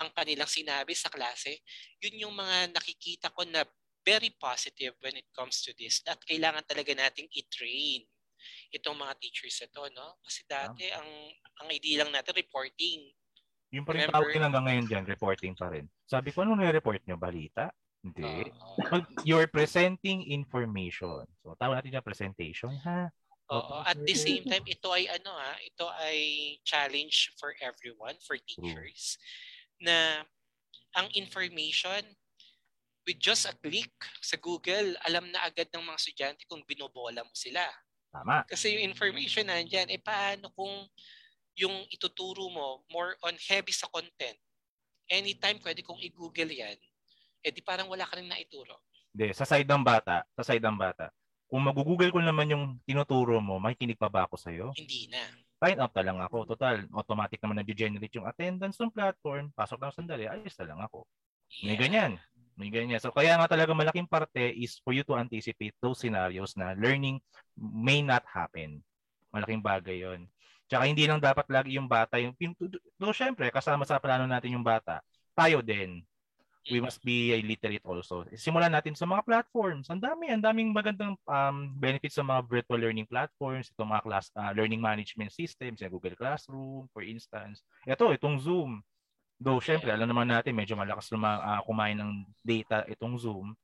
[0.03, 1.63] ang kanilang sinabi sa klase?
[2.03, 3.63] Yun yung mga nakikita ko na
[4.01, 6.01] very positive when it comes to this.
[6.09, 8.05] At kailangan talaga nating i-train
[8.73, 10.17] itong mga teachers ito, no?
[10.25, 11.09] Kasi dati ang
[11.61, 13.13] ang idea lang natin reporting.
[13.71, 15.87] Yung pa rin Remember, tawag hanggang ngayon dyan, reporting pa rin.
[16.03, 17.15] Sabi ko, ano nire-report nyo?
[17.15, 17.71] Balita?
[18.03, 18.51] Hindi.
[18.91, 21.23] Uh, You're presenting information.
[21.39, 23.07] So, tawag natin yung presentation, ha?
[23.51, 23.83] Oo.
[23.83, 26.19] At the same time, ito ay ano ha, ito ay
[26.63, 29.91] challenge for everyone, for teachers, True.
[29.91, 30.23] na
[30.95, 32.03] ang information
[33.03, 33.91] with just a click
[34.23, 37.67] sa Google, alam na agad ng mga estudyante kung binobola mo sila.
[38.11, 38.47] Tama.
[38.47, 40.87] Kasi yung information nandiyan, eh paano kung
[41.61, 44.37] yung ituturo mo more on heavy sa content,
[45.07, 46.77] anytime pwede kong i-google yan,
[47.45, 48.81] eh di parang wala ka rin naituro.
[49.11, 51.11] Hindi, sa side ng bata, sa side ng bata,
[51.51, 54.71] kung mag-google ko naman yung tinuturo mo, makikinig pa ba ako sa'yo?
[54.71, 55.19] Hindi na.
[55.59, 56.47] Sign up na lang ako.
[56.55, 59.51] Total, automatic naman na-generate yung attendance ng platform.
[59.51, 61.03] Pasok lang sandali, ayos na lang ako.
[61.59, 62.15] May ganyan.
[62.55, 63.03] May ganyan.
[63.03, 67.19] So kaya nga talaga malaking parte is for you to anticipate those scenarios na learning
[67.59, 68.79] may not happen.
[69.35, 70.31] Malaking bagay yon.
[70.71, 72.31] Tsaka hindi lang dapat lagi yung bata yung
[72.95, 75.03] do syempre kasama sa plano natin yung bata.
[75.35, 75.99] Tayo din.
[76.69, 78.23] We must be literate also.
[78.37, 79.89] Simulan natin sa mga platforms.
[79.89, 84.29] Ang dami, ang daming magandang um, benefits sa mga virtual learning platforms, itong mga class
[84.37, 87.65] uh, learning management systems, yung Google Classroom, for instance.
[87.81, 88.77] Ito, itong Zoom.
[89.41, 93.57] Though, syempre, alam naman natin, medyo malakas luma, uh, kumain ng data itong Zoom.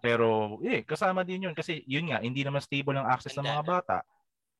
[0.00, 1.54] Pero, eh, kasama din yun.
[1.54, 4.00] Kasi, yun nga, hindi naman stable ang access ng mga bata.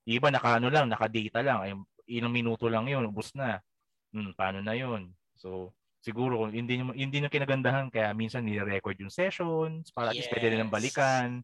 [0.03, 1.59] Iba, naka-ano lang, naka-data lang.
[1.63, 1.73] Ay,
[2.19, 3.63] ilang minuto lang yun, ubus na.
[4.11, 5.15] Hmm, paano na yun?
[5.39, 5.71] So,
[6.03, 10.27] siguro, hindi, hindi na kinagandahan, kaya minsan nire-record yung sessions, para yes.
[10.27, 11.41] at pwede nilang balikan.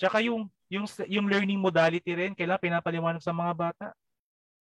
[0.00, 3.86] Tsaka yung, yung, yung learning modality rin, kailangan pinapaliwanag sa mga bata.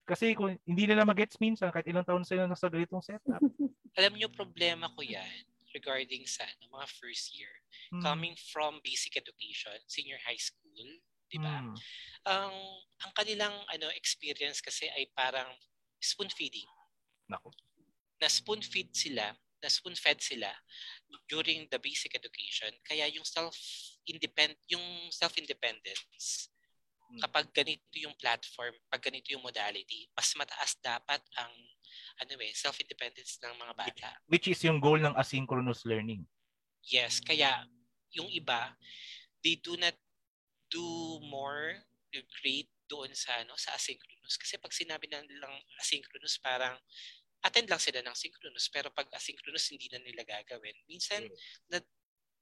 [0.03, 3.39] Kasi kung hindi nila mag-gets minsan, kahit ilang taon sila nasa ganitong setup.
[3.99, 7.51] Alam niyo, problema ko yan regarding sa ano, mga first year.
[7.95, 8.03] Hmm.
[8.03, 10.99] Coming from basic education, senior high school,
[11.31, 11.63] di ba?
[11.63, 11.77] Hmm.
[12.27, 12.55] Ang
[13.01, 15.49] ang kanilang ano experience kasi ay parang
[16.03, 16.69] spoon feeding.
[17.31, 17.55] Nako.
[18.21, 19.33] Na spoon feed sila,
[19.63, 20.51] na spoon fed sila
[21.31, 22.75] during the basic education.
[22.85, 23.57] Kaya yung self
[24.05, 24.83] independent yung
[25.15, 26.51] self independence
[27.11, 27.27] Hmm.
[27.27, 31.51] kapag ganito yung platform, pag ganito yung modality, mas mataas dapat ang
[32.23, 34.11] ano eh, self-independence ng mga bata.
[34.31, 36.23] Which is yung goal ng asynchronous learning.
[36.87, 37.67] Yes, kaya
[38.15, 38.79] yung iba,
[39.43, 39.97] they do not
[40.71, 41.77] do more
[42.43, 46.75] great doon sa ano sa asynchronous kasi pag sinabi na nilang asynchronous parang
[47.47, 51.35] attend lang sila ng synchronous pero pag asynchronous hindi na nila gagawin minsan mm.
[51.71, 51.79] na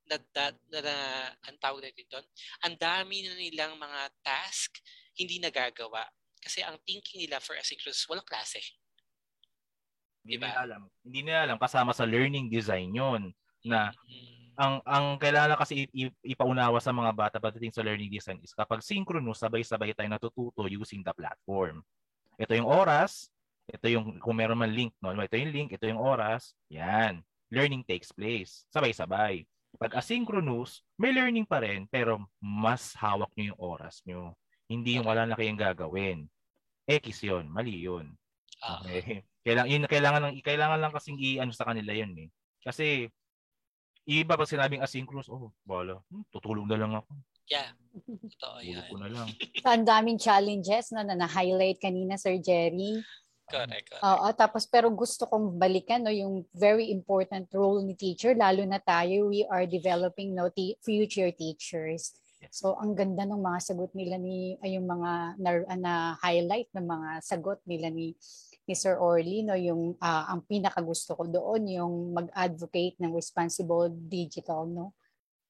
[0.08, 0.96] na, na, na, na
[1.44, 2.24] ang tawag natin doon,
[2.64, 4.80] ang dami na nilang mga task
[5.18, 6.08] hindi nagagawa.
[6.38, 8.62] Kasi ang thinking nila for asynchronous, walang klase.
[10.22, 10.48] Hindi diba?
[10.48, 10.82] nila alam.
[11.02, 13.34] Hindi nila alam kasama sa learning design yon
[13.66, 14.37] na mm-hmm.
[14.58, 15.86] Ang ang kailangan kasi
[16.26, 21.06] ipaunawa sa mga bata pagdating sa learning design is kapag synchronous, sabay-sabay tayo natututo using
[21.06, 21.78] the platform.
[22.34, 23.30] Ito yung oras,
[23.70, 25.14] ito yung kung meron man link, no?
[25.14, 27.22] ito yung link, ito yung oras, yan.
[27.54, 28.66] Learning takes place.
[28.74, 29.46] Sabay-sabay.
[29.78, 34.34] Pag asynchronous, may learning pa rin, pero mas hawak nyo yung oras nyo.
[34.66, 36.26] Hindi yung wala na kayong gagawin.
[36.88, 38.16] X yun, mali yun.
[38.64, 38.82] Ah.
[38.82, 39.22] Okay.
[39.46, 42.28] Kailangan, yun, kailangan, lang, kailangan lang kasing i-ano sa kanila yun eh.
[42.60, 43.08] Kasi,
[44.08, 47.12] iba pag sinabing asynchronous, oh, bala, hmm, tutulog na lang ako.
[47.48, 47.68] Yeah.
[48.40, 48.88] Totoo yan.
[48.88, 49.28] ko na lang.
[49.64, 53.04] Ang daming challenges no, na na-highlight kanina, Sir Jerry.
[53.48, 54.04] Correct, correct.
[54.04, 58.76] Oo, tapos pero gusto kong balikan no yung very important role ni teacher lalo na
[58.76, 62.12] tayo we are developing no t- future teachers.
[62.52, 66.86] So ang ganda ng mga sagot nila ni ay yung mga na, na highlight ng
[66.86, 68.12] mga sagot nila ni
[68.68, 73.88] ni Sir Orly no yung uh, ang pinaka gusto ko doon yung mag-advocate ng responsible
[73.88, 74.92] digital no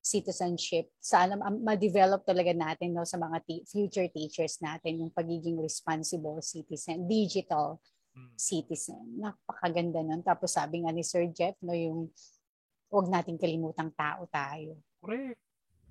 [0.09, 0.89] citizenship.
[0.97, 7.05] Sana ma-develop talaga natin no, sa mga t- future teachers natin yung pagiging responsible citizen,
[7.05, 7.77] digital
[8.17, 8.33] hmm.
[8.39, 9.21] citizen.
[9.21, 10.25] Napakaganda nun.
[10.25, 12.09] Tapos sabi nga ni Sir Jeff, no, yung
[12.89, 14.81] huwag nating kalimutang tao tayo.
[15.05, 15.37] Correct.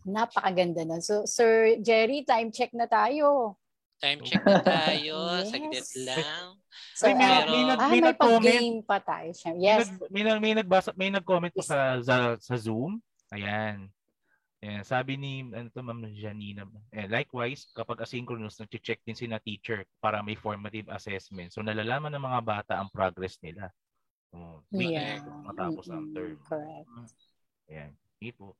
[0.07, 1.03] Napakaganda nun.
[1.03, 3.59] So, Sir Jerry, time check na tayo.
[3.97, 5.15] Time check na tayo.
[5.41, 5.49] yes.
[5.49, 6.45] Saglit lang.
[6.93, 9.33] So, may, uh, may, nag, ah, may, may pag-game pa tayo.
[9.57, 9.89] Yes.
[10.13, 13.01] May, nag, may, nagbasa, may nag-comment po sa, sa, sa Zoom.
[13.33, 13.89] Ayan.
[14.61, 14.81] Ayan.
[14.85, 16.69] Sabi ni ano to, Ma'am Janina.
[16.93, 21.49] Eh, likewise, kapag asynchronous, nag-check din si na teacher para may formative assessment.
[21.49, 23.73] So, nalalaman ng mga bata ang progress nila.
[24.29, 25.25] Oh, yeah.
[25.41, 26.37] Matapos ang term.
[26.45, 26.85] Correct.
[27.69, 27.97] Ayan.
[28.17, 28.53] Hindi po.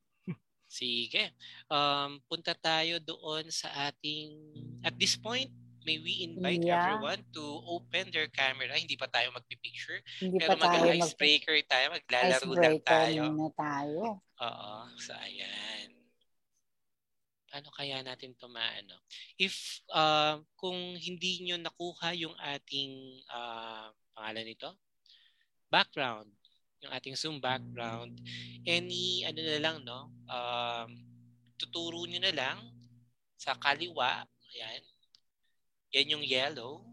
[0.68, 1.32] Sige.
[1.72, 4.36] Um, punta tayo doon sa ating,
[4.84, 5.48] at this point,
[5.88, 6.84] may we invite yeah.
[6.84, 8.76] everyone to open their camera.
[8.76, 10.04] Hindi pa tayo magpipicture.
[10.20, 11.86] Hindi pero pa tayo mag-icebreaker tayo.
[11.96, 13.22] Maglalaro lang tayo.
[13.32, 14.04] na tayo.
[14.20, 14.74] Oo.
[15.00, 15.96] So, ayan.
[17.48, 19.00] Paano kaya natin to maano?
[19.40, 24.76] If, uh, kung hindi nyo nakuha yung ating, uh, pangalan nito?
[25.72, 26.37] Background
[26.82, 28.22] yung ating Zoom background,
[28.66, 30.90] any ano na lang no, um,
[31.58, 32.58] tuturo niyo na lang
[33.38, 34.82] sa kaliwa, ayan.
[35.94, 36.86] Yan yung yellow.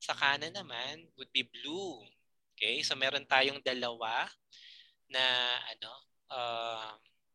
[0.00, 2.00] Sa kanan naman would be blue.
[2.54, 2.80] Okay?
[2.84, 4.28] So meron tayong dalawa
[5.08, 5.24] na
[5.76, 5.92] ano,
[6.32, 6.92] uh,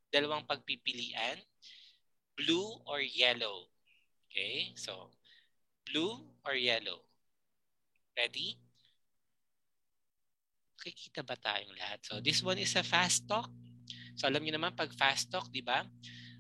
[0.09, 1.37] dalawang pagpipilian,
[2.37, 3.69] blue or yellow.
[4.29, 4.73] Okay?
[4.77, 5.13] So
[5.85, 7.05] blue or yellow.
[8.15, 8.64] Ready?
[10.85, 11.97] Nakikita ba tayong lahat?
[12.05, 13.49] So this one is a fast talk.
[14.13, 15.81] So alam niyo naman pag fast talk, di ba?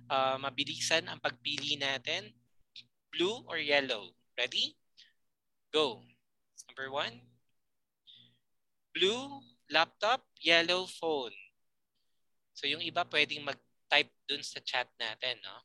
[0.05, 2.29] Uh, mabilisan ang pagpili natin.
[3.09, 4.13] Blue or yellow?
[4.37, 4.77] Ready?
[5.73, 6.05] Go.
[6.69, 7.25] Number one.
[8.93, 9.41] Blue
[9.73, 11.33] laptop, yellow phone.
[12.53, 15.57] So yung iba pwedeng mag-type dun sa chat natin, no?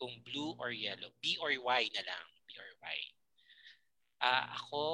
[0.00, 1.12] Kung blue or yellow.
[1.20, 2.26] B or Y na lang.
[2.48, 2.98] B or Y.
[4.18, 4.84] Uh, ako,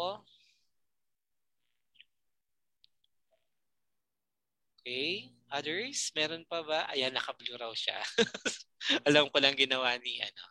[4.84, 5.32] Okay.
[5.48, 6.12] Others?
[6.12, 6.84] Meron pa ba?
[6.92, 7.96] Ayan, naka-blue raw siya.
[9.08, 10.44] Alam ko lang ginawa ni ano.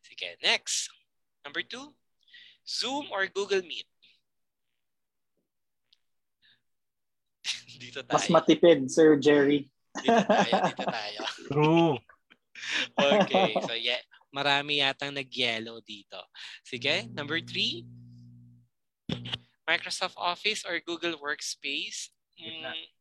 [0.00, 0.88] Sige, next.
[1.44, 1.92] Number two.
[2.64, 3.84] Zoom or Google Meet?
[7.84, 8.16] dito tayo.
[8.16, 9.68] Mas matipid, Sir Jerry.
[10.00, 11.20] dito tayo, dito tayo.
[11.52, 11.94] True.
[12.96, 14.00] okay, so yeah,
[14.32, 16.16] marami yatang nag-yellow dito.
[16.64, 17.84] Sige, number three.
[19.68, 22.08] Microsoft Office or Google Workspace?
[22.40, 22.95] Mm,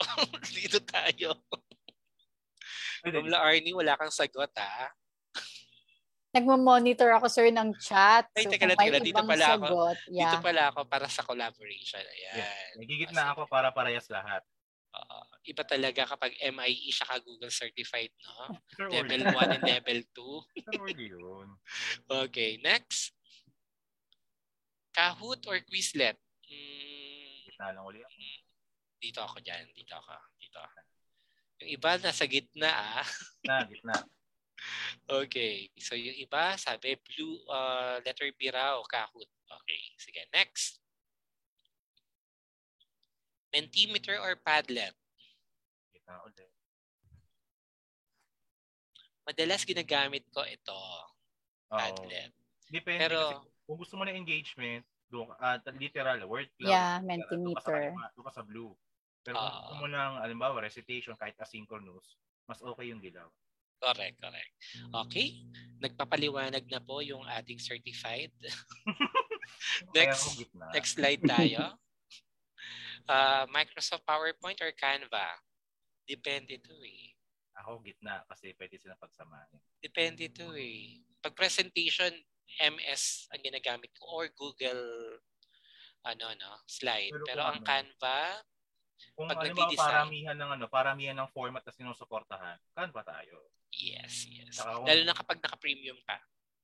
[0.56, 1.34] Dito tayo.
[3.06, 4.90] Mula Arnie, wala kang sagot ha.
[6.28, 8.28] Nagmo-monitor ako sir ng chat.
[8.36, 10.12] Ay, so, teka lang, teka Dito pala sagot, ako.
[10.12, 10.28] Yeah.
[10.28, 12.04] Dito pala ako para sa collaboration.
[12.04, 12.36] Ayan.
[12.44, 12.58] Yeah.
[12.76, 14.44] Nagigit na ako para parehas lahat.
[14.88, 18.56] Uh, iba talaga kapag MIE siya ka Google certified, no?
[18.76, 20.00] Sure level 1 and level
[20.56, 20.64] 2.
[20.76, 21.48] Sure yun.
[22.28, 23.16] Okay, next.
[24.92, 26.18] Kahoot or Quizlet?
[26.48, 28.47] Mm, Gitna lang ulit ako.
[28.98, 29.66] Dito ako dyan.
[29.74, 30.14] Dito ako.
[30.38, 30.78] Dito ako.
[31.58, 33.06] Yung iba nasa gitna ah.
[33.46, 33.94] Na, gitna.
[35.22, 35.70] okay.
[35.78, 39.30] So yung iba sabi blue uh, letter B raw, Kahoot.
[39.46, 39.82] Okay.
[39.98, 40.22] Sige.
[40.34, 40.82] Next.
[43.54, 44.92] Mentimeter or Padlet?
[45.94, 46.52] Gitna ulit.
[49.24, 50.80] Madalas ginagamit ko ito.
[51.68, 52.32] Padlet.
[52.68, 53.00] Depende.
[53.00, 56.72] Pero, kung gusto mo na engagement, doon, uh, literal, word cloud.
[56.72, 57.96] Yeah, mentimeter.
[58.16, 58.76] Doon ka sa blue.
[59.28, 62.16] Pero uh, kung mo ng, alimbawa, recitation kahit asynchronous,
[62.48, 63.28] mas okay yung dilaw.
[63.76, 64.52] Correct, correct.
[65.04, 65.44] Okay.
[65.84, 68.32] Nagpapaliwanag na po yung ating certified.
[69.98, 70.40] next,
[70.72, 71.76] next slide tayo.
[73.04, 75.28] Uh, Microsoft PowerPoint or Canva?
[76.08, 77.12] Depende to eh.
[77.60, 79.60] Ako gitna kasi pwede sila pagsamahin.
[79.84, 81.04] Depende to eh.
[81.20, 82.10] Pag presentation,
[82.64, 85.20] MS ang ginagamit ko or Google
[86.08, 87.12] ano no slide.
[87.12, 88.40] Pero, Pero ang ano, Canva,
[89.14, 93.50] kung pag ano ba paramihan ng ano, paramihan ng format na sinusuportahan, kan ba tayo?
[93.74, 94.58] Yes, yes.
[94.58, 96.16] Saka, Lalo na kapag naka-premium ka.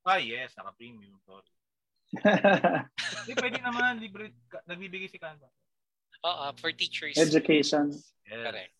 [0.05, 1.17] Ah, yes, naka-premium.
[1.25, 1.51] Sorry.
[3.25, 3.99] Hindi, pwede naman.
[3.99, 4.33] Libre,
[4.69, 5.49] nagbibigay si Canva.
[6.25, 7.17] Oo, for teachers.
[7.21, 7.93] Education.
[8.25, 8.45] Yes.
[8.45, 8.75] Correct.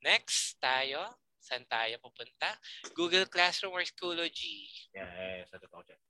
[0.00, 1.04] Next, tayo.
[1.40, 2.52] Saan tayo pupunta?
[2.92, 4.68] Google Classroom or Schoology?
[4.92, 6.00] Yes, sa totoo dyan.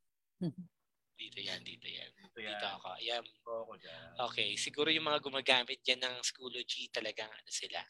[1.18, 2.10] Dito yan, dito yan.
[2.14, 2.54] Dito, yan.
[2.54, 2.86] dito ako.
[3.02, 3.22] Ayan.
[3.42, 4.08] Ako dyan.
[4.30, 7.82] Okay, siguro yung mga gumagamit dyan ng Schoology talagang ano sila.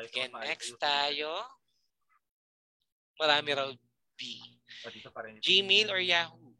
[0.00, 1.36] Again, next tayo.
[3.20, 3.68] Marami raw
[4.16, 4.20] B.
[4.88, 5.36] Oh, dito pa rin.
[5.36, 6.56] Gmail or Yahoo?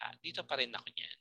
[0.00, 1.18] Ah, dito pa rin ako niyan.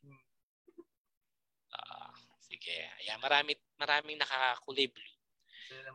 [1.76, 2.80] Uh, sige.
[3.04, 5.20] Ayan, marami, maraming nakakulay blue.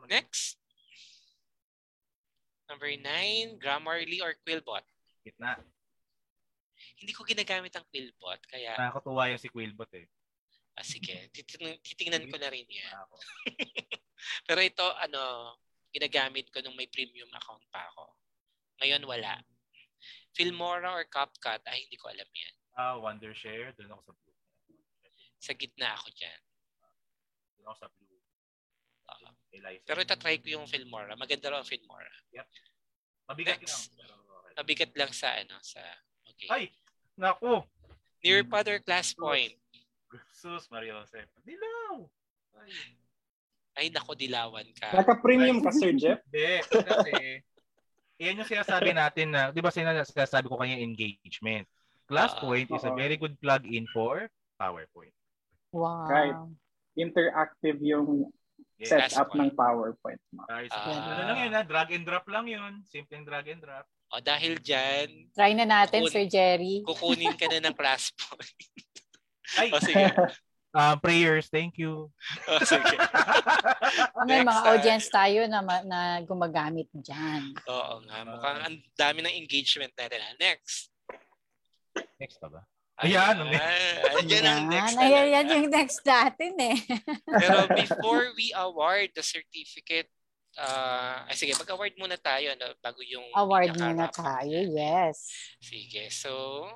[0.05, 0.61] Next.
[2.69, 4.85] Number nine, Grammarly or Quillbot?
[5.25, 5.65] Gitna.
[6.99, 8.41] Hindi ko ginagamit ang Quillbot.
[8.47, 8.79] Kaya...
[8.79, 10.07] Nakakatuwa yung si Quillbot eh.
[10.75, 11.31] Ah, sige.
[11.31, 12.91] Titingnan, titingnan ko na rin yan.
[14.49, 15.55] Pero ito, ano,
[15.95, 18.11] ginagamit ko nung may premium account pa ako.
[18.83, 19.39] Ngayon, wala.
[20.35, 22.55] Filmora or CapCut, ay hindi ko alam yan.
[22.75, 24.39] Ah, uh, Wondershare, doon ako sa blue.
[25.39, 26.41] Sa gitna ako dyan.
[27.55, 28.23] Doon ako sa blue.
[29.07, 29.31] Uh,
[29.87, 31.15] pero itatry ko yung Filmora.
[31.15, 32.11] Maganda raw ang Filmora.
[32.35, 32.47] Yep.
[33.31, 33.71] Mabigat Next.
[33.71, 33.85] lang.
[33.95, 34.55] Pero okay.
[34.59, 35.81] Mabigat lang sa ano, sa
[36.27, 36.49] okay.
[36.51, 36.65] Ay,
[37.17, 37.65] nako.
[38.25, 39.53] Near Father Class Point.
[40.33, 41.21] Sus, Mario Jose.
[41.45, 42.07] Dilaw!
[42.61, 42.71] Ay.
[43.75, 44.95] Ay, nako, dilawan ka.
[44.95, 46.23] Naka-premium ka, Sir Jeff?
[46.31, 47.43] Hindi, kasi
[48.23, 51.67] yan yung sinasabi natin na, di ba sinasabi ko kanya engagement.
[52.07, 54.31] ClassPoint uh, is a very good plug-in for
[54.61, 55.15] PowerPoint.
[55.75, 56.07] Wow.
[56.07, 56.39] Right.
[56.95, 58.31] Interactive yung
[58.79, 58.95] yes.
[58.95, 60.47] setup ng PowerPoint mo.
[60.47, 61.63] So, uh, ano lang yun, ha?
[61.67, 62.87] drag and drop lang yun.
[62.87, 63.91] Simpleng drag and drop.
[64.15, 66.83] O dahil dyan, try na natin, kukun- Sir Jerry.
[66.87, 68.55] Kukunin ka na ng ClassPoint.
[69.59, 70.07] Ay, o sige.
[70.75, 72.11] Uh, prayers, thank you.
[72.47, 72.83] Oh, sige.
[74.31, 74.71] May mga time.
[74.71, 77.59] audience tayo na, na gumagamit dyan.
[77.67, 78.23] Oo nga.
[78.23, 80.23] Mukhang ang dami ng engagement natin.
[80.39, 80.95] Next.
[82.19, 82.63] Next pa ba?
[83.03, 83.43] Ayan.
[83.43, 83.59] Ayan,
[84.23, 84.95] ayan ang next.
[84.95, 86.79] Ayan, ayan yung next natin eh.
[87.27, 90.07] Pero before we award the certificate,
[90.59, 95.31] uh, ay sige, mag-award muna tayo no, bago yung award muna tayo, yes.
[95.59, 96.67] Sige, so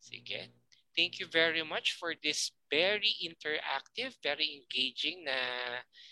[0.00, 0.52] sige.
[0.98, 5.38] Thank you very much for this very interactive, very engaging na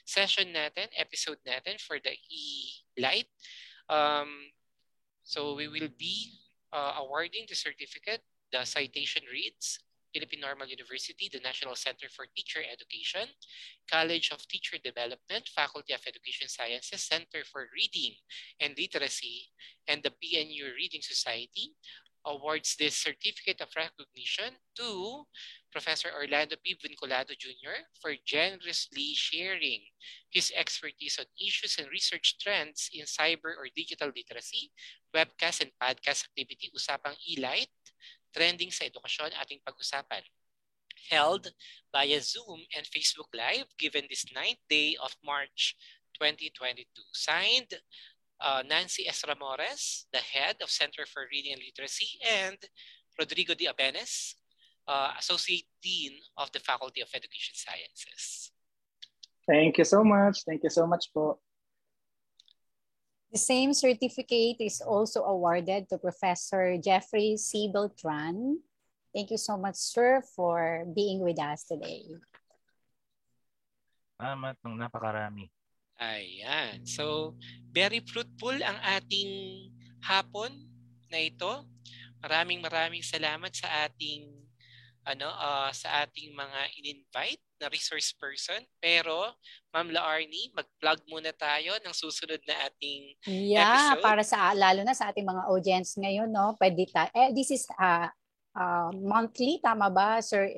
[0.06, 3.28] session natin, episode natin for the E-Light.
[3.90, 4.54] Um,
[5.26, 6.40] so we will be
[6.72, 8.22] uh, awarding the certificate.
[8.48, 9.82] The citation reads,
[10.12, 13.28] Philippine Normal University, the National Center for Teacher Education,
[13.90, 18.14] College of Teacher Development, Faculty of Education Sciences, Center for Reading
[18.60, 19.50] and Literacy,
[19.86, 21.74] and the PNU Reading Society
[22.26, 25.24] awards this certificate of recognition to
[25.72, 26.76] Professor Orlando P.
[26.76, 27.88] Vinculado Jr.
[28.00, 29.80] for generously sharing
[30.30, 34.70] his expertise on issues and research trends in cyber or digital literacy,
[35.14, 37.68] webcast and podcast activity Usapang E-Light,
[38.38, 40.22] trending sa edukasyon ating pag-usapan.
[41.10, 41.50] Held
[41.90, 45.74] via Zoom and Facebook Live given this 9th day of March
[46.14, 46.86] 2022.
[47.10, 47.74] Signed,
[48.38, 49.26] uh, Nancy S.
[49.26, 52.58] Ramores, the head of Center for Reading and Literacy, and
[53.18, 53.66] Rodrigo D.
[53.66, 54.38] Abenes,
[54.86, 58.54] uh, Associate Dean of the Faculty of Education Sciences.
[59.46, 60.46] Thank you so much.
[60.46, 61.42] Thank you so much po.
[63.28, 67.68] The same certificate is also awarded to Professor Jeffrey C.
[67.68, 68.64] Beltran.
[69.12, 72.08] Thank you so much, sir, for being with us today.
[74.16, 75.52] Salamat ng napakarami.
[76.00, 76.88] Ayan.
[76.88, 77.36] So,
[77.68, 79.28] very fruitful ang ating
[80.00, 80.48] hapon
[81.12, 81.68] na ito.
[82.24, 84.30] Maraming maraming salamat sa ating
[85.04, 88.62] ano uh, sa ating mga in-invite na resource person.
[88.78, 89.34] Pero,
[89.74, 94.02] Ma'am Laarni, mag-plug muna tayo ng susunod na ating yeah, episode.
[94.02, 96.54] para sa lalo na sa ating mga audience ngayon, no?
[96.56, 98.08] Pwede ta eh, this is uh,
[98.56, 100.48] uh, monthly, tama ba, Sir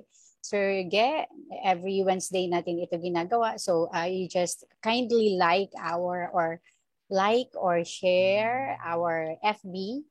[0.40, 1.28] Sir Ge,
[1.64, 3.60] every Wednesday natin ito ginagawa.
[3.60, 6.64] So uh, you just kindly like our or
[7.12, 10.06] like or share our FB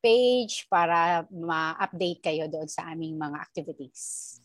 [0.00, 4.36] page para ma-update kayo doon sa aming mga activities.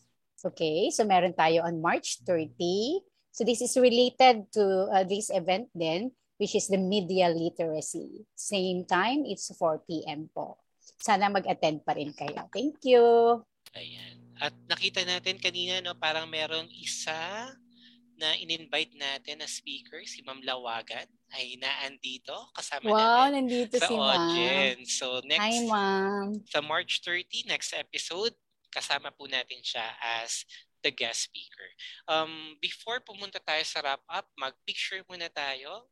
[0.44, 3.00] Okay, so meron tayo on March 30.
[3.32, 8.24] So this is related to uh, this event then, which is the media literacy.
[8.36, 10.28] Same time, it's 4 p.m.
[10.32, 10.60] po.
[11.00, 12.48] Sana mag-attend pa rin kayo.
[12.48, 13.04] Thank you.
[13.76, 14.16] Ayan.
[14.40, 17.52] At nakita natin kanina, no, parang merong isa
[18.16, 21.04] na in-invite natin na speaker, si Ma'am Lawagan,
[21.36, 24.96] ay naandito kasama wow, natin nandito sa si audience.
[24.96, 24.96] Ma'am.
[24.96, 26.28] So next, Hi, Ma'am.
[26.48, 28.32] sa March 30, next episode,
[28.76, 30.44] kasama po natin siya as
[30.84, 31.68] the guest speaker.
[32.04, 35.88] Um, before pumunta tayo sa wrap-up, mag-picture muna tayo.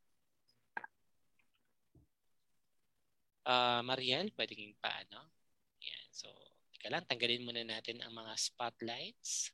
[3.48, 5.32] Uh, Mariel, pwedeng paano?
[5.80, 6.28] Yan, so
[6.84, 9.48] Teka lang, tanggalin muna natin ang mga spotlights.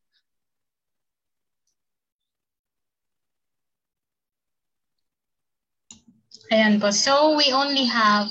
[6.51, 6.91] Ayan po.
[6.91, 8.27] So, we only have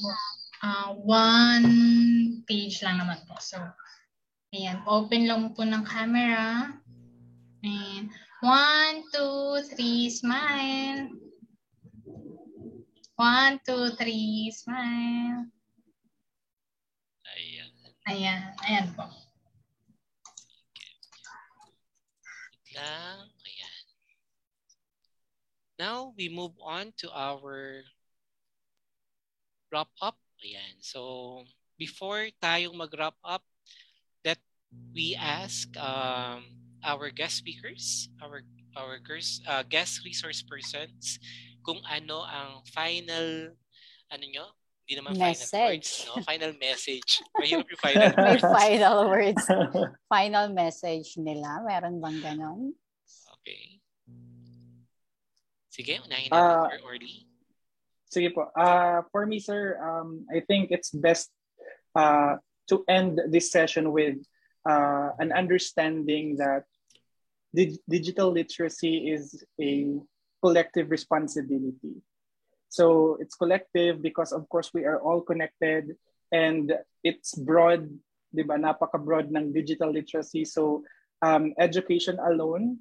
[0.60, 3.40] uh, one page lang naman po.
[3.40, 3.64] So,
[4.54, 4.78] ayan.
[4.86, 6.74] Open lang po ng camera.
[7.64, 8.10] And
[8.40, 11.12] one, two, three, smile.
[13.20, 15.50] One, two, three, smile.
[17.36, 17.72] Ayan.
[18.10, 19.06] Ayan, ayan po.
[22.80, 23.28] lang.
[23.44, 23.84] Ayan.
[25.80, 27.84] Now, we move on to our
[29.72, 30.18] wrap up.
[30.40, 30.80] Ayan.
[30.80, 31.44] So,
[31.76, 33.44] before tayong mag-wrap up,
[34.94, 36.46] we ask um,
[36.84, 38.42] our guest speakers, our
[38.78, 41.18] our guest, uh, guest resource persons,
[41.66, 43.54] kung ano ang final
[44.10, 44.46] ano nyo,
[44.90, 45.46] Hindi naman message.
[45.54, 46.14] final words, no?
[46.26, 47.10] Final message.
[47.38, 48.26] Mahirap yung final words.
[48.26, 49.44] May final words.
[50.10, 51.62] final message nila.
[51.62, 52.74] Meron bang ganon?
[53.38, 53.78] Okay.
[55.70, 57.30] Sige, unahin Ah, natin uh, Orly.
[58.10, 58.50] Sige po.
[58.58, 61.30] Uh, for me, sir, um, I think it's best
[61.94, 62.42] uh,
[62.74, 64.18] to end this session with
[64.68, 66.64] uh, an understanding that
[67.54, 69.96] dig- digital literacy is a
[70.44, 72.02] collective responsibility.
[72.70, 75.98] So it's collective because, of course, we are all connected
[76.32, 76.74] and
[77.04, 77.90] it's broad,
[78.34, 78.56] di ba?
[78.62, 80.46] Napaka-broad ng digital literacy.
[80.46, 80.84] So
[81.22, 82.80] um, education alone,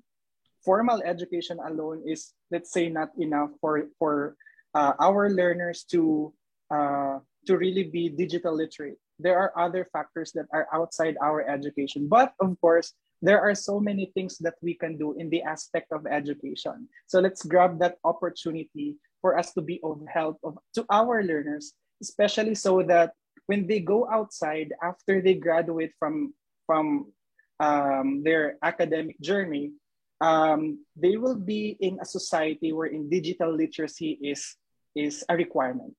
[0.64, 4.36] formal education alone is, let's say, not enough for, for
[4.74, 6.32] uh, our learners to,
[6.70, 9.00] uh, to really be digital literate.
[9.18, 12.08] There are other factors that are outside our education.
[12.08, 15.90] But of course, there are so many things that we can do in the aspect
[15.90, 16.88] of education.
[17.06, 21.74] So let's grab that opportunity for us to be of help of, to our learners,
[22.00, 23.12] especially so that
[23.46, 26.34] when they go outside after they graduate from,
[26.66, 27.10] from
[27.58, 29.72] um, their academic journey,
[30.20, 34.54] um, they will be in a society wherein digital literacy is,
[34.94, 35.94] is a requirement.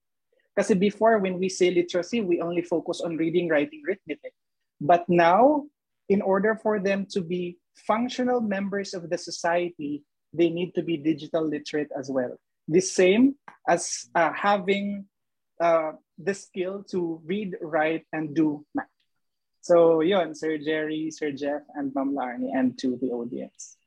[0.60, 4.34] Because before, when we say literacy, we only focus on reading, writing, arithmetic.
[4.82, 5.64] But now,
[6.10, 7.58] in order for them to be
[7.88, 10.04] functional members of the society,
[10.34, 12.36] they need to be digital literate as well.
[12.68, 13.36] The same
[13.70, 15.06] as uh, having
[15.62, 18.92] uh, the skill to read, write, and do math.
[19.62, 23.78] So yon, Sir Jerry, Sir Jeff, and Ma'am Larnie, and to the audience.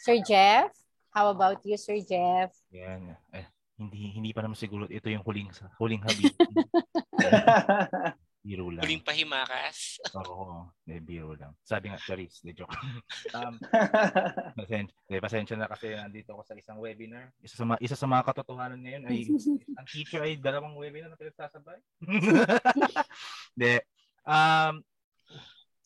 [0.00, 0.70] Sir Jeff?
[1.18, 2.54] How about you, Sir Jeff?
[2.70, 3.10] Yan.
[3.34, 3.42] Eh,
[3.74, 6.30] hindi hindi pa naman siguro ito yung huling huling habit.
[8.38, 8.86] biro lang.
[8.86, 9.98] Huling pahimakas.
[10.14, 11.58] Oo, de, biro lang.
[11.66, 12.70] Sabi nga, Charis, de joke.
[13.34, 13.58] um,
[14.54, 17.34] pasensya, de, pasensya na kasi nandito ako sa isang webinar.
[17.42, 19.18] Isa sa, mga, isa sa mga katotohanan ngayon ay
[19.82, 21.82] ang teacher ay dalawang webinar na pinagsasabay.
[23.58, 23.82] de,
[24.22, 24.86] um,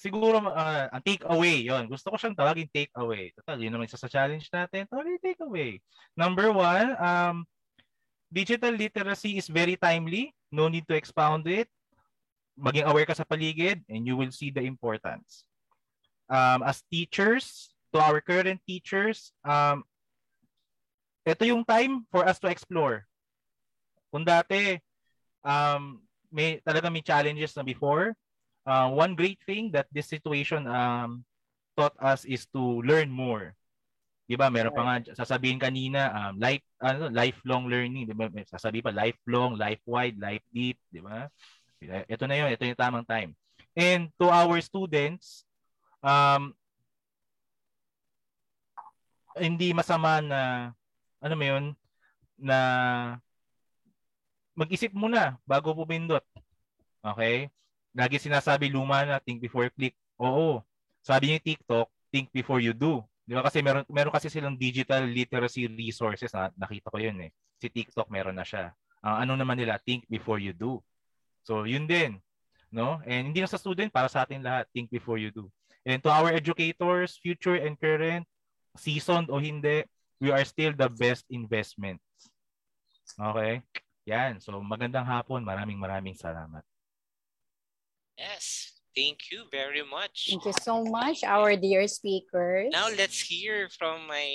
[0.02, 3.86] siguro uh, ang take away yon gusto ko siyang tawagin take away total yun naman
[3.86, 4.82] isa sa challenge natin.
[4.90, 5.78] Tawagin take away
[6.18, 7.46] number one um
[8.26, 10.34] digital literacy is very timely.
[10.50, 11.70] No need to expound it.
[12.58, 15.46] Maging aware ka sa paligid and you will see the importance.
[16.26, 19.86] Um as teachers to our current teachers um
[21.22, 23.06] ito yung time for us to explore.
[24.10, 24.82] Kung dati
[25.46, 26.02] um
[26.34, 28.18] may talaga may challenges na before
[28.66, 31.24] uh, one great thing that this situation um,
[31.76, 33.55] taught us is to learn more.
[34.26, 34.48] 'Di ba?
[34.48, 38.30] Meron pa nga sasabihin kanina um, life ano lifelong learning, 'di ba?
[38.47, 41.26] Sasabi pa lifelong, life wide, life deep, 'di ba?
[41.82, 43.34] Ito na 'yon, ito yung tamang time.
[43.74, 45.44] And to our students,
[46.05, 46.55] um
[49.32, 50.40] hindi masama na
[51.18, 51.64] ano mo 'yun
[52.36, 52.59] na
[54.52, 56.24] mag-isip muna bago pumindot.
[57.02, 57.48] Okay?
[57.93, 59.97] Lagi sinasabi luma na think before click.
[60.20, 60.64] Oo.
[61.05, 63.05] Sabi niya TikTok, think before you do.
[63.23, 67.31] Di ba kasi meron meron kasi silang digital literacy resources na nakita ko 'yun eh.
[67.62, 68.74] Si TikTok meron na siya.
[69.02, 70.78] Ang uh, ano naman nila, think before you do.
[71.43, 72.23] So, yun din,
[72.70, 73.02] no?
[73.02, 75.51] And hindi na sa student para sa atin lahat, think before you do.
[75.82, 78.23] And to our educators, future and current,
[78.78, 79.82] seasoned o hindi,
[80.23, 82.06] we are still the best investments.
[83.19, 83.66] Okay?
[84.06, 84.39] Yan.
[84.39, 85.43] So, magandang hapon.
[85.43, 86.62] Maraming maraming salamat.
[88.22, 90.30] Yes, thank you very much.
[90.30, 92.70] Thank you so much, our dear speakers.
[92.70, 94.30] Now let's hear from my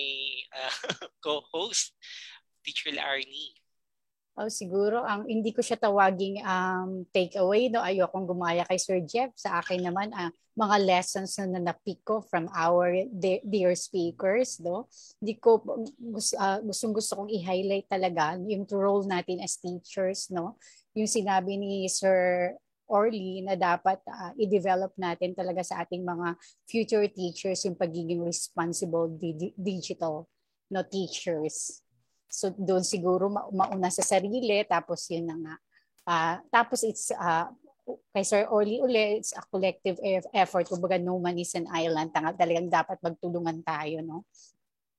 [0.51, 1.95] uh, co-host,
[2.67, 3.55] Teacher Larnie.
[4.35, 9.01] Oh, siguro ang hindi ko siya tawaging um, take away no ayokong gumaya kay Sir
[9.01, 13.73] Jeff sa akin naman ang uh, mga lessons na napik ko from our de- dear
[13.73, 14.85] speakers no
[15.17, 15.57] hindi ko
[15.97, 20.53] gusto uh, gustong gusto kong i-highlight talaga yung role natin as teachers no
[20.93, 22.53] yung sinabi ni Sir
[22.87, 29.11] Orly na dapat uh, i-develop natin talaga sa ating mga future teachers yung pagiging responsible
[29.11, 30.25] di- digital
[30.71, 31.83] no teachers.
[32.27, 35.55] So doon siguro ma- mauna sa sarili tapos yun na nga.
[36.07, 37.47] Uh, tapos it's uh,
[38.11, 39.99] kay Sir Orly uli, it's a collective
[40.35, 40.67] effort.
[40.67, 42.11] Kumbaga no man is an island.
[42.11, 44.03] Talagang dapat magtulungan tayo.
[44.03, 44.27] No?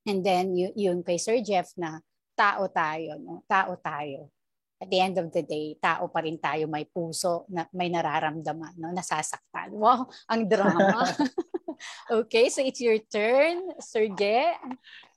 [0.08, 2.00] And then y- yun kay Sir Jeff na
[2.32, 3.20] tao tayo.
[3.20, 3.44] No?
[3.44, 4.32] Tao tayo
[4.78, 8.78] at the end of the day, tao pa rin tayo, may puso, na, may nararamdaman,
[8.78, 8.94] no?
[8.94, 9.74] nasasaktan.
[9.74, 11.02] Wow, ang drama.
[12.22, 14.54] okay, so it's your turn, Sir Ge.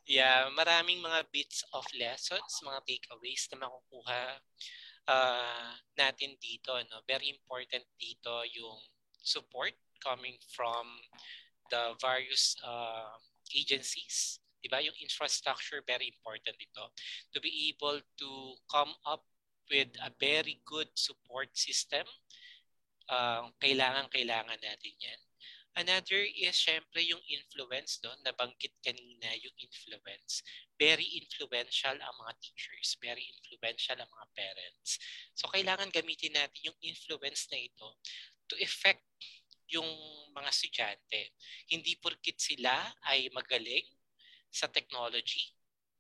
[0.09, 4.21] Yeah, maraming mga bits of lessons, mga takeaways na makukuha
[5.07, 6.73] uh, natin dito.
[6.89, 7.05] No?
[7.05, 8.81] Very important dito yung
[9.21, 10.89] support coming from
[11.69, 13.13] the various uh,
[13.53, 14.77] agencies Diba?
[14.85, 16.85] Yung infrastructure, very important ito.
[17.33, 18.29] To be able to
[18.69, 19.25] come up
[19.71, 22.03] with a very good support system,
[23.07, 25.21] uh, kailangan-kailangan natin yan.
[25.71, 30.43] Another is syempre yung influence doon, nabanggit kanina yung influence.
[30.75, 34.99] Very influential ang mga teachers, very influential ang mga parents.
[35.31, 37.87] So kailangan gamitin natin yung influence na ito
[38.51, 39.07] to effect
[39.71, 39.87] yung
[40.35, 41.31] mga estudyante.
[41.71, 43.87] Hindi porkit sila ay magaling
[44.51, 45.55] sa technology,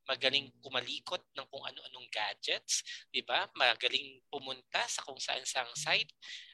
[0.05, 2.81] magaling kumalikot ng kung ano-anong gadgets,
[3.13, 3.47] 'di ba?
[3.53, 6.11] Magaling pumunta sa kung saan-saang site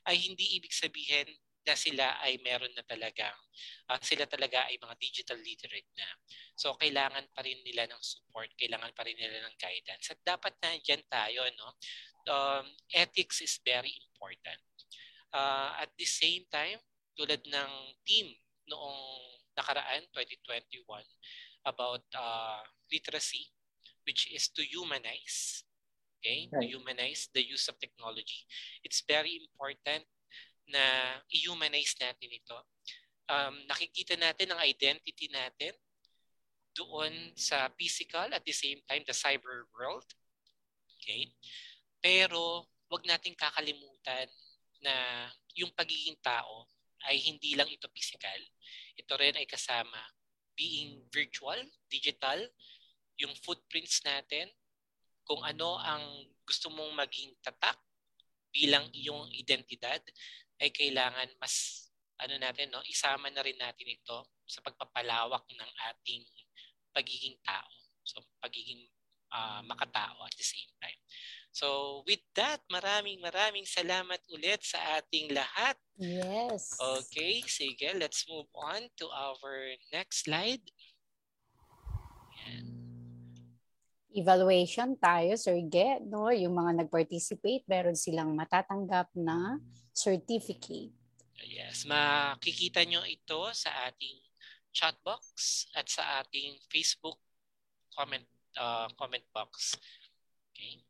[0.07, 1.27] ay hindi ibig sabihin
[1.67, 3.35] na sila ay meron na talagang
[3.91, 6.07] uh, sila talaga ay mga digital literate na.
[6.55, 10.15] So kailangan pa rin nila ng support, kailangan pa rin nila ng guidance.
[10.15, 11.75] At dapat na diyan tayo no.
[12.27, 14.63] Um, ethics is very important.
[15.31, 16.79] Uh, at the same time,
[17.15, 17.71] tulad ng
[18.07, 18.31] team
[18.67, 18.99] noong
[19.55, 20.83] nakaraan 2021
[21.67, 23.51] about uh, literacy
[24.07, 25.63] which is to humanize
[26.19, 26.61] okay right.
[26.61, 28.47] to humanize the use of technology
[28.83, 30.07] it's very important
[30.67, 30.83] na
[31.31, 32.57] i-humanize natin ito.
[33.27, 35.75] Um, nakikita natin ang identity natin
[36.75, 40.05] doon sa physical at the same time the cyber world.
[40.99, 41.31] Okay?
[42.03, 44.29] Pero wag nating kakalimutan
[44.83, 45.27] na
[45.57, 46.69] yung pagiging tao
[47.07, 48.39] ay hindi lang ito physical.
[48.95, 49.99] Ito rin ay kasama
[50.57, 51.57] being virtual,
[51.89, 52.39] digital,
[53.17, 54.49] yung footprints natin,
[55.27, 57.75] kung ano ang gusto mong maging tatak
[58.55, 59.99] bilang iyong identidad
[60.63, 61.85] ay kailangan mas
[62.17, 64.17] ano natin no isama na rin natin ito
[64.47, 66.23] sa pagpapalawak ng ating
[66.95, 67.69] pagiging tao.
[68.07, 68.87] So pagiging
[69.29, 70.97] uh, makatao at the same time.
[71.51, 75.75] So with that maraming maraming salamat ulit sa ating lahat.
[75.99, 76.73] Yes.
[76.79, 80.63] Okay sige let's move on to our next slide.
[82.47, 82.76] Yan
[84.17, 86.33] evaluation tayo, Sir Ge, no?
[86.33, 89.61] Yung mga nag-participate, meron silang matatanggap na
[89.93, 90.91] certificate.
[91.45, 94.17] Yes, makikita nyo ito sa ating
[94.73, 97.17] chat box at sa ating Facebook
[97.93, 98.25] comment
[98.57, 99.73] uh, comment box.
[100.53, 100.81] Okay.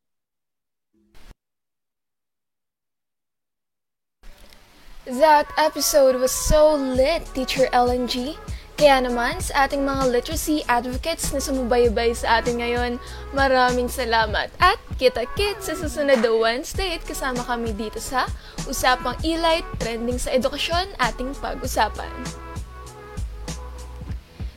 [5.08, 8.36] That episode was so lit, Teacher LNG.
[8.78, 13.02] Kaya naman, sa ating mga literacy advocates na sumubaybay sa atin ngayon,
[13.34, 18.30] maraming salamat at kita-kit sa susunod na Wednesday at kasama kami dito sa
[18.70, 22.14] Usapang Elite Trending sa Edukasyon ating pag-usapan.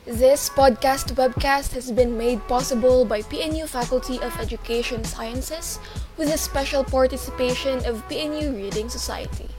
[0.05, 5.81] This podcast webcast has been made possible by PNU Faculty of Education Sciences
[6.21, 9.49] with the special participation of PNU Reading Society.